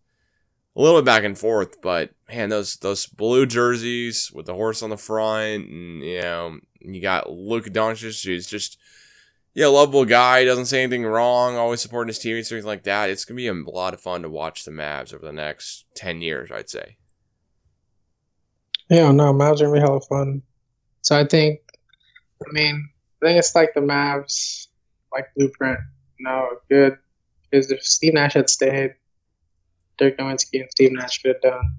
a 0.75 0.81
little 0.81 1.01
bit 1.01 1.05
back 1.05 1.25
and 1.25 1.37
forth. 1.37 1.81
But 1.81 2.11
man, 2.29 2.47
those 2.47 2.77
those 2.77 3.05
blue 3.05 3.45
jerseys 3.45 4.31
with 4.33 4.45
the 4.45 4.53
horse 4.53 4.81
on 4.81 4.89
the 4.89 4.97
front, 4.97 5.67
and 5.67 6.01
you 6.01 6.21
know, 6.21 6.59
you 6.79 7.01
got 7.01 7.29
Luka 7.29 7.69
Doncic, 7.69 8.25
who's 8.25 8.47
just 8.47 8.79
yeah, 9.53 9.67
lovable 9.67 10.05
guy, 10.05 10.45
doesn't 10.45 10.65
say 10.65 10.81
anything 10.81 11.05
wrong, 11.05 11.55
always 11.55 11.81
supporting 11.81 12.07
his 12.07 12.19
teammates, 12.19 12.51
everything 12.51 12.67
like 12.67 12.83
that. 12.83 13.09
It's 13.09 13.25
gonna 13.25 13.37
be 13.37 13.47
a 13.47 13.53
lot 13.53 13.93
of 13.93 14.01
fun 14.01 14.23
to 14.23 14.29
watch 14.29 14.65
the 14.65 14.71
Mavs 14.71 15.13
over 15.13 15.25
the 15.25 15.31
next 15.31 15.85
ten 15.95 16.21
years, 16.21 16.51
I'd 16.51 16.69
say. 16.69 16.97
Yeah, 18.89 19.11
no, 19.11 19.33
Mavs 19.33 19.61
are 19.61 19.65
gonna 19.65 19.73
be 19.73 19.79
hella 19.79 20.01
fun. 20.01 20.41
So 21.01 21.19
I 21.19 21.25
think, 21.25 21.59
I 22.47 22.51
mean, 22.51 22.89
I 23.21 23.25
think 23.25 23.39
it's 23.39 23.53
like 23.53 23.73
the 23.73 23.81
Mavs, 23.81 24.67
like 25.11 25.27
blueprint. 25.35 25.79
You 26.17 26.25
know, 26.25 26.49
good 26.69 26.97
because 27.51 27.69
if 27.69 27.83
Steve 27.83 28.13
Nash 28.13 28.33
had 28.33 28.49
stayed, 28.49 28.95
Dirk 29.97 30.17
Nowitzki 30.17 30.61
and 30.61 30.71
Steve 30.71 30.93
Nash 30.93 31.21
could 31.21 31.35
have 31.35 31.41
done 31.41 31.75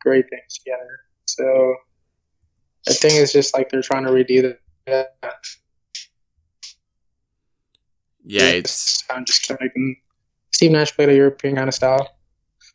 great 0.00 0.28
things 0.28 0.58
together. 0.58 1.00
So 1.26 1.76
I 2.88 2.92
think 2.92 3.14
it's 3.14 3.32
just 3.32 3.54
like 3.54 3.70
they're 3.70 3.82
trying 3.82 4.04
to 4.04 4.10
redo 4.10 4.56
that. 4.86 5.14
Yeah, 8.24 8.46
it's 8.46 9.02
just 9.24 9.50
making 9.60 9.96
Steve 10.52 10.70
Nash 10.72 10.94
played 10.94 11.08
a 11.08 11.14
European 11.14 11.56
kind 11.56 11.68
of 11.68 11.74
style. 11.74 12.08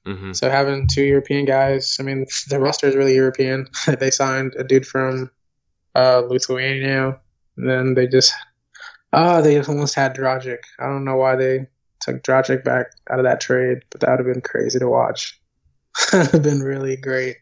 mhm. 0.06 0.36
So 0.36 0.50
having 0.50 0.88
two 0.88 1.04
European 1.04 1.46
guys, 1.46 1.98
I 2.00 2.04
mean, 2.04 2.26
the 2.50 2.60
roster 2.60 2.88
is 2.88 2.96
really 2.96 3.16
European. 3.16 3.68
they 4.00 4.12
signed 4.12 4.54
a 4.58 4.64
dude 4.64 4.88
from 4.88 5.32
uh, 5.96 6.22
Lithuania, 6.28 7.20
and 7.58 7.70
then 7.70 7.94
they 7.94 8.08
just, 8.08 8.34
oh, 9.14 9.42
they 9.42 9.60
almost 9.60 9.96
had 9.96 10.16
Dragic. 10.16 10.60
I 10.80 10.86
don't 10.86 11.06
know 11.06 11.16
why 11.18 11.36
they 11.36 11.68
took 12.02 12.24
Dragic 12.24 12.64
back 12.64 12.88
out 13.10 13.20
of 13.20 13.26
that 13.26 13.42
trade, 13.42 13.80
but 13.90 14.02
that 14.02 14.10
would 14.12 14.26
have 14.26 14.34
been 14.34 14.42
crazy 14.42 14.80
to 14.80 14.88
watch. 14.88 15.40
that 16.12 16.32
would 16.32 16.32
have 16.32 16.44
been 16.44 16.62
really 16.62 16.98
great. 16.98 17.38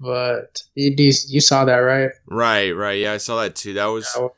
But 0.00 0.62
you, 0.74 0.94
you 0.96 1.12
you 1.28 1.40
saw 1.40 1.64
that, 1.64 1.76
right? 1.76 2.10
right, 2.26 2.72
right. 2.72 2.98
Yeah, 2.98 3.12
I 3.12 3.18
saw 3.18 3.40
that 3.42 3.54
too. 3.54 3.74
That 3.74 3.86
was 3.86 4.10
Yeah. 4.18 4.28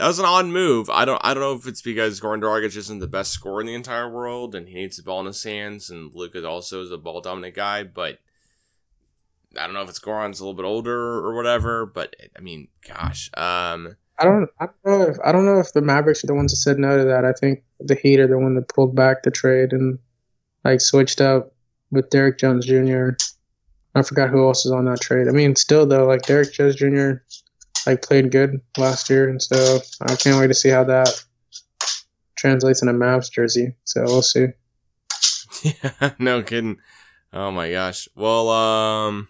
That 0.00 0.06
was 0.06 0.18
an 0.18 0.24
odd 0.24 0.46
move. 0.46 0.88
I 0.88 1.04
don't 1.04 1.20
I 1.22 1.34
don't 1.34 1.42
know 1.42 1.52
if 1.52 1.66
it's 1.66 1.82
because 1.82 2.22
Goran 2.22 2.40
Dragic 2.40 2.74
isn't 2.74 3.00
the 3.00 3.06
best 3.06 3.32
scorer 3.32 3.60
in 3.60 3.66
the 3.66 3.74
entire 3.74 4.08
world, 4.08 4.54
and 4.54 4.66
he 4.66 4.74
needs 4.74 4.96
the 4.96 5.02
ball 5.02 5.20
in 5.20 5.26
his 5.26 5.42
hands, 5.44 5.90
and 5.90 6.14
Luka 6.14 6.42
also 6.48 6.82
is 6.82 6.90
a 6.90 6.96
ball 6.96 7.20
dominant 7.20 7.54
guy, 7.54 7.84
but. 7.84 8.18
I 9.58 9.64
don't 9.64 9.74
know 9.74 9.82
if 9.82 9.88
it's 9.88 9.98
Goran's 9.98 10.38
a 10.38 10.44
little 10.44 10.54
bit 10.54 10.64
older 10.64 10.96
or 10.96 11.34
whatever, 11.34 11.84
but 11.84 12.14
I 12.38 12.40
mean, 12.40 12.68
gosh, 12.86 13.30
um, 13.36 13.96
I 14.16 14.24
don't, 14.24 14.48
I 14.60 14.66
don't 14.66 14.84
know 14.84 15.02
if 15.08 15.16
I 15.24 15.32
don't 15.32 15.44
know 15.44 15.58
if 15.58 15.72
the 15.72 15.80
Mavericks 15.80 16.22
are 16.22 16.28
the 16.28 16.34
ones 16.34 16.52
that 16.52 16.58
said 16.58 16.78
no 16.78 16.96
to 16.96 17.04
that. 17.06 17.24
I 17.24 17.32
think 17.32 17.64
the 17.80 17.96
Heat 17.96 18.20
are 18.20 18.28
the 18.28 18.38
one 18.38 18.54
that 18.54 18.68
pulled 18.68 18.94
back 18.94 19.24
the 19.24 19.32
trade 19.32 19.72
and 19.72 19.98
like 20.64 20.80
switched 20.80 21.20
up 21.20 21.52
with 21.90 22.10
Derrick 22.10 22.38
Jones 22.38 22.64
Jr. 22.64 23.10
I 23.96 24.02
forgot 24.02 24.30
who 24.30 24.46
else 24.46 24.64
is 24.64 24.70
on 24.70 24.84
that 24.84 25.00
trade. 25.00 25.26
I 25.26 25.32
mean, 25.32 25.56
still 25.56 25.84
though, 25.84 26.06
like 26.06 26.22
Derrick 26.22 26.52
Jones 26.52 26.76
Jr. 26.76 27.14
like 27.90 28.02
played 28.02 28.30
good 28.30 28.60
last 28.78 29.10
year, 29.10 29.28
and 29.28 29.42
so 29.42 29.80
I 30.02 30.14
can't 30.16 30.38
wait 30.38 30.48
to 30.48 30.54
see 30.54 30.68
how 30.68 30.84
that 30.84 31.22
translates 32.36 32.82
in 32.82 32.88
a 32.88 32.92
Mavs 32.92 33.30
jersey. 33.30 33.74
So 33.84 34.02
we'll 34.04 34.22
see. 34.22 34.48
Yeah, 35.62 36.12
no 36.18 36.42
kidding. 36.42 36.78
Oh 37.34 37.50
my 37.50 37.70
gosh. 37.70 38.08
Well, 38.14 38.48
um, 38.48 39.28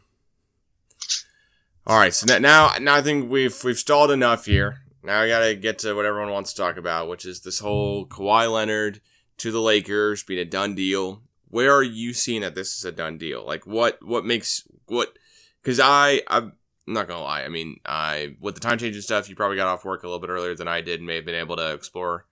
all 1.84 1.98
right. 1.98 2.14
So 2.14 2.38
now, 2.38 2.72
now 2.78 2.94
I 2.94 3.02
think 3.02 3.28
we've 3.28 3.56
we've 3.64 3.78
stalled 3.78 4.12
enough 4.12 4.44
here. 4.44 4.82
Now 5.02 5.22
I 5.22 5.26
gotta 5.26 5.56
get 5.56 5.80
to 5.80 5.94
what 5.94 6.04
everyone 6.04 6.30
wants 6.30 6.52
to 6.52 6.62
talk 6.62 6.76
about, 6.76 7.08
which 7.08 7.24
is 7.24 7.40
this 7.40 7.58
whole 7.58 8.06
Kawhi 8.06 8.52
Leonard 8.52 9.00
to 9.38 9.50
the 9.50 9.60
Lakers 9.60 10.22
being 10.22 10.38
a 10.38 10.44
done 10.44 10.76
deal. 10.76 11.22
Where 11.48 11.72
are 11.72 11.82
you 11.82 12.12
seeing 12.12 12.42
that 12.42 12.54
this 12.54 12.76
is 12.76 12.84
a 12.84 12.92
done 12.92 13.18
deal? 13.18 13.44
Like, 13.44 13.66
what 13.66 13.98
what 14.04 14.24
makes 14.24 14.62
what? 14.86 15.16
Because 15.62 15.80
I 15.80 16.22
I 16.28 16.50
I'm 16.86 16.94
not 16.94 17.08
gonna 17.08 17.22
lie. 17.22 17.42
I 17.42 17.48
mean, 17.48 17.76
I 17.84 18.36
with 18.40 18.54
the 18.54 18.60
time 18.60 18.78
changing 18.78 19.02
stuff, 19.02 19.28
you 19.28 19.36
probably 19.36 19.56
got 19.56 19.68
off 19.68 19.84
work 19.84 20.02
a 20.02 20.06
little 20.06 20.20
bit 20.20 20.30
earlier 20.30 20.54
than 20.54 20.68
I 20.68 20.80
did. 20.80 21.00
and 21.00 21.06
May 21.06 21.16
have 21.16 21.24
been 21.24 21.34
able 21.34 21.56
to 21.56 21.72
explore 21.72 22.26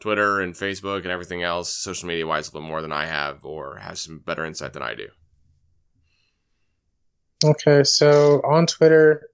Twitter 0.00 0.40
and 0.40 0.54
Facebook 0.54 1.02
and 1.02 1.10
everything 1.10 1.42
else, 1.42 1.70
social 1.70 2.08
media 2.08 2.26
wise, 2.26 2.48
a 2.48 2.52
little 2.52 2.68
more 2.68 2.82
than 2.82 2.92
I 2.92 3.06
have, 3.06 3.44
or 3.44 3.76
have 3.76 3.98
some 3.98 4.18
better 4.18 4.44
insight 4.44 4.72
than 4.72 4.82
I 4.82 4.94
do. 4.94 5.08
Okay, 7.44 7.84
so 7.84 8.40
on 8.44 8.66
Twitter, 8.66 9.28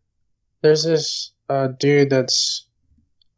there's 0.62 0.84
this 0.84 1.32
uh, 1.48 1.68
dude 1.78 2.10
that's 2.10 2.66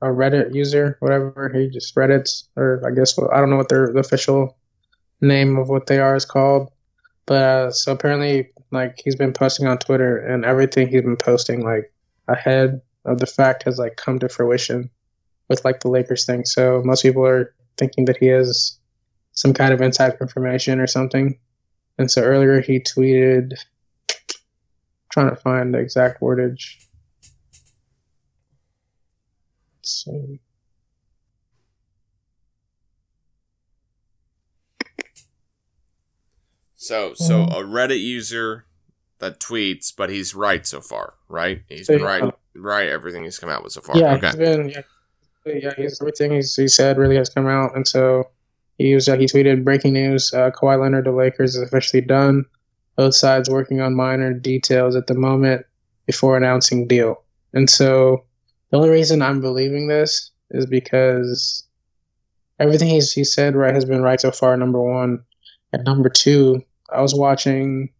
a 0.02 0.06
Reddit 0.06 0.54
user, 0.54 0.96
whatever. 1.00 1.50
He 1.54 1.68
just 1.68 1.94
Reddits, 1.94 2.44
or 2.56 2.82
I 2.86 2.94
guess 2.94 3.18
I 3.18 3.38
don't 3.38 3.50
know 3.50 3.56
what 3.56 3.68
their 3.68 3.92
the 3.92 4.00
official 4.00 4.56
name 5.20 5.58
of 5.58 5.68
what 5.68 5.86
they 5.86 5.98
are 5.98 6.16
is 6.16 6.24
called. 6.24 6.70
But 7.26 7.42
uh, 7.42 7.70
so 7.70 7.92
apparently, 7.92 8.50
like 8.70 9.00
he's 9.02 9.16
been 9.16 9.33
posting 9.33 9.66
on 9.66 9.78
Twitter, 9.78 10.18
and 10.18 10.44
everything 10.44 10.88
he's 10.88 11.02
been 11.02 11.16
posting 11.16 11.62
like 11.62 11.92
ahead 12.28 12.80
of 13.04 13.18
the 13.18 13.26
fact 13.26 13.64
has 13.64 13.78
like 13.78 13.96
come 13.96 14.18
to 14.18 14.28
fruition 14.28 14.90
with 15.48 15.64
like 15.64 15.80
the 15.80 15.88
Lakers 15.88 16.26
thing. 16.26 16.44
So 16.44 16.83
most 16.85 17.02
people 17.02 17.26
are 17.26 17.54
thinking 17.76 18.04
that 18.06 18.18
he 18.18 18.26
has 18.26 18.78
some 19.33 19.54
kind 19.54 19.72
of 19.72 19.80
inside 19.80 20.16
information 20.20 20.80
or 20.80 20.87
something. 20.87 21.38
And 21.98 22.11
so 22.11 22.22
earlier 22.22 22.61
he 22.61 22.80
tweeted 22.80 23.54
trying 25.11 25.30
to 25.30 25.37
find 25.37 25.74
the 25.74 25.78
exact 25.78 26.20
wordage. 26.20 26.76
Let's 29.78 30.04
see. 30.04 30.40
So, 36.90 37.14
so 37.14 37.42
a 37.44 37.62
Reddit 37.62 38.00
user 38.00 38.64
that 39.20 39.38
tweets, 39.38 39.92
but 39.96 40.11
he's 40.11 40.35
right 40.35 40.66
so 40.66 40.81
far, 40.81 41.14
right? 41.29 41.62
He's 41.68 41.87
been 41.87 42.03
right, 42.03 42.35
right. 42.57 42.88
Everything 42.88 43.22
he's 43.22 43.38
come 43.38 43.48
out 43.48 43.62
with 43.62 43.74
so 43.74 43.81
far. 43.81 43.96
Yeah, 43.96 44.14
okay. 44.14 44.26
he's 44.26 44.35
been 44.35 44.68
yeah, 44.70 44.83
yeah. 45.46 45.74
He's 45.76 46.00
everything 46.00 46.33
he's, 46.33 46.57
he 46.57 46.66
said 46.66 46.98
really 46.98 47.14
has 47.14 47.29
come 47.29 47.46
out, 47.46 47.76
and 47.76 47.87
so 47.87 48.31
he 48.76 48.92
was 48.92 49.09
uh, 49.09 49.16
he 49.16 49.26
tweeted 49.26 49.62
breaking 49.62 49.92
news: 49.92 50.35
uh, 50.35 50.50
Kawhi 50.50 50.81
Leonard 50.81 51.05
to 51.05 51.12
Lakers 51.12 51.55
is 51.55 51.62
officially 51.62 52.00
done. 52.00 52.44
Both 52.96 53.14
sides 53.14 53.48
working 53.48 53.81
on 53.81 53.94
minor 53.94 54.33
details 54.33 54.96
at 54.96 55.07
the 55.07 55.14
moment 55.14 55.66
before 56.07 56.37
announcing 56.37 56.88
deal. 56.88 57.22
And 57.53 57.70
so 57.70 58.24
the 58.70 58.79
only 58.79 58.90
reason 58.90 59.22
I'm 59.22 59.40
believing 59.40 59.87
this 59.87 60.33
is 60.50 60.66
because 60.66 61.62
everything 62.59 62.88
he's 62.88 63.12
he 63.12 63.22
said 63.22 63.55
right 63.55 63.76
has 63.76 63.85
been 63.85 64.03
right 64.03 64.20
so 64.20 64.33
far. 64.33 64.57
Number 64.57 64.83
one, 64.83 65.22
and 65.72 65.85
number 65.85 66.09
two, 66.09 66.64
I 66.94 67.00
was 67.03 67.14
watching 67.14 67.90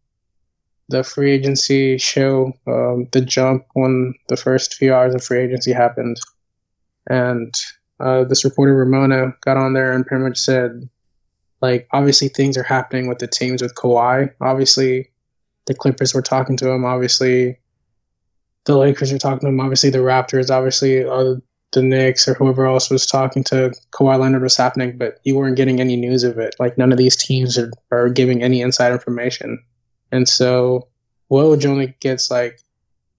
the 0.89 1.05
free 1.05 1.31
agency 1.31 1.99
show, 1.99 2.53
um, 2.67 3.09
the 3.13 3.21
jump 3.21 3.67
when 3.75 4.15
the 4.29 4.37
first 4.37 4.75
few 4.75 4.93
hours 4.93 5.15
of 5.15 5.23
free 5.23 5.41
agency 5.41 5.73
happened, 5.73 6.19
and 7.09 7.55
uh, 8.01 8.25
this 8.25 8.45
reporter 8.45 8.75
Ramona 8.75 9.35
got 9.43 9.57
on 9.57 9.73
there 9.73 9.93
and 9.93 10.07
pretty 10.07 10.25
much 10.25 10.39
said, 10.39 10.89
like, 11.61 11.87
obviously 11.93 12.29
things 12.29 12.57
are 12.57 12.63
happening 12.63 13.09
with 13.09 13.19
the 13.19 13.27
teams 13.27 13.63
with 13.63 13.75
Kawhi. 13.75 14.33
Obviously, 14.41 15.11
the 15.67 15.75
Clippers 15.75 16.15
were 16.15 16.23
talking 16.23 16.57
to 16.57 16.71
him. 16.71 16.85
Obviously, 16.85 17.59
the 18.65 18.77
Lakers 18.77 19.13
were 19.13 19.19
talking 19.19 19.41
to 19.41 19.49
him. 19.49 19.61
Obviously, 19.61 19.91
the 19.91 19.99
Raptors. 19.99 20.51
Obviously, 20.51 21.05
uh, 21.05 21.35
the 21.73 21.83
Knicks 21.83 22.27
or 22.27 22.35
whoever 22.35 22.67
else 22.67 22.91
was 22.91 23.07
talking 23.07 23.45
to 23.45 23.73
Kawhi 23.93 24.19
Leonard 24.19 24.43
was 24.43 24.57
happening, 24.57 24.99
but 24.99 25.21
you 25.23 25.37
weren't 25.37 25.57
getting 25.57 25.81
any 25.81 25.97
news 25.97 26.25
of 26.25 26.39
it. 26.39 26.57
Like 26.59 26.77
none 26.77 26.91
of 26.91 26.99
these 26.99 27.17
teams 27.17 27.57
are, 27.59 27.71
are 27.93 28.09
giving 28.09 28.43
any 28.43 28.61
inside 28.61 28.93
information. 28.93 29.63
And 30.11 30.29
so 30.29 30.89
Woj 31.31 31.65
only 31.67 31.95
gets 32.01 32.31
like 32.31 32.61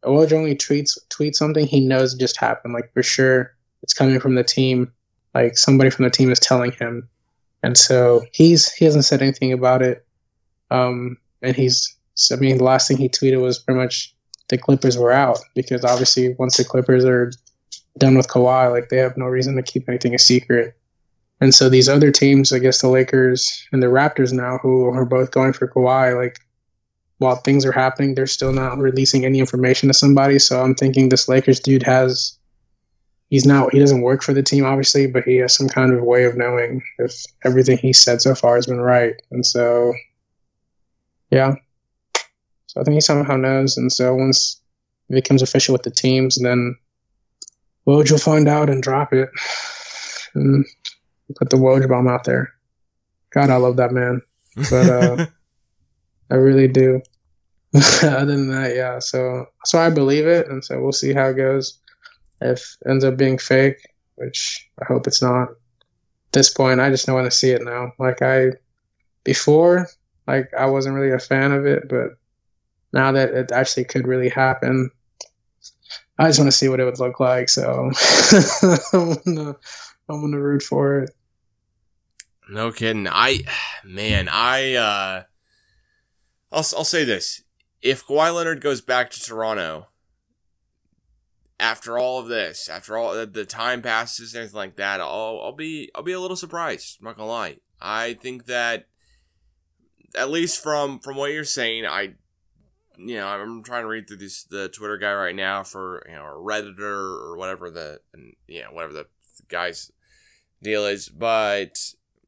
Woj 0.04 0.34
only 0.34 0.56
tweets 0.56 0.98
tweets 1.10 1.36
something 1.36 1.66
he 1.66 1.80
knows 1.80 2.14
just 2.14 2.38
happened. 2.38 2.74
Like 2.74 2.92
for 2.94 3.04
sure 3.04 3.56
it's 3.84 3.94
coming 3.94 4.20
from 4.20 4.36
the 4.36 4.44
team. 4.44 4.92
Like 5.34 5.58
somebody 5.58 5.90
from 5.90 6.04
the 6.04 6.12
team 6.12 6.30
is 6.32 6.40
telling 6.40 6.72
him. 6.72 7.08
And 7.64 7.78
so 7.78 8.26
he's 8.34 8.72
he 8.74 8.84
hasn't 8.84 9.06
said 9.06 9.22
anything 9.22 9.54
about 9.54 9.82
it. 9.82 10.06
Um 10.70 11.18
and 11.42 11.56
he's 11.56 11.96
I 12.32 12.36
mean 12.36 12.58
the 12.58 12.66
last 12.66 12.90
thing 12.90 12.98
he 12.98 13.08
tweeted 13.08 13.42
was 13.42 13.60
pretty 13.60 13.80
much 13.80 14.14
the 14.50 14.58
Clippers 14.58 14.98
were 14.98 15.14
out 15.14 15.40
because 15.56 15.86
obviously 15.86 16.36
once 16.38 16.58
the 16.58 16.66
Clippers 16.66 17.06
are 17.06 17.32
done 17.98 18.16
with 18.16 18.28
Kawhi, 18.28 18.72
like 18.72 18.90
they 18.90 18.98
have 18.98 19.18
no 19.18 19.26
reason 19.26 19.56
to 19.56 19.64
keep 19.64 19.88
anything 19.88 20.16
a 20.16 20.20
secret. 20.20 20.76
And 21.40 21.54
so 21.54 21.70
these 21.70 21.90
other 21.90 22.12
teams, 22.12 22.54
I 22.54 22.60
guess 22.60 22.82
the 22.82 22.88
Lakers 22.88 23.68
and 23.72 23.82
the 23.82 23.88
Raptors 23.88 24.32
now, 24.32 24.60
who 24.60 24.86
are 24.86 25.06
both 25.06 25.32
going 25.32 25.54
for 25.54 25.68
Kawhi, 25.68 26.16
like 26.16 26.40
while 27.18 27.36
things 27.36 27.66
are 27.66 27.72
happening, 27.72 28.16
they're 28.16 28.28
still 28.28 28.54
not 28.54 28.78
releasing 28.78 29.26
any 29.26 29.40
information 29.40 29.90
to 29.90 29.94
somebody. 29.94 30.40
So 30.40 30.62
I'm 30.62 30.76
thinking 30.76 31.10
this 31.10 31.28
Lakers 31.28 31.60
dude 31.60 31.84
has 31.84 32.38
he's 33.30 33.46
not 33.46 33.74
he 33.74 33.80
doesn't 33.80 34.02
work 34.02 34.22
for 34.22 34.34
the 34.34 34.44
team 34.44 34.66
obviously, 34.66 35.08
but 35.08 35.24
he 35.24 35.38
has 35.38 35.56
some 35.56 35.68
kind 35.68 35.94
of 35.94 36.04
way 36.04 36.26
of 36.26 36.38
knowing 36.38 36.84
if 37.00 37.26
everything 37.44 37.78
he 37.78 37.94
said 37.94 38.22
so 38.22 38.36
far 38.36 38.56
has 38.56 38.68
been 38.68 38.82
right. 38.82 39.16
And 39.32 39.46
so 39.46 39.94
yeah. 41.32 41.56
So 42.68 42.82
I 42.82 42.84
think 42.84 42.96
he 42.96 43.02
somehow 43.02 43.36
knows 43.38 43.78
and 43.78 43.92
so 43.92 44.14
once 44.14 44.62
it 45.10 45.14
becomes 45.14 45.42
official 45.42 45.74
with 45.74 45.84
the 45.84 45.92
teams 45.92 46.38
then 46.38 46.76
Woj 47.88 48.12
will 48.12 48.18
find 48.18 48.48
out 48.48 48.70
and 48.70 48.84
drop 48.84 49.14
it. 49.14 49.30
And 50.34 50.66
put 51.36 51.50
the 51.50 51.58
Woj 51.58 51.88
bomb 51.88 52.08
out 52.08 52.24
there. 52.24 52.54
God, 53.32 53.50
I 53.50 53.58
love 53.58 53.78
that 53.78 53.92
man. 53.92 54.22
But 54.56 54.90
uh, 54.90 55.26
I 56.32 56.36
really 56.36 56.68
do. 56.68 57.02
Other 58.04 58.26
than 58.26 58.50
that, 58.50 58.76
yeah. 58.76 59.00
So 59.00 59.46
so 59.64 59.80
I 59.80 59.90
believe 59.90 60.28
it, 60.28 60.48
and 60.50 60.64
so 60.64 60.82
we'll 60.82 60.92
see 60.92 61.14
how 61.14 61.30
it 61.30 61.36
goes. 61.36 61.80
If 62.42 62.76
it 62.82 62.90
ends 62.90 63.06
up 63.06 63.18
being 63.18 63.38
fake, 63.38 63.88
which 64.16 64.70
I 64.82 64.86
hope 64.86 65.08
it's 65.08 65.22
not. 65.22 65.50
At 65.50 66.34
this 66.34 66.50
point, 66.54 66.82
I 66.82 66.90
just 66.90 67.06
don't 67.06 67.16
want 67.16 67.32
to 67.32 67.38
see 67.38 67.52
it 67.52 67.64
now. 67.64 67.94
Like 67.98 68.22
I 68.22 68.52
before, 69.24 69.88
like 70.28 70.54
I 70.58 70.66
wasn't 70.66 70.96
really 70.96 71.14
a 71.14 71.20
fan 71.20 71.54
of 71.54 71.66
it, 71.66 71.88
but 71.88 72.18
now 72.92 73.14
that 73.14 73.30
it 73.30 73.52
actually 73.52 73.86
could 73.86 74.08
really 74.08 74.30
happen, 74.30 74.92
I 76.22 76.28
just 76.28 76.38
want 76.38 76.52
to 76.52 76.58
see 76.58 76.70
what 76.70 76.80
it 76.80 76.86
would 76.86 77.00
look 77.00 77.20
like. 77.20 77.50
So 77.50 77.90
I'm 78.94 79.16
gonna 79.26 79.56
I'm 80.08 80.22
gonna 80.22 80.40
root 80.40 80.62
for 80.62 81.00
it. 81.00 81.10
No 82.48 82.72
kidding. 82.72 83.08
I 83.08 83.40
man, 83.84 84.30
I 84.32 84.76
uh 84.76 85.24
I'll 86.52 86.66
I'll 86.78 86.84
say 86.84 87.04
this. 87.06 87.42
If 87.82 88.06
Kawhi 88.06 88.36
Leonard 88.36 88.62
goes 88.62 88.82
back 88.82 89.10
to 89.10 89.20
Toronto 89.20 89.88
after 91.60 91.98
all 91.98 92.20
of 92.20 92.28
this, 92.28 92.70
after 92.70 92.96
all 92.96 93.26
the 93.26 93.46
time 93.46 93.82
passes 93.82 94.36
and 94.36 94.54
like 94.54 94.76
that, 94.76 95.02
I'll 95.02 95.42
I'll 95.44 95.56
be 95.56 95.90
I'll 95.96 96.04
be 96.04 96.12
a 96.12 96.20
little 96.20 96.38
surprised. 96.38 97.00
I'm 97.00 97.06
not 97.06 97.18
gonna 97.18 97.30
lie. 97.30 97.58
I 97.82 98.14
think 98.14 98.46
that 98.46 98.86
at 100.14 100.30
least 100.30 100.62
from 100.62 101.00
from 101.00 101.16
what 101.16 101.32
you're 101.32 101.46
saying, 101.46 101.88
I 101.88 102.14
you 103.08 103.18
know 103.18 103.28
I'm 103.28 103.64
trying 103.64 103.84
to 103.84 103.88
read 103.88 104.08
through 104.08 104.18
this 104.18 104.44
the 104.44 104.70
Twitter 104.70 104.98
guy 104.98 105.14
right 105.14 105.36
now 105.36 105.64
for 105.64 106.06
you 106.08 106.16
know 106.16 106.26
a 106.26 106.40
redditor 106.40 106.82
or 106.82 107.38
whatever 107.38 107.70
the 107.70 108.00
and 108.14 108.36
know 108.50 108.72
whatever 108.72 108.94
the 108.94 109.08
guy's 109.48 109.92
deal 110.62 110.86
is, 110.86 111.10
but 111.10 111.78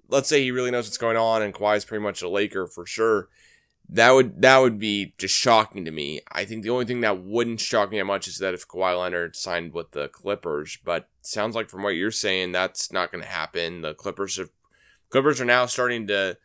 let's 0.09 0.29
say 0.29 0.41
he 0.41 0.51
really 0.51 0.71
knows 0.71 0.85
what's 0.85 0.97
going 0.97 1.17
on 1.17 1.41
and 1.41 1.53
Kawhi's 1.53 1.85
pretty 1.85 2.03
much 2.03 2.21
a 2.21 2.29
Laker 2.29 2.67
for 2.67 2.85
sure. 2.85 3.29
That 3.89 4.11
would 4.11 4.41
that 4.41 4.59
would 4.59 4.79
be 4.79 5.13
just 5.17 5.35
shocking 5.35 5.85
to 5.85 5.91
me. 5.91 6.21
I 6.31 6.45
think 6.45 6.63
the 6.63 6.69
only 6.69 6.85
thing 6.85 7.01
that 7.01 7.21
wouldn't 7.21 7.59
shock 7.59 7.91
me 7.91 7.97
that 7.97 8.05
much 8.05 8.27
is 8.27 8.37
that 8.37 8.53
if 8.53 8.67
Kawhi 8.67 8.99
Leonard 8.99 9.35
signed 9.35 9.73
with 9.73 9.91
the 9.91 10.07
Clippers, 10.07 10.79
but 10.83 11.09
sounds 11.21 11.55
like 11.55 11.69
from 11.69 11.83
what 11.83 11.89
you're 11.89 12.11
saying 12.11 12.51
that's 12.51 12.91
not 12.91 13.11
going 13.11 13.23
to 13.23 13.29
happen. 13.29 13.81
The 13.81 13.93
Clippers 13.93 14.37
have 14.37 14.49
Clippers 15.09 15.39
are 15.39 15.45
now 15.45 15.65
starting 15.65 16.07
to 16.07 16.37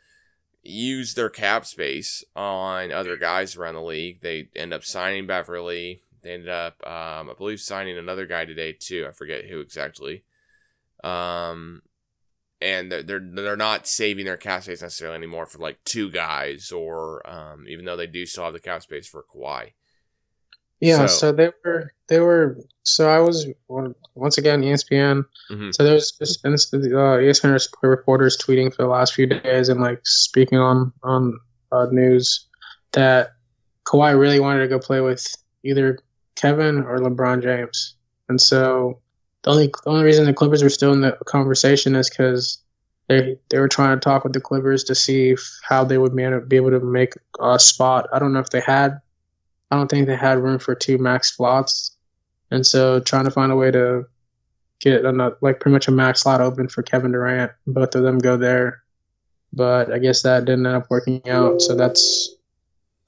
use 0.69 1.15
their 1.15 1.31
cap 1.31 1.67
space 1.67 2.25
on 2.37 2.93
other 2.93 3.17
guys 3.17 3.57
around 3.57 3.75
the 3.75 3.83
league. 3.83 4.21
They 4.21 4.49
end 4.55 4.73
up 4.73 4.85
signing 4.85 5.27
Beverley. 5.27 6.03
They 6.23 6.33
ended 6.33 6.49
up, 6.49 6.75
um, 6.87 7.31
I 7.31 7.35
believe, 7.37 7.61
signing 7.61 7.97
another 7.97 8.27
guy 8.27 8.45
today 8.45 8.73
too. 8.73 9.07
I 9.09 9.13
forget 9.13 9.47
who 9.47 9.61
exactly. 9.61 10.23
Um, 11.05 11.83
and 12.61 12.91
they're 12.91 13.03
they're, 13.03 13.21
they're 13.21 13.57
not 13.57 13.87
saving 13.87 14.25
their 14.25 14.37
cap 14.37 14.65
space 14.65 14.83
necessarily 14.83 15.17
anymore 15.17 15.47
for 15.47 15.59
like 15.59 15.83
two 15.85 16.11
guys, 16.11 16.73
or 16.73 17.29
um, 17.29 17.67
even 17.69 17.85
though 17.85 17.97
they 17.97 18.07
do 18.07 18.27
still 18.27 18.45
have 18.45 18.53
the 18.53 18.61
cap 18.61 18.83
space 18.83 19.07
for 19.07 19.25
Kawhi. 19.25 19.73
Yeah, 20.81 21.07
so, 21.07 21.07
so 21.07 21.33
they 21.33 21.51
were 21.65 21.93
they 22.09 22.21
were 22.21 22.59
so 22.85 23.09
I 23.09 23.19
was 23.21 23.47
once 24.15 24.39
again 24.39 24.63
ESPN. 24.63 25.25
Mm-hmm. 25.51 25.71
So 25.73 25.85
there's 25.85 26.13
just 26.13 26.45
uh, 26.45 26.49
ESPN 26.49 27.59
reporters 27.83 28.39
tweeting 28.39 28.75
for 28.75 28.83
the 28.83 28.89
last 28.89 29.15
few 29.15 29.27
days 29.27 29.69
and 29.69 29.81
like 29.81 30.01
speaking 30.05 30.59
on 30.59 30.93
on 31.03 31.39
uh, 31.73 31.87
news 31.91 32.47
that 32.93 33.35
Kawhi 33.85 34.19
really 34.19 34.41
wanted 34.41 34.61
to 34.61 34.69
go 34.69 34.79
play 34.79 35.01
with 35.01 35.27
either 35.65 35.99
Kevin 36.37 36.83
or 36.83 36.99
LeBron 36.99 37.43
James, 37.43 37.97
and 38.29 38.41
so 38.41 39.01
the 39.43 39.51
only 39.51 39.67
the 39.67 39.91
only 39.91 40.05
reason 40.05 40.25
the 40.25 40.35
Clippers 40.35 40.63
were 40.63 40.71
still 40.71 40.93
in 40.93 41.01
the 41.01 41.17
conversation 41.27 41.97
is 41.97 42.09
because 42.09 42.59
they 43.09 43.37
they 43.51 43.59
were 43.59 43.69
trying 43.69 43.97
to 43.97 44.01
talk 44.01 44.23
with 44.23 44.33
the 44.33 44.41
Clippers 44.41 44.85
to 44.85 44.95
see 44.95 45.31
if, 45.31 45.59
how 45.63 45.83
they 45.83 45.99
would 45.99 46.15
man, 46.15 46.47
be 46.47 46.57
able 46.57 46.71
to 46.71 46.81
make 46.81 47.15
a 47.41 47.59
spot. 47.59 48.07
I 48.13 48.19
don't 48.19 48.33
know 48.33 48.41
if 48.41 48.51
they 48.51 48.61
had 48.61 49.01
I 49.71 49.77
don't 49.77 49.89
think 49.89 50.07
they 50.07 50.17
had 50.17 50.39
room 50.39 50.59
for 50.59 50.75
two 50.75 50.99
max 50.99 51.37
slots, 51.37 51.97
and 52.51 52.67
so 52.67 53.01
trying 53.01 53.25
to 53.25 53.31
find 53.31 53.53
a 53.53 53.57
way 53.57 53.71
to 53.71 54.07
get 54.81 55.05
a, 55.05 55.37
like 55.41 55.61
pretty 55.61 55.73
much 55.73 55.89
a 55.89 55.93
max 55.93 56.23
slot 56.23 56.41
open 56.41 56.69
for 56.69 56.83
Kevin 56.83 57.13
Durant, 57.13 57.53
both 57.67 57.95
of 57.95 58.03
them 58.03 58.19
go 58.19 58.37
there. 58.37 58.83
But 59.53 59.93
I 59.93 59.99
guess 59.99 60.23
that 60.23 60.45
didn't 60.45 60.67
end 60.67 60.77
up 60.77 60.91
working 60.91 61.29
out. 61.29 61.63
So 61.63 61.75
that's 61.75 62.35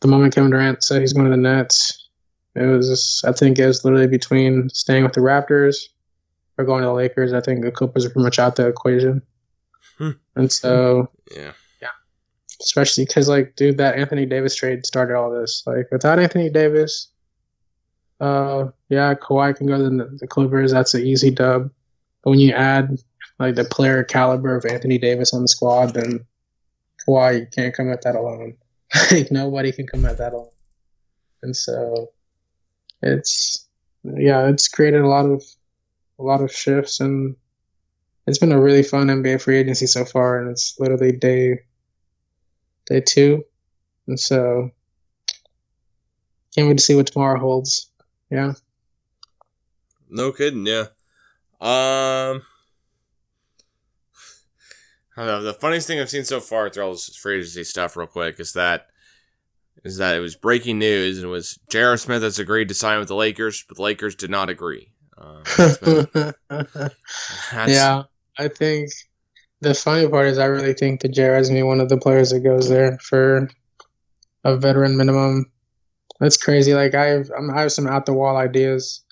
the 0.00 0.08
moment 0.08 0.34
Kevin 0.34 0.50
Durant 0.50 0.82
said 0.82 1.00
he's 1.00 1.12
going 1.12 1.26
to 1.26 1.30
the 1.30 1.36
Nets. 1.36 2.08
It 2.54 2.64
was, 2.64 3.22
I 3.26 3.32
think, 3.32 3.58
it 3.58 3.66
was 3.66 3.84
literally 3.84 4.08
between 4.08 4.70
staying 4.70 5.04
with 5.04 5.12
the 5.12 5.20
Raptors 5.20 5.88
or 6.58 6.64
going 6.64 6.82
to 6.82 6.88
the 6.88 6.92
Lakers. 6.92 7.32
I 7.32 7.40
think 7.40 7.62
the 7.62 7.70
Clippers 7.70 8.04
are 8.04 8.10
pretty 8.10 8.24
much 8.24 8.38
out 8.38 8.56
the 8.56 8.66
equation. 8.66 9.22
Hmm. 9.98 10.10
And 10.34 10.50
so, 10.50 11.10
yeah, 11.30 11.52
especially 12.60 13.04
because 13.04 13.28
like 13.28 13.56
dude 13.56 13.78
that 13.78 13.96
anthony 13.96 14.26
davis 14.26 14.54
trade 14.54 14.86
started 14.86 15.16
all 15.16 15.30
this. 15.30 15.62
Like 15.66 15.90
without 15.90 16.18
anthony 16.18 16.50
davis 16.50 17.08
uh 18.20 18.66
yeah 18.88 19.14
Kawhi 19.14 19.56
can 19.56 19.66
go 19.66 19.78
to 19.78 19.84
the, 19.84 20.18
the 20.20 20.26
clippers. 20.26 20.72
That's 20.72 20.94
an 20.94 21.06
easy 21.06 21.30
dub. 21.30 21.70
But 22.22 22.30
when 22.30 22.40
you 22.40 22.52
add 22.52 22.98
like 23.38 23.54
the 23.54 23.64
player 23.64 24.04
caliber 24.04 24.56
of 24.56 24.64
anthony 24.64 24.98
davis 24.98 25.32
on 25.32 25.42
the 25.42 25.48
squad 25.48 25.94
then 25.94 26.20
Kawhi 27.06 27.52
can't 27.54 27.74
come 27.74 27.90
at 27.90 28.02
that 28.02 28.16
alone. 28.16 28.56
Like 29.12 29.30
nobody 29.30 29.72
can 29.72 29.86
come 29.86 30.04
at 30.04 30.18
that 30.18 30.32
alone. 30.32 30.50
And 31.42 31.56
so 31.56 32.10
it's 33.02 33.66
yeah 34.04 34.48
it's 34.48 34.68
created 34.68 35.02
a 35.02 35.08
lot 35.08 35.26
of 35.26 35.42
a 36.18 36.22
lot 36.22 36.42
of 36.42 36.52
shifts 36.52 37.00
and 37.00 37.36
it's 38.26 38.38
been 38.38 38.52
a 38.52 38.60
really 38.60 38.82
fun 38.82 39.08
NBA 39.08 39.42
free 39.42 39.58
agency 39.58 39.86
so 39.86 40.04
far, 40.04 40.38
and 40.38 40.50
it's 40.50 40.76
literally 40.78 41.12
day 41.12 41.62
day 42.90 43.00
two, 43.00 43.44
and 44.06 44.18
so 44.18 44.70
can't 46.54 46.68
wait 46.68 46.78
to 46.78 46.84
see 46.84 46.96
what 46.96 47.06
tomorrow 47.06 47.38
holds. 47.38 47.90
Yeah. 48.30 48.52
No 50.10 50.32
kidding. 50.32 50.66
Yeah. 50.66 50.86
Um. 51.60 52.42
I 55.16 55.24
don't 55.24 55.26
know. 55.26 55.42
The 55.42 55.54
funniest 55.54 55.86
thing 55.86 56.00
I've 56.00 56.10
seen 56.10 56.24
so 56.24 56.40
far 56.40 56.70
through 56.70 56.84
all 56.84 56.92
this 56.92 57.14
free 57.16 57.38
agency 57.38 57.64
stuff, 57.64 57.96
real 57.96 58.06
quick, 58.06 58.40
is 58.40 58.52
that 58.54 58.86
is 59.84 59.98
that 59.98 60.16
it 60.16 60.20
was 60.20 60.36
breaking 60.36 60.78
news 60.78 61.18
and 61.18 61.26
it 61.26 61.30
was 61.30 61.58
J.R. 61.70 61.96
Smith 61.96 62.22
has 62.22 62.38
agreed 62.38 62.68
to 62.68 62.74
sign 62.74 62.98
with 62.98 63.08
the 63.08 63.14
Lakers, 63.14 63.64
but 63.66 63.76
the 63.76 63.82
Lakers 63.82 64.14
did 64.14 64.30
not 64.30 64.50
agree. 64.50 64.92
Um, 65.16 65.42
been, 65.56 66.34
yeah, 67.52 68.04
I 68.38 68.48
think 68.48 68.90
the 69.60 69.74
funny 69.74 70.08
part 70.08 70.26
is 70.26 70.38
I 70.38 70.46
really 70.46 70.72
think 70.72 71.00
that 71.02 71.12
Jared's 71.12 71.50
be 71.50 71.62
one 71.62 71.80
of 71.80 71.88
the 71.88 71.98
players 71.98 72.30
that 72.30 72.40
goes 72.40 72.68
there 72.68 72.98
for 72.98 73.48
a 74.44 74.56
veteran 74.56 74.96
minimum. 74.96 75.50
That's 76.18 76.36
crazy. 76.36 76.74
Like 76.74 76.94
I 76.94 77.06
have, 77.06 77.30
I 77.30 77.60
have 77.60 77.72
some 77.72 77.86
out 77.86 78.06
the 78.06 78.12
wall 78.12 78.36
ideas 78.36 79.02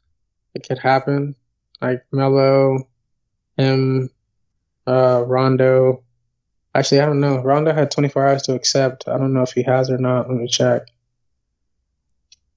that 0.55 0.67
could 0.67 0.79
happen, 0.79 1.35
like 1.81 2.05
Melo, 2.13 2.89
him, 3.57 4.11
uh, 4.87 5.23
Rondo. 5.27 6.03
Actually, 6.75 7.01
I 7.01 7.07
don't 7.07 7.21
know. 7.21 7.43
Rondo 7.43 7.73
had 7.73 7.91
24 7.91 8.29
hours 8.29 8.43
to 8.43 8.55
accept. 8.55 9.09
I 9.09 9.19
don't 9.19 9.33
know 9.35 9.43
if 9.43 9.53
he 9.53 9.63
has 9.65 9.91
or 9.91 9.99
not. 9.99 10.29
Let 10.29 10.39
me 10.39 10.49
check. 10.49 10.83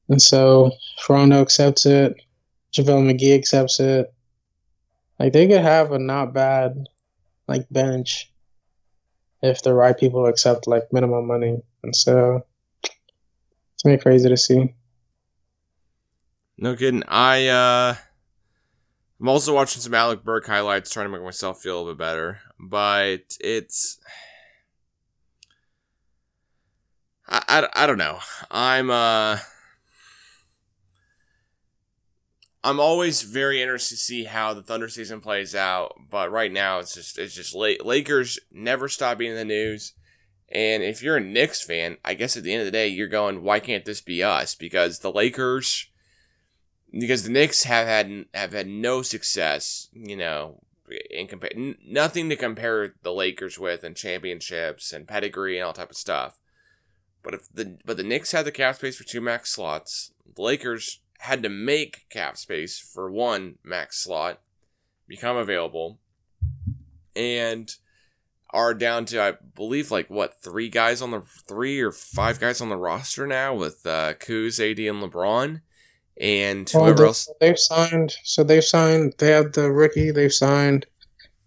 And 0.08 0.22
so 0.22 0.72
Rondo 1.08 1.42
accepts 1.42 1.86
it, 1.86 2.22
JaVale 2.74 3.12
McGee 3.12 3.36
accepts 3.36 3.80
it. 3.80 4.14
Like 5.18 5.34
they 5.34 5.48
could 5.48 5.62
have 5.62 5.92
a 5.92 6.00
not 6.00 6.34
bad 6.34 6.88
like 7.52 7.68
bench 7.70 8.32
if 9.42 9.62
the 9.62 9.74
right 9.74 9.98
people 9.98 10.26
accept 10.26 10.68
like 10.68 10.94
minimum 10.94 11.28
money. 11.28 11.62
And 11.84 11.96
so 11.96 12.46
it's 13.74 13.86
me 13.86 13.98
crazy 13.98 14.30
to 14.30 14.38
see. 14.38 14.74
No 16.58 16.76
kidding. 16.76 17.04
I 17.08 17.48
uh 17.48 17.96
I'm 19.20 19.30
also 19.30 19.54
watching 19.54 19.82
some 19.82 19.94
Alec 19.94 20.24
Burks 20.24 20.48
highlights 20.48 20.92
trying 20.92 21.08
to 21.08 21.12
make 21.12 21.24
myself 21.24 21.62
feel 21.62 21.76
a 21.76 21.80
little 21.80 21.94
bit 21.94 22.00
better. 22.00 22.40
But 22.60 23.38
it's 23.40 24.00
I, 27.28 27.44
I, 27.48 27.84
I 27.84 27.88
don't 27.88 27.98
know. 27.98 28.20
I'm 28.50 28.90
uh 28.90 29.38
I'm 32.64 32.80
always 32.80 33.24
very 33.24 33.62
interested 33.62 33.96
to 33.96 34.02
see 34.02 34.24
how 34.26 34.54
the 34.54 34.62
Thunder 34.62 34.88
season 34.88 35.20
plays 35.20 35.56
out, 35.56 35.96
but 36.10 36.32
right 36.32 36.52
now 36.52 36.80
it's 36.80 36.94
just 36.94 37.18
it's 37.18 37.34
just 37.34 37.56
late. 37.56 37.86
Lakers 37.86 38.40
never 38.52 38.88
stop 38.88 39.18
being 39.18 39.32
in 39.32 39.38
the 39.38 39.46
news. 39.46 39.94
And 40.50 40.84
if 40.84 41.02
you're 41.02 41.18
a 41.18 41.22
Knicks 41.22 41.64
fan, 41.64 41.98
I 42.04 42.14
guess 42.14 42.36
at 42.36 42.44
the 42.44 42.52
end 42.52 42.62
of 42.62 42.66
the 42.66 42.72
day 42.72 42.88
you're 42.88 43.08
going, 43.08 43.42
why 43.42 43.60
can't 43.60 43.86
this 43.86 44.02
be 44.02 44.22
us? 44.22 44.54
Because 44.54 45.00
the 45.00 45.12
Lakers, 45.12 45.90
because 46.92 47.24
the 47.24 47.32
Knicks 47.32 47.64
have 47.64 47.88
had 47.88 48.26
have 48.34 48.54
had 48.54 48.68
no 48.68 49.02
success, 49.02 49.88
you 49.94 50.16
know, 50.16 50.62
in 51.10 51.28
compare 51.28 51.52
nothing 51.84 52.30
to 52.30 52.36
compare 52.36 52.94
the 53.02 53.14
Lakers 53.14 53.58
with 53.58 53.84
in 53.84 53.96
championships 53.96 54.94
and 54.94 55.08
pedigree 55.08 55.58
and 55.58 55.66
all 55.66 55.74
type 55.74 55.90
of 55.90 55.98
stuff. 55.98 56.40
But 57.24 57.34
if 57.34 57.52
the 57.52 57.80
but 57.86 57.98
the 57.98 58.04
Knicks 58.04 58.34
have 58.34 58.46
the 58.46 58.52
cap 58.52 58.76
space 58.76 58.98
for 58.98 59.04
two 59.04 59.22
max 59.22 59.52
slots, 59.52 60.12
the 60.36 60.44
Lakers 60.44 61.00
had 61.22 61.44
to 61.44 61.50
make 61.50 62.06
cap 62.10 62.38
space 62.38 62.80
for 62.80 63.10
one 63.12 63.56
max 63.64 63.98
slot 64.04 64.40
become 65.08 65.38
available 65.38 66.00
and 67.16 67.76
are 68.54 68.74
down 68.74 69.06
to 69.06 69.22
I 69.22 69.34
believe 69.56 69.92
like 69.92 70.10
what 70.10 70.42
three 70.44 70.70
guys 70.70 71.02
on 71.02 71.12
the 71.12 71.22
three 71.48 71.80
or 71.80 71.92
five 71.92 72.40
guys 72.40 72.60
on 72.62 72.70
the 72.70 72.76
roster 72.78 73.26
now 73.28 73.54
with 73.54 73.86
uh 73.86 74.14
Kuz, 74.16 74.60
AD, 74.60 74.80
and 74.80 75.02
LeBron, 75.02 75.62
and 76.20 76.70
Well, 76.74 76.84
whoever 76.86 76.98
they- 77.04 77.08
else. 77.08 77.30
They've 77.40 77.60
signed. 77.60 78.14
So 78.24 78.44
they've 78.44 78.64
signed. 78.64 79.16
They 79.18 79.32
have 79.32 79.54
the 79.54 79.72
rookie. 79.72 80.12
They've 80.12 80.34
signed, 80.34 80.86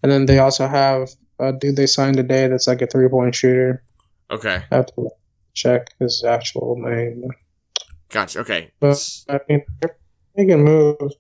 and 0.03 0.11
then 0.11 0.27
they 0.27 0.39
also 0.39 0.67
have 0.67 1.11
a 1.39 1.53
dude 1.53 1.77
they 1.77 1.87
signed 1.87 2.17
today 2.17 2.47
that's 2.47 2.67
like 2.67 2.81
a 2.81 2.87
three 2.87 3.09
point 3.09 3.35
shooter. 3.35 3.83
Okay, 4.31 4.63
I 4.71 4.75
have 4.77 4.87
to 4.95 5.11
check 5.53 5.89
his 5.99 6.25
actual 6.25 6.77
name. 6.79 7.29
Gotcha. 8.15 8.39
Okay, 8.41 8.71
But 8.81 8.97
I 9.29 9.41
mean, 9.49 9.63
making 10.37 10.65
moves. 10.65 11.17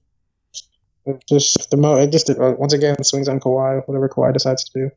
It 1.06 1.22
just 1.28 1.70
the 1.70 1.76
mo. 1.76 1.96
It 1.96 2.10
just 2.10 2.30
uh, 2.30 2.54
once 2.56 2.72
again 2.72 3.02
swings 3.04 3.28
on 3.28 3.40
Kawhi. 3.40 3.86
Whatever 3.86 4.08
Kawhi 4.08 4.32
decides 4.32 4.64
to 4.64 4.72
do. 4.74 4.90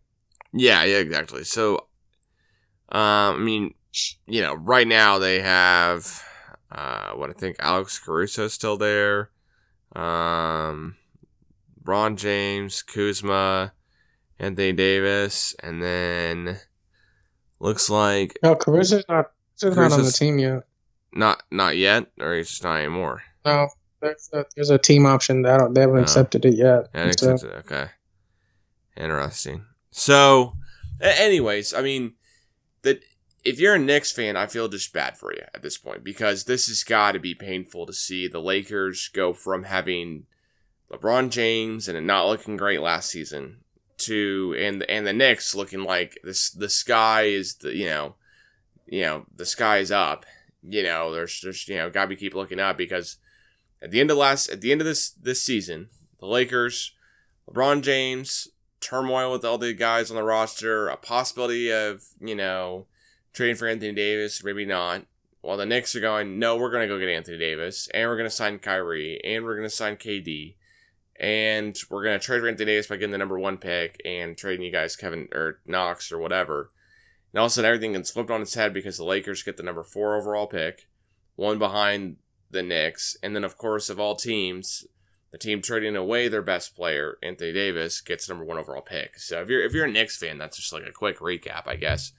yeah, 0.54 0.84
yeah, 0.86 0.98
exactly. 1.00 1.44
So, 1.44 1.88
um, 2.90 3.36
I 3.36 3.38
mean, 3.40 3.74
you 4.26 4.42
know, 4.42 4.54
right 4.54 4.88
now 4.88 5.20
they 5.20 5.42
have 5.42 6.24
uh, 6.72 7.12
what 7.14 7.30
I 7.30 7.34
think 7.34 7.58
Alex 7.60 8.00
Caruso 8.00 8.46
is 8.46 8.54
still 8.54 8.78
there, 8.78 9.32
um, 9.96 10.96
Ron 11.84 12.16
James, 12.16 12.84
Kuzma, 12.84 13.74
Anthony 14.40 14.72
Davis, 14.72 15.56
and 15.62 15.82
then 15.82 16.60
looks 17.60 17.90
like 17.90 18.38
No, 18.44 18.56
Caruso's 18.56 19.04
not. 19.10 19.32
Caruso's 19.60 19.76
not 19.76 19.92
on 20.00 20.06
the 20.06 20.12
team 20.12 20.38
yet. 20.40 20.67
Not 21.18 21.44
not 21.52 21.76
yet, 21.78 22.08
or 22.20 22.36
he's 22.36 22.50
just 22.50 22.64
not 22.64 22.78
anymore. 22.80 23.24
No, 23.46 23.68
there's 24.02 24.30
a, 24.34 24.46
there's 24.56 24.70
a 24.70 24.78
team 24.78 25.06
option. 25.06 25.42
That 25.42 25.58
don't, 25.58 25.74
they 25.74 25.82
haven't 25.82 25.98
Oh. 25.98 26.02
accepted 26.02 26.46
it 26.46 26.56
yet. 26.56 26.86
So- 26.94 27.32
accepted. 27.32 27.52
Okay. 27.66 27.88
Interesting. 28.96 29.66
So, 29.92 30.54
anyways, 31.02 31.74
I 31.74 31.82
mean, 31.82 32.14
that 32.82 33.02
if 33.44 33.60
you're 33.60 33.76
a 33.76 33.80
Knicks 33.80 34.12
fan, 34.12 34.36
I 34.36 34.48
feel 34.48 34.68
just 34.68 34.94
bad 34.94 35.18
for 35.18 35.34
you 35.34 35.42
at 35.54 35.62
this 35.62 35.78
point 35.78 36.04
because 36.04 36.44
this 36.46 36.68
has 36.68 36.84
got 36.84 37.12
to 37.14 37.20
be 37.20 37.36
painful 37.36 37.86
to 37.86 37.94
see 37.94 38.28
the 38.28 38.42
Lakers 38.42 39.10
go 39.14 39.34
from 39.34 39.64
having 39.64 40.26
LeBron 40.92 41.30
James 41.30 41.88
and 41.88 41.98
it 41.98 42.02
not 42.02 42.28
looking 42.28 42.58
great 42.58 42.82
last 42.82 43.10
season 43.10 43.58
to 43.98 44.56
and 44.60 44.84
and 44.84 45.06
the 45.08 45.14
Knicks 45.14 45.56
looking 45.56 45.84
like 45.84 46.20
this 46.24 46.52
the 46.52 46.70
sky 46.70 47.24
is 47.24 47.56
the 47.56 47.76
you 47.76 47.86
know 47.88 48.16
you 48.86 49.02
know 49.02 49.26
the 49.36 49.46
sky 49.46 49.78
is 49.80 49.92
up. 49.92 50.26
You 50.68 50.84
know, 50.84 51.12
there's 51.12 51.40
just 51.40 51.68
you 51.68 51.78
know 51.78 51.90
got 51.90 52.04
to 52.04 52.08
be 52.08 52.16
keep 52.16 52.34
looking 52.34 52.60
up 52.60 52.78
because 52.78 53.18
at 53.82 53.92
the 53.92 54.02
end 54.02 54.12
of 54.12 54.18
last 54.18 54.50
at 54.50 54.62
the 54.62 54.72
end 54.72 54.82
of 54.82 54.88
this 54.88 55.10
this 55.12 55.42
season, 55.42 55.90
the 56.20 56.26
Lakers, 56.26 56.94
LeBron 57.50 57.82
James, 57.82 58.50
turmoil 58.80 59.32
with 59.32 59.46
all 59.46 59.58
the 59.58 59.74
guys 59.74 60.10
on 60.10 60.16
the 60.16 60.24
roster, 60.24 60.88
a 60.88 60.98
possibility 60.98 61.72
of, 61.72 62.04
you 62.20 62.36
know, 62.36 62.86
trading 63.34 63.56
for 63.56 63.68
Anthony 63.68 63.94
Davis, 63.94 64.44
maybe 64.44 64.66
not. 64.66 65.06
While 65.42 65.58
the 65.58 65.66
Knicks 65.66 65.96
are 65.96 66.02
going, 66.02 66.40
no, 66.40 66.58
we're 66.58 66.72
to 66.88 66.94
go 66.94 67.00
get 67.00 67.10
Anthony 67.10 67.38
Davis, 67.38 67.88
and 67.94 68.10
we're 68.10 68.18
to 68.30 68.36
sign 68.36 68.60
Kyrie, 68.60 69.22
and 69.24 69.44
we're 69.44 69.56
to 69.70 69.76
sign 69.76 69.96
KD, 69.96 70.56
and 71.20 71.78
we're 71.90 72.04
to 72.20 72.26
trade 72.26 72.42
for 72.42 72.48
Anthony 72.50 72.66
Davis 72.66 72.88
by 72.88 72.98
getting 72.98 73.12
the 73.12 73.18
number 73.18 73.40
one 73.40 73.58
pick 73.58 74.02
and 74.04 74.38
trading 74.38 74.66
you 74.66 74.72
guys 74.72 74.96
Kevin 74.96 75.30
or 75.32 75.60
Knox 75.66 76.12
or 76.12 76.18
whatever. 76.18 76.72
And 77.34 77.40
all 77.40 77.46
of 77.46 77.52
a 77.52 77.54
sudden, 77.54 77.68
everything 77.68 77.94
gets 77.94 78.12
flipped 78.12 78.32
on 78.32 78.42
its 78.42 78.54
head 78.54 78.74
because 78.74 78.98
the 78.98 79.04
Lakers 79.04 79.44
get 79.44 79.58
the 79.58 79.64
number 79.64 79.84
four 79.84 80.16
overall 80.16 80.48
pick, 80.48 80.88
one 81.36 81.60
behind 81.60 82.18
the 82.50 82.64
Knicks, 82.64 83.18
and 83.22 83.36
then 83.36 83.44
of 83.44 83.58
course 83.58 83.90
of 83.90 84.00
all 84.00 84.16
teams, 84.16 84.86
the 85.32 85.38
team 85.38 85.62
trading 85.62 85.96
away 85.96 86.28
their 86.28 86.42
best 86.42 86.76
player, 86.76 87.18
Anthony 87.22 87.52
Davis, 87.52 88.02
gets 88.02 88.30
number 88.30 88.46
one 88.46 88.58
overall 88.58 88.82
pick. 88.82 89.20
So 89.20 89.42
if 89.42 89.50
you're 89.50 89.62
if 89.62 89.74
you're 89.74 89.86
a 89.86 89.92
Knicks 89.92 90.18
fan, 90.18 90.38
that's 90.38 90.58
just 90.58 90.74
like 90.74 90.86
a 90.86 90.92
quick 90.92 91.20
recap, 91.20 91.68
I 91.68 91.76
guess, 91.76 92.14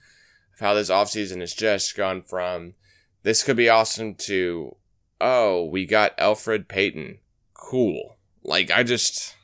of 0.53 0.59
how 0.59 0.73
this 0.73 0.89
offseason 0.89 1.39
has 1.39 1.53
just 1.53 1.95
gone 1.95 2.21
from 2.21 2.75
this 3.23 3.43
could 3.43 3.57
be 3.57 3.69
awesome 3.69 4.15
to 4.15 4.75
oh, 5.19 5.65
we 5.65 5.85
got 5.85 6.17
Elfrid 6.17 6.67
Payton. 6.67 7.19
Cool. 7.53 8.17
Like 8.43 8.71
I 8.71 8.83
just 8.83 9.35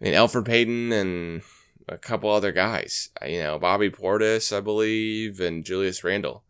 I 0.00 0.04
mean 0.04 0.14
Elfrid 0.14 0.44
Payton 0.44 0.92
and 0.92 1.42
a 1.88 1.98
couple 1.98 2.30
other 2.30 2.52
guys. 2.52 3.10
You 3.26 3.40
know, 3.42 3.58
Bobby 3.58 3.90
Portis, 3.90 4.56
I 4.56 4.60
believe, 4.60 5.40
and 5.40 5.64
Julius 5.64 6.02
Randle. 6.02 6.42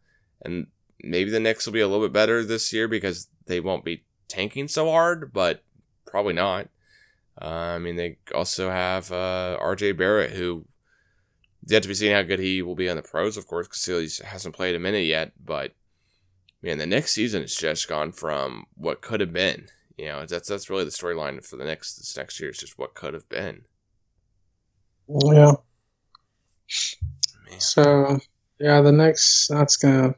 And 0.43 0.69
maybe 1.03 1.31
the 1.31 1.41
Knicks 1.41 1.67
will 1.67 1.73
be 1.73 1.81
a 1.81 1.89
little 1.89 2.05
bit 2.05 2.13
better 2.13 2.45
this 2.45 2.73
year 2.73 2.89
because 2.89 3.29
they 3.47 3.61
won't 3.61 3.85
be 3.85 4.05
tanking 4.29 4.69
so 4.69 4.91
hard, 4.91 5.33
but 5.33 5.63
probably 6.07 6.33
not. 6.33 6.69
Uh, 7.41 7.75
I 7.75 7.79
mean, 7.79 7.97
they 7.97 8.19
also 8.35 8.71
have 8.71 9.13
uh, 9.13 9.59
RJ 9.61 9.97
Barrett, 9.97 10.33
who 10.33 10.65
yet 11.67 11.83
to 11.83 11.89
be 11.89 11.95
seen 11.95 12.13
how 12.13 12.23
good 12.23 12.39
he 12.39 12.63
will 12.63 12.75
be 12.75 12.89
on 12.89 12.97
the 12.97 13.03
pros, 13.03 13.37
of 13.37 13.47
course, 13.47 13.69
because 13.69 14.19
he 14.19 14.25
hasn't 14.25 14.55
played 14.55 14.75
a 14.75 14.81
minute 14.81 15.05
yet. 15.05 15.33
But 15.43 15.73
man, 16.63 16.79
the 16.79 16.87
next 16.87 17.13
season 17.13 17.43
has 17.43 17.55
just 17.55 17.89
gone 17.89 18.13
from 18.13 18.67
what 18.75 19.03
could 19.03 19.21
have 19.21 19.33
been. 19.33 19.69
You 19.99 20.07
know, 20.07 20.27
that's 20.27 20.49
that's 20.49 20.71
really 20.71 20.85
the 20.85 20.91
storyline 20.91 21.45
for 21.45 21.57
the 21.57 21.65
next 21.65 21.97
this 21.97 22.17
next 22.17 22.41
year. 22.41 22.51
Is 22.51 22.59
just 22.59 22.79
what 22.79 22.95
could 22.95 23.15
have 23.15 23.29
been. 23.29 23.63
Yeah. 25.09 25.53
Man. 27.51 27.61
So 27.61 28.19
yeah, 28.59 28.81
the 28.81 28.93
next 28.93 29.49
that's 29.49 29.77
gonna 29.77 30.15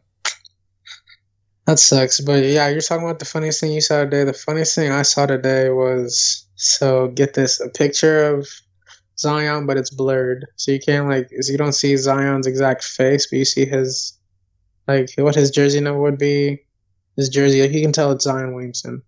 that 1.66 1.78
sucks. 1.78 2.20
But 2.20 2.44
yeah, 2.44 2.68
you're 2.68 2.80
talking 2.80 3.04
about 3.04 3.18
the 3.18 3.24
funniest 3.26 3.60
thing 3.60 3.72
you 3.72 3.80
saw 3.80 4.04
today. 4.04 4.24
The 4.24 4.32
funniest 4.32 4.74
thing 4.74 4.90
I 4.90 5.02
saw 5.02 5.26
today 5.26 5.68
was 5.68 6.46
so 6.56 7.08
get 7.08 7.34
this 7.34 7.60
a 7.60 7.68
picture 7.68 8.34
of 8.34 8.48
Zion, 9.18 9.66
but 9.66 9.76
it's 9.76 9.90
blurred, 9.90 10.46
so 10.56 10.72
you 10.72 10.80
can't 10.80 11.08
like 11.08 11.28
so 11.40 11.52
you 11.52 11.58
don't 11.58 11.74
see 11.74 11.96
Zion's 11.96 12.46
exact 12.46 12.84
face, 12.84 13.26
but 13.30 13.38
you 13.38 13.44
see 13.44 13.66
his 13.66 14.18
like 14.86 15.10
what 15.18 15.34
his 15.34 15.50
jersey 15.50 15.80
number 15.80 16.00
would 16.00 16.18
be. 16.18 16.64
His 17.16 17.28
jersey, 17.28 17.60
like 17.60 17.72
you 17.72 17.82
can 17.82 17.92
tell 17.92 18.12
it's 18.12 18.24
Zion 18.24 18.54
Williamson, 18.54 19.02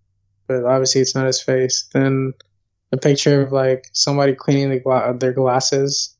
but 0.47 0.65
obviously 0.65 1.01
it's 1.01 1.15
not 1.15 1.25
his 1.25 1.41
face. 1.41 1.89
Then 1.93 2.33
a 2.91 2.97
picture 2.97 3.41
of 3.41 3.51
like 3.51 3.85
somebody 3.93 4.35
cleaning 4.35 4.69
the 4.69 4.79
gla- 4.79 5.15
their 5.17 5.33
glasses 5.33 6.15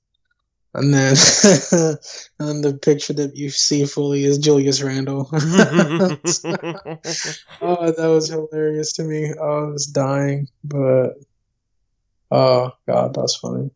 and 0.74 0.94
then, 0.94 1.10
and 2.40 2.64
the 2.64 2.80
picture 2.82 3.12
that 3.14 3.36
you 3.36 3.50
see 3.50 3.86
fully 3.86 4.24
is 4.24 4.38
Julius 4.38 4.82
Randle. 4.82 5.30
oh, 5.34 5.42
that 7.92 8.08
was 8.08 8.30
hilarious 8.30 8.94
to 8.94 9.04
me. 9.04 9.34
Oh, 9.38 9.66
I 9.66 9.70
was 9.70 9.86
dying, 9.88 10.48
but 10.64 11.16
oh 12.32 12.72
god, 12.88 13.14
that's 13.14 13.36
funny. 13.36 13.72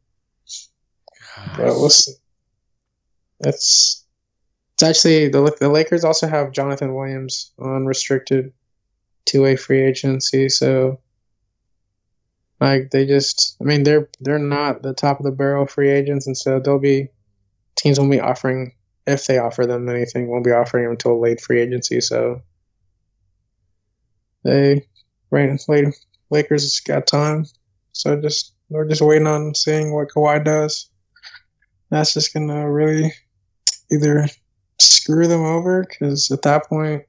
But 1.58 1.66
we'll 1.66 1.89
see. 1.89 2.14
It's 3.41 4.06
it's 4.76 4.84
actually 4.84 5.28
the 5.28 5.54
the 5.60 5.68
Lakers 5.70 6.06
also 6.06 6.28
have 6.28 6.54
Johnathan 6.54 6.96
Williams 6.96 7.52
on 7.60 7.86
restricted 7.86 8.54
two 9.26 9.41
way 9.41 9.58
free 9.58 9.82
agency, 9.82 10.48
so 10.48 11.02
like 12.60 12.91
they 12.91 13.06
just, 13.06 13.58
I 13.62 13.66
mean, 13.66 13.84
they're 13.84 14.10
they're 14.20 14.39
not 14.39 14.82
the 14.82 14.93
top 14.93 15.20
of 15.20 15.26
the 15.26 15.32
barrel 15.32 15.66
free 15.66 15.89
agents, 15.89 16.28
and 16.28 16.38
so 16.38 16.60
they'll 16.60 16.80
be 16.80 17.10
teams 17.76 17.99
won't 17.99 18.12
be 18.12 18.22
offering 18.22 18.74
if 19.06 19.28
they 19.28 19.38
offer 19.38 19.66
them 19.66 19.89
anything, 19.89 20.28
won't 20.28 20.45
be 20.45 20.51
offering 20.51 20.86
them 20.86 20.91
until 20.91 21.20
late 21.20 21.41
free 21.41 21.62
agency. 21.62 22.01
So 22.01 22.41
they, 24.43 24.86
right, 25.32 25.60
late 25.68 25.93
Lakers 26.32 26.80
got 26.80 27.08
time, 27.08 27.45
so 27.91 28.20
just 28.20 28.53
we're 28.70 28.88
just 28.88 29.01
waiting 29.01 29.28
on 29.28 29.53
seeing 29.53 29.93
what 29.93 30.10
Kawhi 30.10 30.43
does. 30.43 30.89
That's 31.89 32.14
just 32.14 32.34
gonna 32.34 32.70
really 32.70 33.14
either 33.91 34.28
screw 34.80 35.28
them 35.28 35.43
over 35.43 35.86
because 35.88 36.32
at 36.32 36.41
that 36.43 36.68
point, 36.68 37.03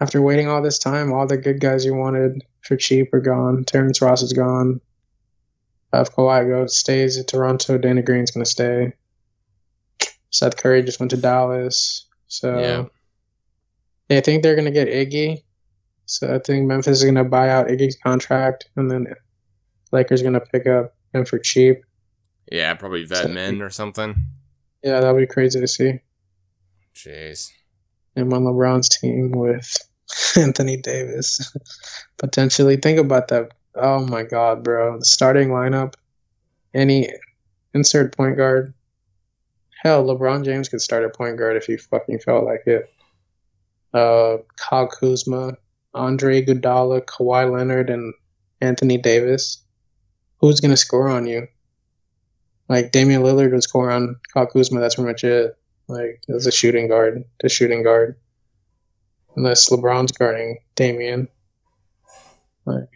after 0.00 0.20
waiting 0.20 0.48
all 0.48 0.60
this 0.60 0.78
time, 0.78 1.12
all 1.12 1.26
the 1.26 1.36
good 1.36 1.60
guys 1.60 1.84
you 1.84 1.94
wanted 1.94 2.42
for 2.62 2.76
cheap 2.76 3.12
are 3.14 3.20
gone. 3.20 3.64
Terrence 3.64 4.00
Ross 4.02 4.22
is 4.22 4.32
gone. 4.32 4.80
If 5.92 6.12
Kawhi 6.12 6.48
goes 6.48 6.78
stays 6.78 7.18
at 7.18 7.26
Toronto, 7.28 7.78
Danny 7.78 8.02
Green's 8.02 8.30
gonna 8.30 8.44
stay. 8.46 8.92
Seth 10.30 10.56
Curry 10.56 10.82
just 10.82 11.00
went 11.00 11.10
to 11.10 11.16
Dallas, 11.16 12.06
so 12.28 12.58
Yeah. 12.58 14.16
I 14.16 14.20
think 14.20 14.42
they're 14.42 14.54
gonna 14.56 14.70
get 14.70 14.88
Iggy. 14.88 15.42
So 16.06 16.32
I 16.34 16.38
think 16.38 16.66
Memphis 16.66 16.98
is 16.98 17.04
gonna 17.04 17.24
buy 17.24 17.48
out 17.50 17.68
Iggy's 17.68 17.96
contract, 17.96 18.68
and 18.76 18.90
then 18.90 19.14
Lakers 19.92 20.22
gonna 20.22 20.40
pick 20.40 20.66
up 20.66 20.94
him 21.12 21.24
for 21.24 21.38
cheap. 21.38 21.82
yeah, 22.52 22.74
probably 22.74 23.04
vet 23.04 23.30
men 23.30 23.62
or 23.62 23.70
something. 23.70 24.14
Yeah, 24.82 25.00
that 25.00 25.12
would 25.14 25.20
be 25.20 25.26
crazy 25.26 25.60
to 25.60 25.68
see 25.68 26.00
Jeez. 26.94 27.50
him 28.16 28.32
on 28.32 28.42
LeBron's 28.44 28.88
team 28.88 29.30
with 29.32 29.76
Anthony 30.36 30.76
Davis. 30.76 31.54
Potentially, 32.16 32.76
think 32.76 32.98
about 32.98 33.28
that. 33.28 33.52
Oh 33.74 34.04
my 34.04 34.22
God, 34.22 34.64
bro! 34.64 34.98
The 34.98 35.04
starting 35.04 35.48
lineup, 35.48 35.94
any 36.74 37.08
insert 37.74 38.16
point 38.16 38.36
guard. 38.36 38.74
Hell, 39.82 40.04
LeBron 40.04 40.44
James 40.44 40.68
could 40.68 40.82
start 40.82 41.04
at 41.04 41.14
point 41.14 41.38
guard 41.38 41.56
if 41.56 41.64
he 41.64 41.76
fucking 41.76 42.18
felt 42.18 42.44
like 42.44 42.66
it. 42.66 42.92
Uh, 43.94 44.38
Kyle 44.56 44.88
Kuzma, 44.88 45.56
Andre 45.94 46.42
Iguodala, 46.42 47.02
Kawhi 47.02 47.50
Leonard, 47.50 47.90
and 47.90 48.12
Anthony 48.60 48.98
Davis, 48.98 49.62
who's 50.38 50.60
gonna 50.60 50.76
score 50.76 51.08
on 51.08 51.26
you? 51.26 51.48
Like 52.68 52.92
Damian 52.92 53.22
Lillard 53.22 53.52
would 53.52 53.62
score 53.62 53.90
on 53.90 54.16
Kyle 54.32 54.46
Kuzma. 54.46 54.80
That's 54.80 54.96
pretty 54.96 55.08
much 55.08 55.24
it. 55.24 55.56
Like 55.88 56.22
as 56.28 56.46
a 56.46 56.52
shooting 56.52 56.88
guard, 56.88 57.24
the 57.40 57.48
shooting 57.48 57.82
guard, 57.82 58.16
unless 59.36 59.68
LeBron's 59.68 60.12
guarding 60.12 60.58
Damian. 60.74 61.28
Like, 62.64 62.88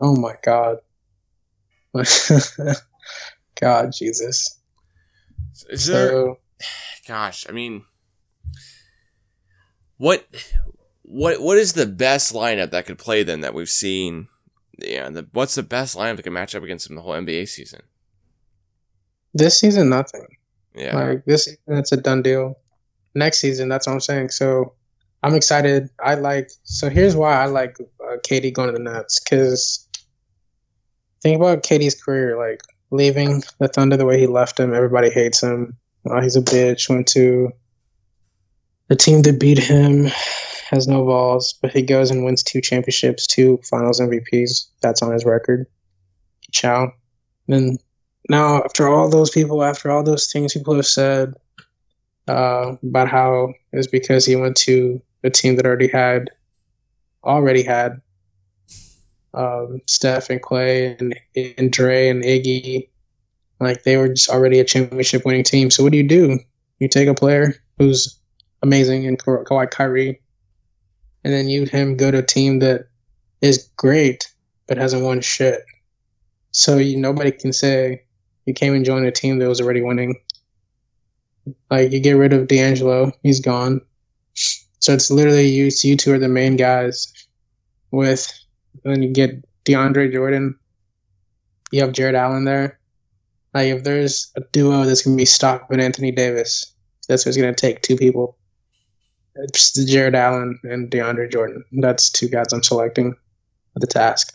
oh 0.00 0.16
my 0.16 0.34
god. 0.42 0.78
God, 3.60 3.92
Jesus. 3.92 4.58
Is 5.68 5.86
there? 5.86 6.08
So 6.10 6.38
Gosh, 7.06 7.46
I 7.48 7.52
mean, 7.52 7.84
what, 9.96 10.26
what, 11.02 11.40
what 11.40 11.56
is 11.58 11.72
the 11.72 11.86
best 11.86 12.34
lineup 12.34 12.70
that 12.70 12.86
could 12.86 12.98
play 12.98 13.22
them 13.22 13.40
that 13.40 13.54
we've 13.54 13.68
seen? 13.68 14.28
Yeah, 14.78 15.08
the, 15.08 15.26
what's 15.32 15.54
the 15.54 15.62
best 15.62 15.96
lineup 15.96 16.16
that 16.16 16.22
can 16.22 16.34
match 16.34 16.54
up 16.54 16.62
against 16.62 16.86
them 16.86 16.96
the 16.96 17.02
whole 17.02 17.14
NBA 17.14 17.48
season? 17.48 17.80
this 19.34 19.58
season, 19.58 19.88
nothing. 19.88 20.26
Yeah, 20.74 20.96
Like 20.96 21.24
this 21.24 21.46
season, 21.46 21.60
it's 21.68 21.92
a 21.92 21.96
done 21.96 22.22
deal. 22.22 22.58
Next 23.14 23.38
season, 23.38 23.68
that's 23.68 23.86
what 23.86 23.94
I'm 23.94 24.00
saying. 24.00 24.30
So 24.30 24.74
I'm 25.22 25.34
excited. 25.34 25.90
I 26.02 26.14
like. 26.14 26.50
So 26.64 26.88
here's 26.88 27.16
why 27.16 27.42
I 27.42 27.46
like 27.46 27.76
uh, 27.80 28.16
KD 28.18 28.52
going 28.52 28.68
to 28.68 28.72
the 28.72 28.82
Nets 28.82 29.18
because 29.20 29.88
think 31.22 31.36
about 31.36 31.62
KD's 31.62 32.00
career. 32.00 32.38
Like 32.38 32.60
leaving 32.90 33.42
the 33.58 33.68
Thunder 33.68 33.96
the 33.96 34.06
way 34.06 34.18
he 34.18 34.26
left 34.26 34.60
him, 34.60 34.74
everybody 34.74 35.10
hates 35.10 35.42
him. 35.42 35.76
Oh, 36.08 36.20
he's 36.20 36.36
a 36.36 36.42
bitch. 36.42 36.88
Went 36.88 37.08
to 37.08 37.52
the 38.88 38.96
team 38.96 39.22
that 39.22 39.40
beat 39.40 39.58
him 39.58 40.08
has 40.70 40.86
no 40.86 41.04
balls, 41.04 41.54
but 41.62 41.70
he 41.70 41.82
goes 41.82 42.10
and 42.10 42.24
wins 42.24 42.42
two 42.42 42.60
championships, 42.60 43.26
two 43.26 43.58
Finals 43.68 44.00
MVPs. 44.00 44.66
That's 44.82 45.02
on 45.02 45.12
his 45.12 45.24
record. 45.24 45.66
Ciao. 46.52 46.92
Then 47.46 47.78
now, 48.28 48.62
after 48.62 48.86
all 48.86 49.08
those 49.08 49.30
people, 49.30 49.64
after 49.64 49.90
all 49.90 50.02
those 50.02 50.30
things 50.30 50.52
people 50.52 50.74
have 50.74 50.86
said 50.86 51.34
uh, 52.28 52.76
about 52.82 53.08
how 53.08 53.54
it 53.72 53.76
was 53.76 53.86
because 53.86 54.26
he 54.26 54.36
went 54.36 54.56
to 54.58 55.00
a 55.24 55.30
team 55.30 55.56
that 55.56 55.66
already 55.66 55.88
had, 55.88 56.30
already 57.24 57.62
had 57.62 58.00
um, 59.34 59.80
Steph 59.86 60.30
and 60.30 60.42
Klay 60.42 60.98
and, 61.00 61.18
and 61.58 61.70
Dre 61.70 62.08
and 62.08 62.24
Iggy, 62.24 62.88
like 63.60 63.82
they 63.82 63.96
were 63.96 64.08
just 64.08 64.30
already 64.30 64.60
a 64.60 64.64
championship 64.64 65.24
winning 65.24 65.44
team. 65.44 65.70
So 65.70 65.82
what 65.82 65.92
do 65.92 65.98
you 65.98 66.08
do? 66.08 66.38
You 66.78 66.88
take 66.88 67.08
a 67.08 67.14
player 67.14 67.54
who's 67.78 68.18
amazing 68.62 69.06
and 69.06 69.18
Ka- 69.18 69.44
Kawhi 69.44 69.70
Kyrie, 69.70 70.20
and 71.24 71.32
then 71.32 71.48
you 71.48 71.66
him 71.66 71.96
go 71.96 72.10
to 72.10 72.18
a 72.18 72.22
team 72.22 72.60
that 72.60 72.86
is 73.40 73.68
great 73.76 74.32
but 74.68 74.76
hasn't 74.76 75.02
won 75.02 75.20
shit. 75.20 75.64
So 76.52 76.76
you, 76.76 76.96
nobody 76.96 77.32
can 77.32 77.52
say 77.52 78.04
you 78.46 78.54
came 78.54 78.74
and 78.74 78.84
joined 78.84 79.06
a 79.06 79.10
team 79.10 79.38
that 79.38 79.48
was 79.48 79.60
already 79.60 79.80
winning. 79.80 80.20
Like 81.70 81.90
you 81.90 82.00
get 82.00 82.12
rid 82.12 82.32
of 82.32 82.46
D'Angelo, 82.46 83.12
he's 83.22 83.40
gone. 83.40 83.80
So 84.80 84.92
it's 84.92 85.10
literally 85.10 85.48
you. 85.48 85.70
You 85.82 85.96
two 85.96 86.12
are 86.12 86.18
the 86.18 86.28
main 86.28 86.56
guys. 86.56 87.12
With 87.90 88.30
then 88.84 89.02
you 89.02 89.12
get 89.12 89.44
DeAndre 89.64 90.12
Jordan. 90.12 90.58
You 91.70 91.82
have 91.82 91.92
Jarrett 91.92 92.14
Allen 92.14 92.44
there. 92.44 92.78
Like 93.54 93.68
if 93.68 93.84
there's 93.84 94.30
a 94.36 94.40
duo 94.52 94.84
that's 94.84 95.02
gonna 95.02 95.16
be 95.16 95.24
stopping 95.24 95.80
Anthony 95.80 96.12
Davis, 96.12 96.72
that's 97.08 97.24
what's 97.24 97.36
gonna 97.36 97.54
take 97.54 97.82
two 97.82 97.96
people. 97.96 98.36
It's 99.34 99.72
Jarrett 99.84 100.14
Allen 100.14 100.58
and 100.64 100.90
DeAndre 100.90 101.30
Jordan. 101.30 101.64
That's 101.72 102.10
two 102.10 102.28
guys 102.28 102.52
I'm 102.52 102.62
selecting 102.62 103.14
for 103.72 103.80
the 103.80 103.86
task. 103.86 104.34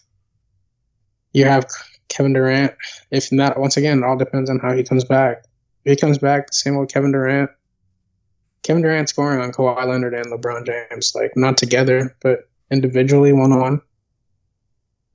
You 1.34 1.46
have 1.46 1.66
Kevin 2.10 2.34
Durant. 2.34 2.74
If 3.12 3.32
not, 3.32 3.60
once 3.60 3.76
again, 3.76 4.00
it 4.00 4.06
all 4.06 4.18
depends 4.18 4.50
on 4.50 4.60
how 4.60 4.74
he 4.74 4.84
comes 4.84 5.04
back. 5.04 5.46
If 5.84 5.91
he 5.91 5.96
comes 5.98 6.18
back 6.20 6.48
the 6.48 6.54
same 6.54 6.78
old 6.78 6.91
Kevin 6.91 7.12
Durant, 7.12 7.50
Kevin 8.64 8.82
Durant 8.82 9.09
scoring 9.09 9.41
on 9.41 9.51
Kawhi 9.51 9.86
Leonard 9.86 10.14
and 10.14 10.28
LeBron 10.28 10.66
James, 10.66 11.14
like 11.14 11.34
not 11.36 11.57
together, 11.57 12.16
but 12.22 12.49
individually, 12.72 13.34
one 13.34 13.51
on 13.51 13.59
one. 13.59 13.82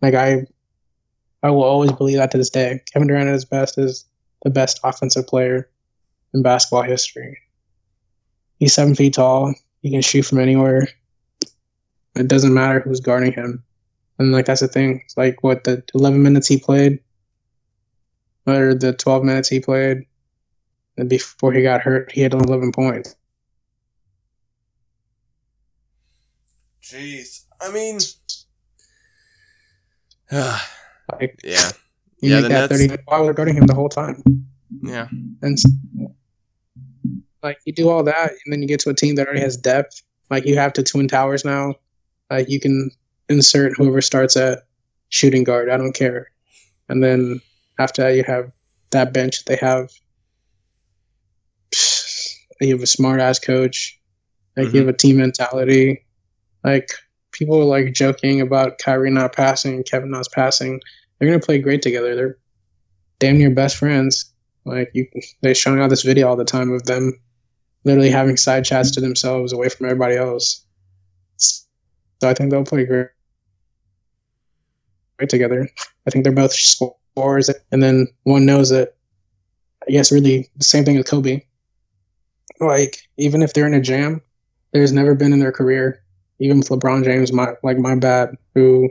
Like 0.03 0.14
I, 0.14 0.46
I 1.42 1.51
will 1.51 1.64
always 1.64 1.92
believe 1.92 2.18
that 2.18 2.30
to 2.32 2.38
this 2.38 2.51
day. 2.51 2.82
Kevin 2.92 3.09
Durant 3.09 3.28
at 3.28 3.32
his 3.32 3.46
best 3.46 3.78
is 3.78 4.05
the 4.42 4.51
best 4.51 4.80
offensive 4.84 5.26
player 5.26 5.68
in 6.34 6.42
basketball 6.42 6.82
history. 6.82 7.38
He's 8.59 8.74
seven 8.74 8.94
feet 8.94 9.14
tall. 9.14 9.55
He 9.82 9.90
can 9.90 10.03
shoot 10.03 10.24
from 10.24 10.40
anywhere. 10.40 10.88
It 12.14 12.28
doesn't 12.28 12.55
matter 12.55 12.80
who's 12.80 13.01
guarding 13.01 13.32
him. 13.32 13.64
And 14.18 14.32
like 14.32 14.46
that's 14.46 14.61
the 14.61 14.68
thing. 14.68 15.03
It's 15.05 15.16
like 15.16 15.42
what 15.42 15.64
the 15.64 15.82
11 15.94 16.22
minutes 16.22 16.49
he 16.49 16.59
played, 16.59 16.99
or 18.46 18.74
the 18.74 18.92
12 18.92 19.24
minutes 19.24 19.49
he 19.49 19.61
played, 19.61 20.07
and 20.96 21.09
before 21.09 21.53
he 21.53 21.62
got 21.62 21.80
hurt, 21.80 22.11
he 22.11 22.20
had 22.20 22.34
11 22.34 22.72
points. 22.72 23.14
Jeez, 26.89 27.45
I 27.61 27.72
mean, 27.72 27.99
yeah, 30.30 30.59
Like 31.12 31.41
yeah, 31.43 31.70
you 32.20 32.30
Yeah, 32.30 32.41
make 32.41 32.43
the 32.45 32.49
that 32.49 32.70
Nets- 32.70 32.86
30 32.86 33.03
while 33.07 33.24
they're 33.24 33.32
guarding 33.34 33.57
him 33.57 33.66
the 33.66 33.74
whole 33.74 33.89
time. 33.89 34.22
yeah. 34.82 35.09
And 35.43 35.59
like 37.43 37.59
you 37.64 37.72
do 37.72 37.89
all 37.89 38.03
that, 38.05 38.32
and 38.45 38.53
then 38.53 38.62
you 38.62 38.68
get 38.68 38.80
to 38.80 38.91
a 38.91 38.95
team 38.95 39.14
that 39.16 39.26
already 39.26 39.41
has 39.41 39.57
depth. 39.57 40.03
Like 40.30 40.47
you 40.47 40.57
have 40.57 40.74
to 40.74 40.82
twin 40.82 41.09
towers 41.09 41.45
now. 41.45 41.76
Like 42.30 42.49
you 42.49 42.61
can 42.61 42.91
insert 43.28 43.76
whoever 43.76 44.01
starts 44.01 44.36
at 44.36 44.64
shooting 45.09 45.45
guard. 45.45 45.70
I 45.70 45.76
don't 45.76 45.95
care. 45.95 46.30
And 46.89 47.03
then 47.03 47.41
after 47.78 48.03
that, 48.03 48.16
you 48.16 48.24
have 48.24 48.53
that 48.91 49.12
bench. 49.12 49.45
They 49.45 49.57
have 49.57 49.91
you 52.61 52.74
have 52.74 52.82
a 52.82 52.86
smart 52.86 53.20
ass 53.20 53.39
coach. 53.39 53.99
Like 54.57 54.66
you 54.66 54.70
mm-hmm. 54.70 54.78
have 54.78 54.89
a 54.89 54.99
team 54.99 55.18
mentality. 55.18 56.05
Like 56.64 56.90
people 57.32 57.61
are 57.61 57.64
like 57.64 57.92
joking 57.94 58.40
about 58.40 58.78
Kyrie 58.78 59.11
not 59.11 59.34
passing, 59.34 59.82
Kevin 59.84 60.11
not 60.11 60.26
passing. 60.32 60.80
They're 61.18 61.28
gonna 61.28 61.40
play 61.40 61.59
great 61.59 61.82
together. 61.82 62.14
They're 62.14 62.38
damn 63.18 63.38
near 63.38 63.50
best 63.50 63.76
friends. 63.76 64.32
Like 64.64 64.90
you, 64.92 65.06
they're 65.40 65.54
showing 65.54 65.80
out 65.80 65.90
this 65.90 66.02
video 66.02 66.28
all 66.28 66.36
the 66.36 66.44
time 66.44 66.72
of 66.72 66.84
them 66.84 67.18
literally 67.84 68.11
having 68.11 68.36
side 68.36 68.64
chats 68.64 68.90
to 68.92 69.00
themselves 69.00 69.52
away 69.52 69.68
from 69.68 69.86
everybody 69.86 70.16
else. 70.16 70.64
So 71.36 72.28
I 72.28 72.34
think 72.34 72.50
they'll 72.50 72.64
play 72.64 72.84
great, 72.84 73.09
great 75.16 75.30
together. 75.30 75.68
I 76.06 76.11
think 76.11 76.24
they're 76.24 76.32
both 76.32 76.52
scorers, 76.52 77.50
and 77.70 77.82
then 77.82 78.09
one 78.24 78.46
knows 78.46 78.70
that. 78.70 78.94
I 79.86 79.92
guess 79.92 80.12
really 80.12 80.50
the 80.56 80.64
same 80.64 80.84
thing 80.84 80.98
with 80.98 81.09
Kobe. 81.09 81.40
Like 82.61 83.09
even 83.16 83.42
if 83.42 83.54
they're 83.54 83.66
in 83.66 83.72
a 83.72 83.80
jam, 83.80 84.20
there's 84.72 84.92
never 84.92 85.14
been 85.14 85.32
in 85.32 85.38
their 85.38 85.52
career, 85.52 86.02
even 86.41 86.59
with 86.59 86.68
LeBron 86.68 87.05
James, 87.05 87.32
my 87.32 87.55
like 87.62 87.78
my 87.78 87.95
bad, 87.95 88.36
who 88.55 88.91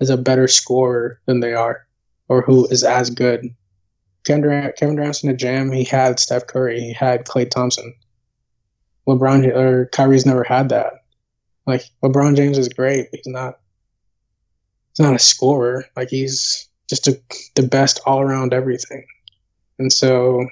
is 0.00 0.10
a 0.10 0.16
better 0.16 0.48
scorer 0.48 1.20
than 1.26 1.40
they 1.40 1.54
are, 1.54 1.86
or 2.28 2.42
who 2.42 2.66
is 2.68 2.84
as 2.84 3.10
good. 3.10 3.54
Kevin 4.24 4.42
Durant, 4.42 4.76
Kevin 4.76 4.96
Durant's 4.96 5.22
in 5.22 5.30
a 5.30 5.36
jam. 5.36 5.70
He 5.70 5.84
had 5.84 6.18
Steph 6.18 6.46
Curry. 6.46 6.80
He 6.80 6.92
had 6.92 7.24
Klay 7.24 7.48
Thompson. 7.48 7.94
LeBron 9.06 9.46
or 9.54 9.86
Kyrie's 9.86 10.26
never 10.26 10.42
had 10.42 10.68
that. 10.70 11.04
Like 11.66 11.82
LeBron 12.02 12.36
James 12.36 12.58
is 12.58 12.68
great, 12.68 13.08
but 13.10 13.20
he's 13.22 13.32
not. 13.32 13.60
He's 14.92 15.04
not 15.04 15.14
a 15.14 15.18
scorer. 15.18 15.84
Like 15.96 16.08
he's 16.08 16.68
just 16.88 17.08
a, 17.08 17.20
the 17.54 17.62
best 17.62 18.00
all 18.06 18.20
around 18.20 18.52
everything. 18.52 19.06
And 19.78 19.92
so, 19.92 20.46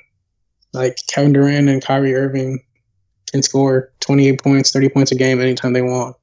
like 0.73 0.99
Kevin 1.09 1.33
Durant 1.33 1.69
and 1.69 1.83
Kyrie 1.83 2.15
Irving 2.15 2.63
can 3.31 3.43
score 3.43 3.93
28 4.01 4.43
points, 4.43 4.71
30 4.71 4.89
points 4.91 5.13
a 5.13 5.15
game 5.15 5.41
anytime 5.41 5.73
they 5.73 5.83
want. 5.83 6.17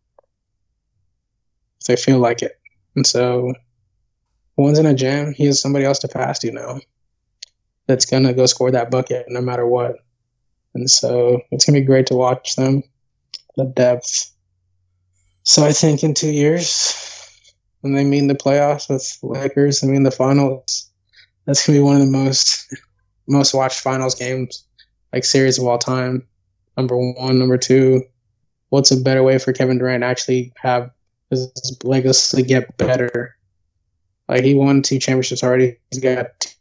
If 1.82 1.88
they 1.88 1.95
feel 1.95 2.19
like 2.19 2.41
it. 2.41 2.59
And 2.95 3.05
so, 3.05 3.53
one's 4.55 4.79
in 4.79 4.86
a 4.86 4.93
jam, 4.93 5.34
he 5.34 5.45
has 5.45 5.61
somebody 5.61 5.86
else 5.86 5.99
to 5.99 6.07
pass 6.07 6.39
to 6.39 6.51
now 6.51 6.79
that's 7.88 8.05
going 8.05 8.23
to 8.23 8.34
go 8.34 8.45
score 8.45 8.71
that 8.71 8.91
bucket 8.91 9.25
no 9.27 9.41
matter 9.41 9.65
what. 9.65 9.95
And 10.73 10.89
so, 10.89 11.41
it's 11.51 11.65
going 11.65 11.75
to 11.75 11.82
be 11.82 11.86
great 11.86 12.07
to 12.07 12.15
watch 12.15 12.55
them, 12.55 12.84
the 13.57 13.65
depth. 13.65 14.32
So, 15.43 15.65
I 15.65 15.73
think 15.73 16.03
in 16.03 16.13
two 16.13 16.32
years, 16.32 16.95
when 17.82 17.93
they 17.93 18.03
meet 18.03 18.19
in 18.19 18.27
the 18.27 18.36
playoffs 18.36 18.89
with 18.89 19.17
Lakers, 19.23 19.84
I 19.84 19.88
mean, 19.88 20.03
the 20.03 20.11
finals, 20.11 20.89
that's 21.45 21.65
going 21.65 21.77
to 21.77 21.82
be 21.82 21.84
one 21.84 21.95
of 21.95 22.01
the 22.01 22.11
most 22.11 22.73
most 23.27 23.53
watched 23.53 23.79
finals 23.79 24.15
games, 24.15 24.65
like 25.13 25.23
series 25.23 25.57
of 25.57 25.65
all 25.65 25.77
time. 25.77 26.27
Number 26.77 26.97
one, 26.97 27.39
number 27.39 27.57
two. 27.57 28.03
What's 28.69 28.91
a 28.91 28.97
better 28.97 29.23
way 29.23 29.38
for 29.38 29.51
Kevin 29.51 29.77
Durant 29.77 30.01
to 30.01 30.07
actually 30.07 30.53
have 30.55 30.91
his 31.32 31.77
legacy 31.84 32.43
get 32.43 32.77
better? 32.77 33.36
Like 34.27 34.43
he 34.43 34.53
won 34.53 34.82
two 34.82 34.99
championships 34.99 35.43
already. 35.43 35.77
He's 35.89 35.99
got 35.99 36.53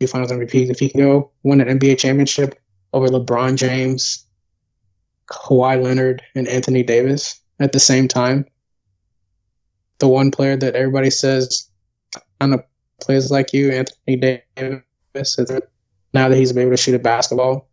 two 0.00 0.06
finals 0.06 0.30
MVPs. 0.30 0.70
If 0.70 0.78
he 0.78 0.88
can 0.88 1.00
go 1.00 1.32
win 1.42 1.60
an 1.60 1.78
NBA 1.78 1.98
championship 1.98 2.58
over 2.92 3.08
LeBron 3.08 3.56
James, 3.56 4.24
Kawhi 5.28 5.82
Leonard, 5.82 6.22
and 6.34 6.46
Anthony 6.46 6.82
Davis 6.82 7.40
at 7.60 7.72
the 7.72 7.80
same 7.80 8.08
time, 8.08 8.46
the 9.98 10.08
one 10.08 10.30
player 10.30 10.56
that 10.56 10.74
everybody 10.74 11.10
says 11.10 11.68
kind 12.40 12.54
of 12.54 12.62
plays 13.00 13.30
like 13.30 13.52
you, 13.52 13.70
Anthony 13.70 14.16
Davis. 14.16 15.38
Now 16.12 16.28
that 16.28 16.36
he's 16.36 16.56
able 16.56 16.70
to 16.70 16.76
shoot 16.76 16.94
a 16.94 16.98
basketball, 16.98 17.68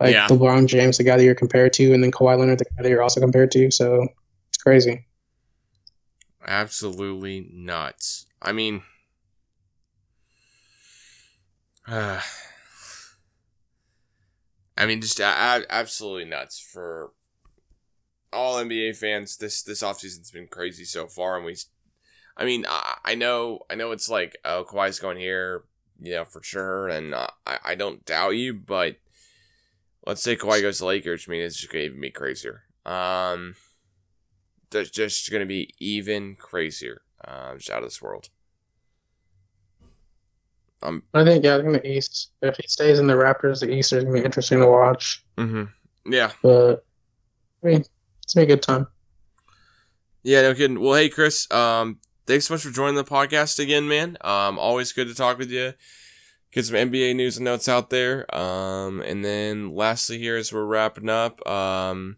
like 0.00 0.12
Yeah. 0.12 0.26
LeBron 0.28 0.66
James, 0.66 0.98
the 0.98 1.04
guy 1.04 1.16
that 1.16 1.24
you're 1.24 1.34
compared 1.34 1.72
to, 1.74 1.92
and 1.92 2.02
then 2.02 2.12
Kawhi 2.12 2.38
Leonard, 2.38 2.58
the 2.58 2.64
guy 2.64 2.82
that 2.82 2.88
you're 2.88 3.02
also 3.02 3.20
compared 3.20 3.50
to. 3.52 3.70
So 3.70 4.06
it's 4.48 4.58
crazy. 4.62 5.06
Absolutely 6.48 7.48
nuts. 7.52 8.26
I 8.42 8.50
mean, 8.52 8.82
uh, 11.86 12.20
I 14.76 14.86
mean, 14.86 15.00
just 15.00 15.20
uh, 15.20 15.60
absolutely 15.70 16.24
nuts 16.24 16.58
for 16.60 17.12
all 18.32 18.56
NBA 18.56 18.96
fans. 18.96 19.36
This 19.36 19.62
this 19.62 19.82
offseason's 19.82 20.30
been 20.30 20.46
crazy 20.48 20.84
so 20.84 21.06
far, 21.06 21.36
and 21.36 21.44
we, 21.44 21.56
I 22.36 22.44
mean, 22.44 22.64
I, 22.68 22.98
I 23.04 23.14
know, 23.14 23.60
I 23.68 23.74
know 23.74 23.90
it's 23.92 24.08
like, 24.08 24.36
oh, 24.44 24.64
Kawhi's 24.68 25.00
going 25.00 25.18
here, 25.18 25.64
you 26.00 26.12
know, 26.12 26.24
for 26.24 26.42
sure, 26.42 26.88
and 26.88 27.12
uh, 27.12 27.26
I, 27.44 27.58
I 27.64 27.74
don't 27.74 28.04
doubt 28.04 28.36
you, 28.36 28.54
but 28.54 28.98
let's 30.06 30.22
say 30.22 30.36
Kawhi 30.36 30.62
goes 30.62 30.78
to 30.78 30.86
Lakers, 30.86 31.26
I 31.28 31.32
mean, 31.32 31.42
it's 31.42 31.56
just 31.56 31.72
gonna 31.72 31.84
even 31.84 32.00
be 32.00 32.10
crazier. 32.10 32.62
Um, 32.86 33.56
that's 34.70 34.90
just 34.90 35.30
going 35.30 35.40
to 35.40 35.46
be 35.46 35.70
even 35.78 36.36
crazier. 36.36 37.02
Uh, 37.26 37.54
just 37.56 37.70
out 37.70 37.82
of 37.82 37.84
this 37.84 38.00
world. 38.00 38.28
Um. 40.82 41.02
I 41.14 41.24
think 41.24 41.44
yeah, 41.44 41.56
I 41.56 41.60
think 41.60 41.72
the 41.72 41.86
East. 41.86 42.30
If 42.42 42.56
he 42.56 42.68
stays 42.68 42.98
in 42.98 43.06
the 43.06 43.14
Raptors, 43.14 43.60
the 43.60 43.70
East 43.70 43.92
is 43.92 44.04
gonna 44.04 44.14
be 44.14 44.24
interesting 44.24 44.60
to 44.60 44.66
watch. 44.66 45.24
Mm-hmm. 45.36 46.12
Yeah. 46.12 46.30
But 46.42 46.84
I 47.62 47.66
mean, 47.66 47.84
it's 48.22 48.34
gonna 48.34 48.46
be 48.46 48.52
a 48.52 48.56
good 48.56 48.62
time. 48.62 48.86
Yeah. 50.22 50.42
No 50.42 50.54
kidding. 50.54 50.80
Well, 50.80 50.94
hey, 50.94 51.08
Chris. 51.08 51.50
Um. 51.50 51.98
Thanks 52.26 52.46
so 52.46 52.54
much 52.54 52.62
for 52.62 52.70
joining 52.70 52.94
the 52.94 53.04
podcast 53.04 53.58
again, 53.58 53.88
man. 53.88 54.16
Um. 54.20 54.58
Always 54.58 54.92
good 54.92 55.08
to 55.08 55.14
talk 55.14 55.38
with 55.38 55.50
you. 55.50 55.72
Get 56.52 56.66
some 56.66 56.76
NBA 56.76 57.16
news 57.16 57.36
and 57.36 57.44
notes 57.44 57.68
out 57.68 57.90
there. 57.90 58.32
Um. 58.34 59.00
And 59.00 59.24
then 59.24 59.74
lastly, 59.74 60.18
here 60.18 60.36
as 60.36 60.52
we're 60.52 60.64
wrapping 60.64 61.08
up. 61.08 61.44
Um. 61.48 62.16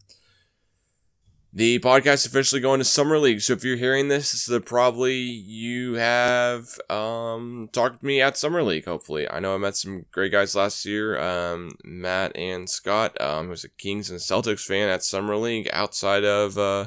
The 1.52 1.80
podcast 1.80 2.14
is 2.14 2.26
officially 2.26 2.60
going 2.60 2.78
to 2.78 2.84
summer 2.84 3.18
league. 3.18 3.40
So 3.40 3.54
if 3.54 3.64
you're 3.64 3.76
hearing 3.76 4.06
this, 4.06 4.30
this 4.30 4.48
is 4.48 4.62
probably 4.64 5.16
you 5.16 5.94
have 5.94 6.78
um 6.88 7.68
talked 7.72 8.00
to 8.00 8.06
me 8.06 8.20
at 8.20 8.36
summer 8.36 8.62
league. 8.62 8.84
Hopefully, 8.84 9.28
I 9.28 9.40
know 9.40 9.54
I 9.56 9.58
met 9.58 9.76
some 9.76 10.06
great 10.12 10.30
guys 10.30 10.54
last 10.54 10.84
year. 10.86 11.20
Um, 11.20 11.72
Matt 11.82 12.36
and 12.36 12.70
Scott, 12.70 13.20
um, 13.20 13.48
who's 13.48 13.64
a 13.64 13.68
Kings 13.68 14.10
and 14.10 14.20
Celtics 14.20 14.64
fan 14.64 14.88
at 14.88 15.02
summer 15.02 15.36
league 15.36 15.68
outside 15.72 16.24
of 16.24 16.56
uh 16.56 16.86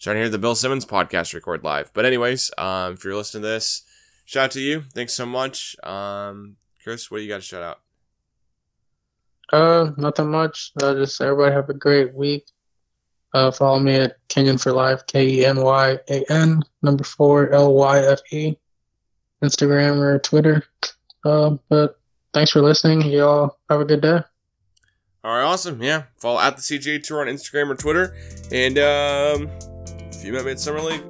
trying 0.00 0.16
to 0.16 0.20
hear 0.22 0.28
the 0.28 0.38
Bill 0.38 0.56
Simmons 0.56 0.84
podcast 0.84 1.32
record 1.32 1.62
live. 1.62 1.92
But 1.94 2.04
anyways, 2.04 2.50
um, 2.58 2.94
if 2.94 3.04
you're 3.04 3.14
listening 3.14 3.42
to 3.42 3.48
this, 3.50 3.82
shout 4.24 4.46
out 4.46 4.50
to 4.52 4.60
you. 4.60 4.80
Thanks 4.92 5.12
so 5.12 5.26
much. 5.26 5.76
Um, 5.84 6.56
Chris, 6.82 7.08
what 7.08 7.18
do 7.18 7.22
you 7.22 7.28
got 7.28 7.36
to 7.36 7.42
shout 7.42 7.62
out? 7.62 7.80
Uh, 9.52 9.92
nothing 9.96 10.28
much. 10.28 10.72
Uh, 10.82 10.94
just 10.94 11.20
everybody 11.20 11.54
have 11.54 11.68
a 11.68 11.74
great 11.74 12.12
week. 12.14 12.46
Uh, 13.34 13.50
follow 13.50 13.78
me 13.78 13.94
at 13.94 14.16
Kenyan 14.28 14.60
for 14.60 14.72
Life, 14.72 15.06
K 15.06 15.26
E 15.26 15.44
N 15.46 15.60
Y 15.62 15.98
A 16.10 16.24
N 16.30 16.62
number 16.82 17.04
four 17.04 17.50
L 17.50 17.72
Y 17.74 17.98
F 17.98 18.20
E, 18.30 18.56
Instagram 19.42 19.98
or 19.98 20.18
Twitter. 20.18 20.64
Uh, 21.24 21.56
but 21.68 21.98
thanks 22.34 22.50
for 22.50 22.60
listening. 22.60 23.02
Y'all 23.02 23.58
have 23.70 23.80
a 23.80 23.84
good 23.84 24.02
day. 24.02 24.20
All 25.24 25.36
right, 25.36 25.44
awesome. 25.44 25.82
Yeah, 25.82 26.04
follow 26.18 26.40
at 26.40 26.56
the 26.56 26.62
CJ 26.62 27.04
Tour 27.04 27.20
on 27.20 27.28
Instagram 27.28 27.70
or 27.70 27.76
Twitter, 27.76 28.14
and 28.50 28.76
um, 28.78 29.48
if 30.10 30.24
you 30.24 30.32
met 30.32 30.44
me 30.44 30.50
at 30.50 30.60
Summer 30.60 30.80
League, 30.80 31.04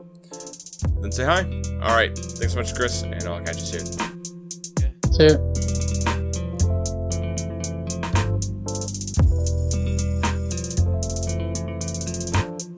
then 1.00 1.10
say 1.10 1.24
hi. 1.24 1.42
All 1.82 1.96
right, 1.96 2.16
thanks 2.16 2.52
so 2.52 2.58
much, 2.58 2.74
Chris, 2.74 3.02
and 3.02 3.22
I'll 3.24 3.42
catch 3.42 3.58
you 3.58 3.80
soon. 3.80 4.22
See 5.12 5.26
ya. 5.26 5.71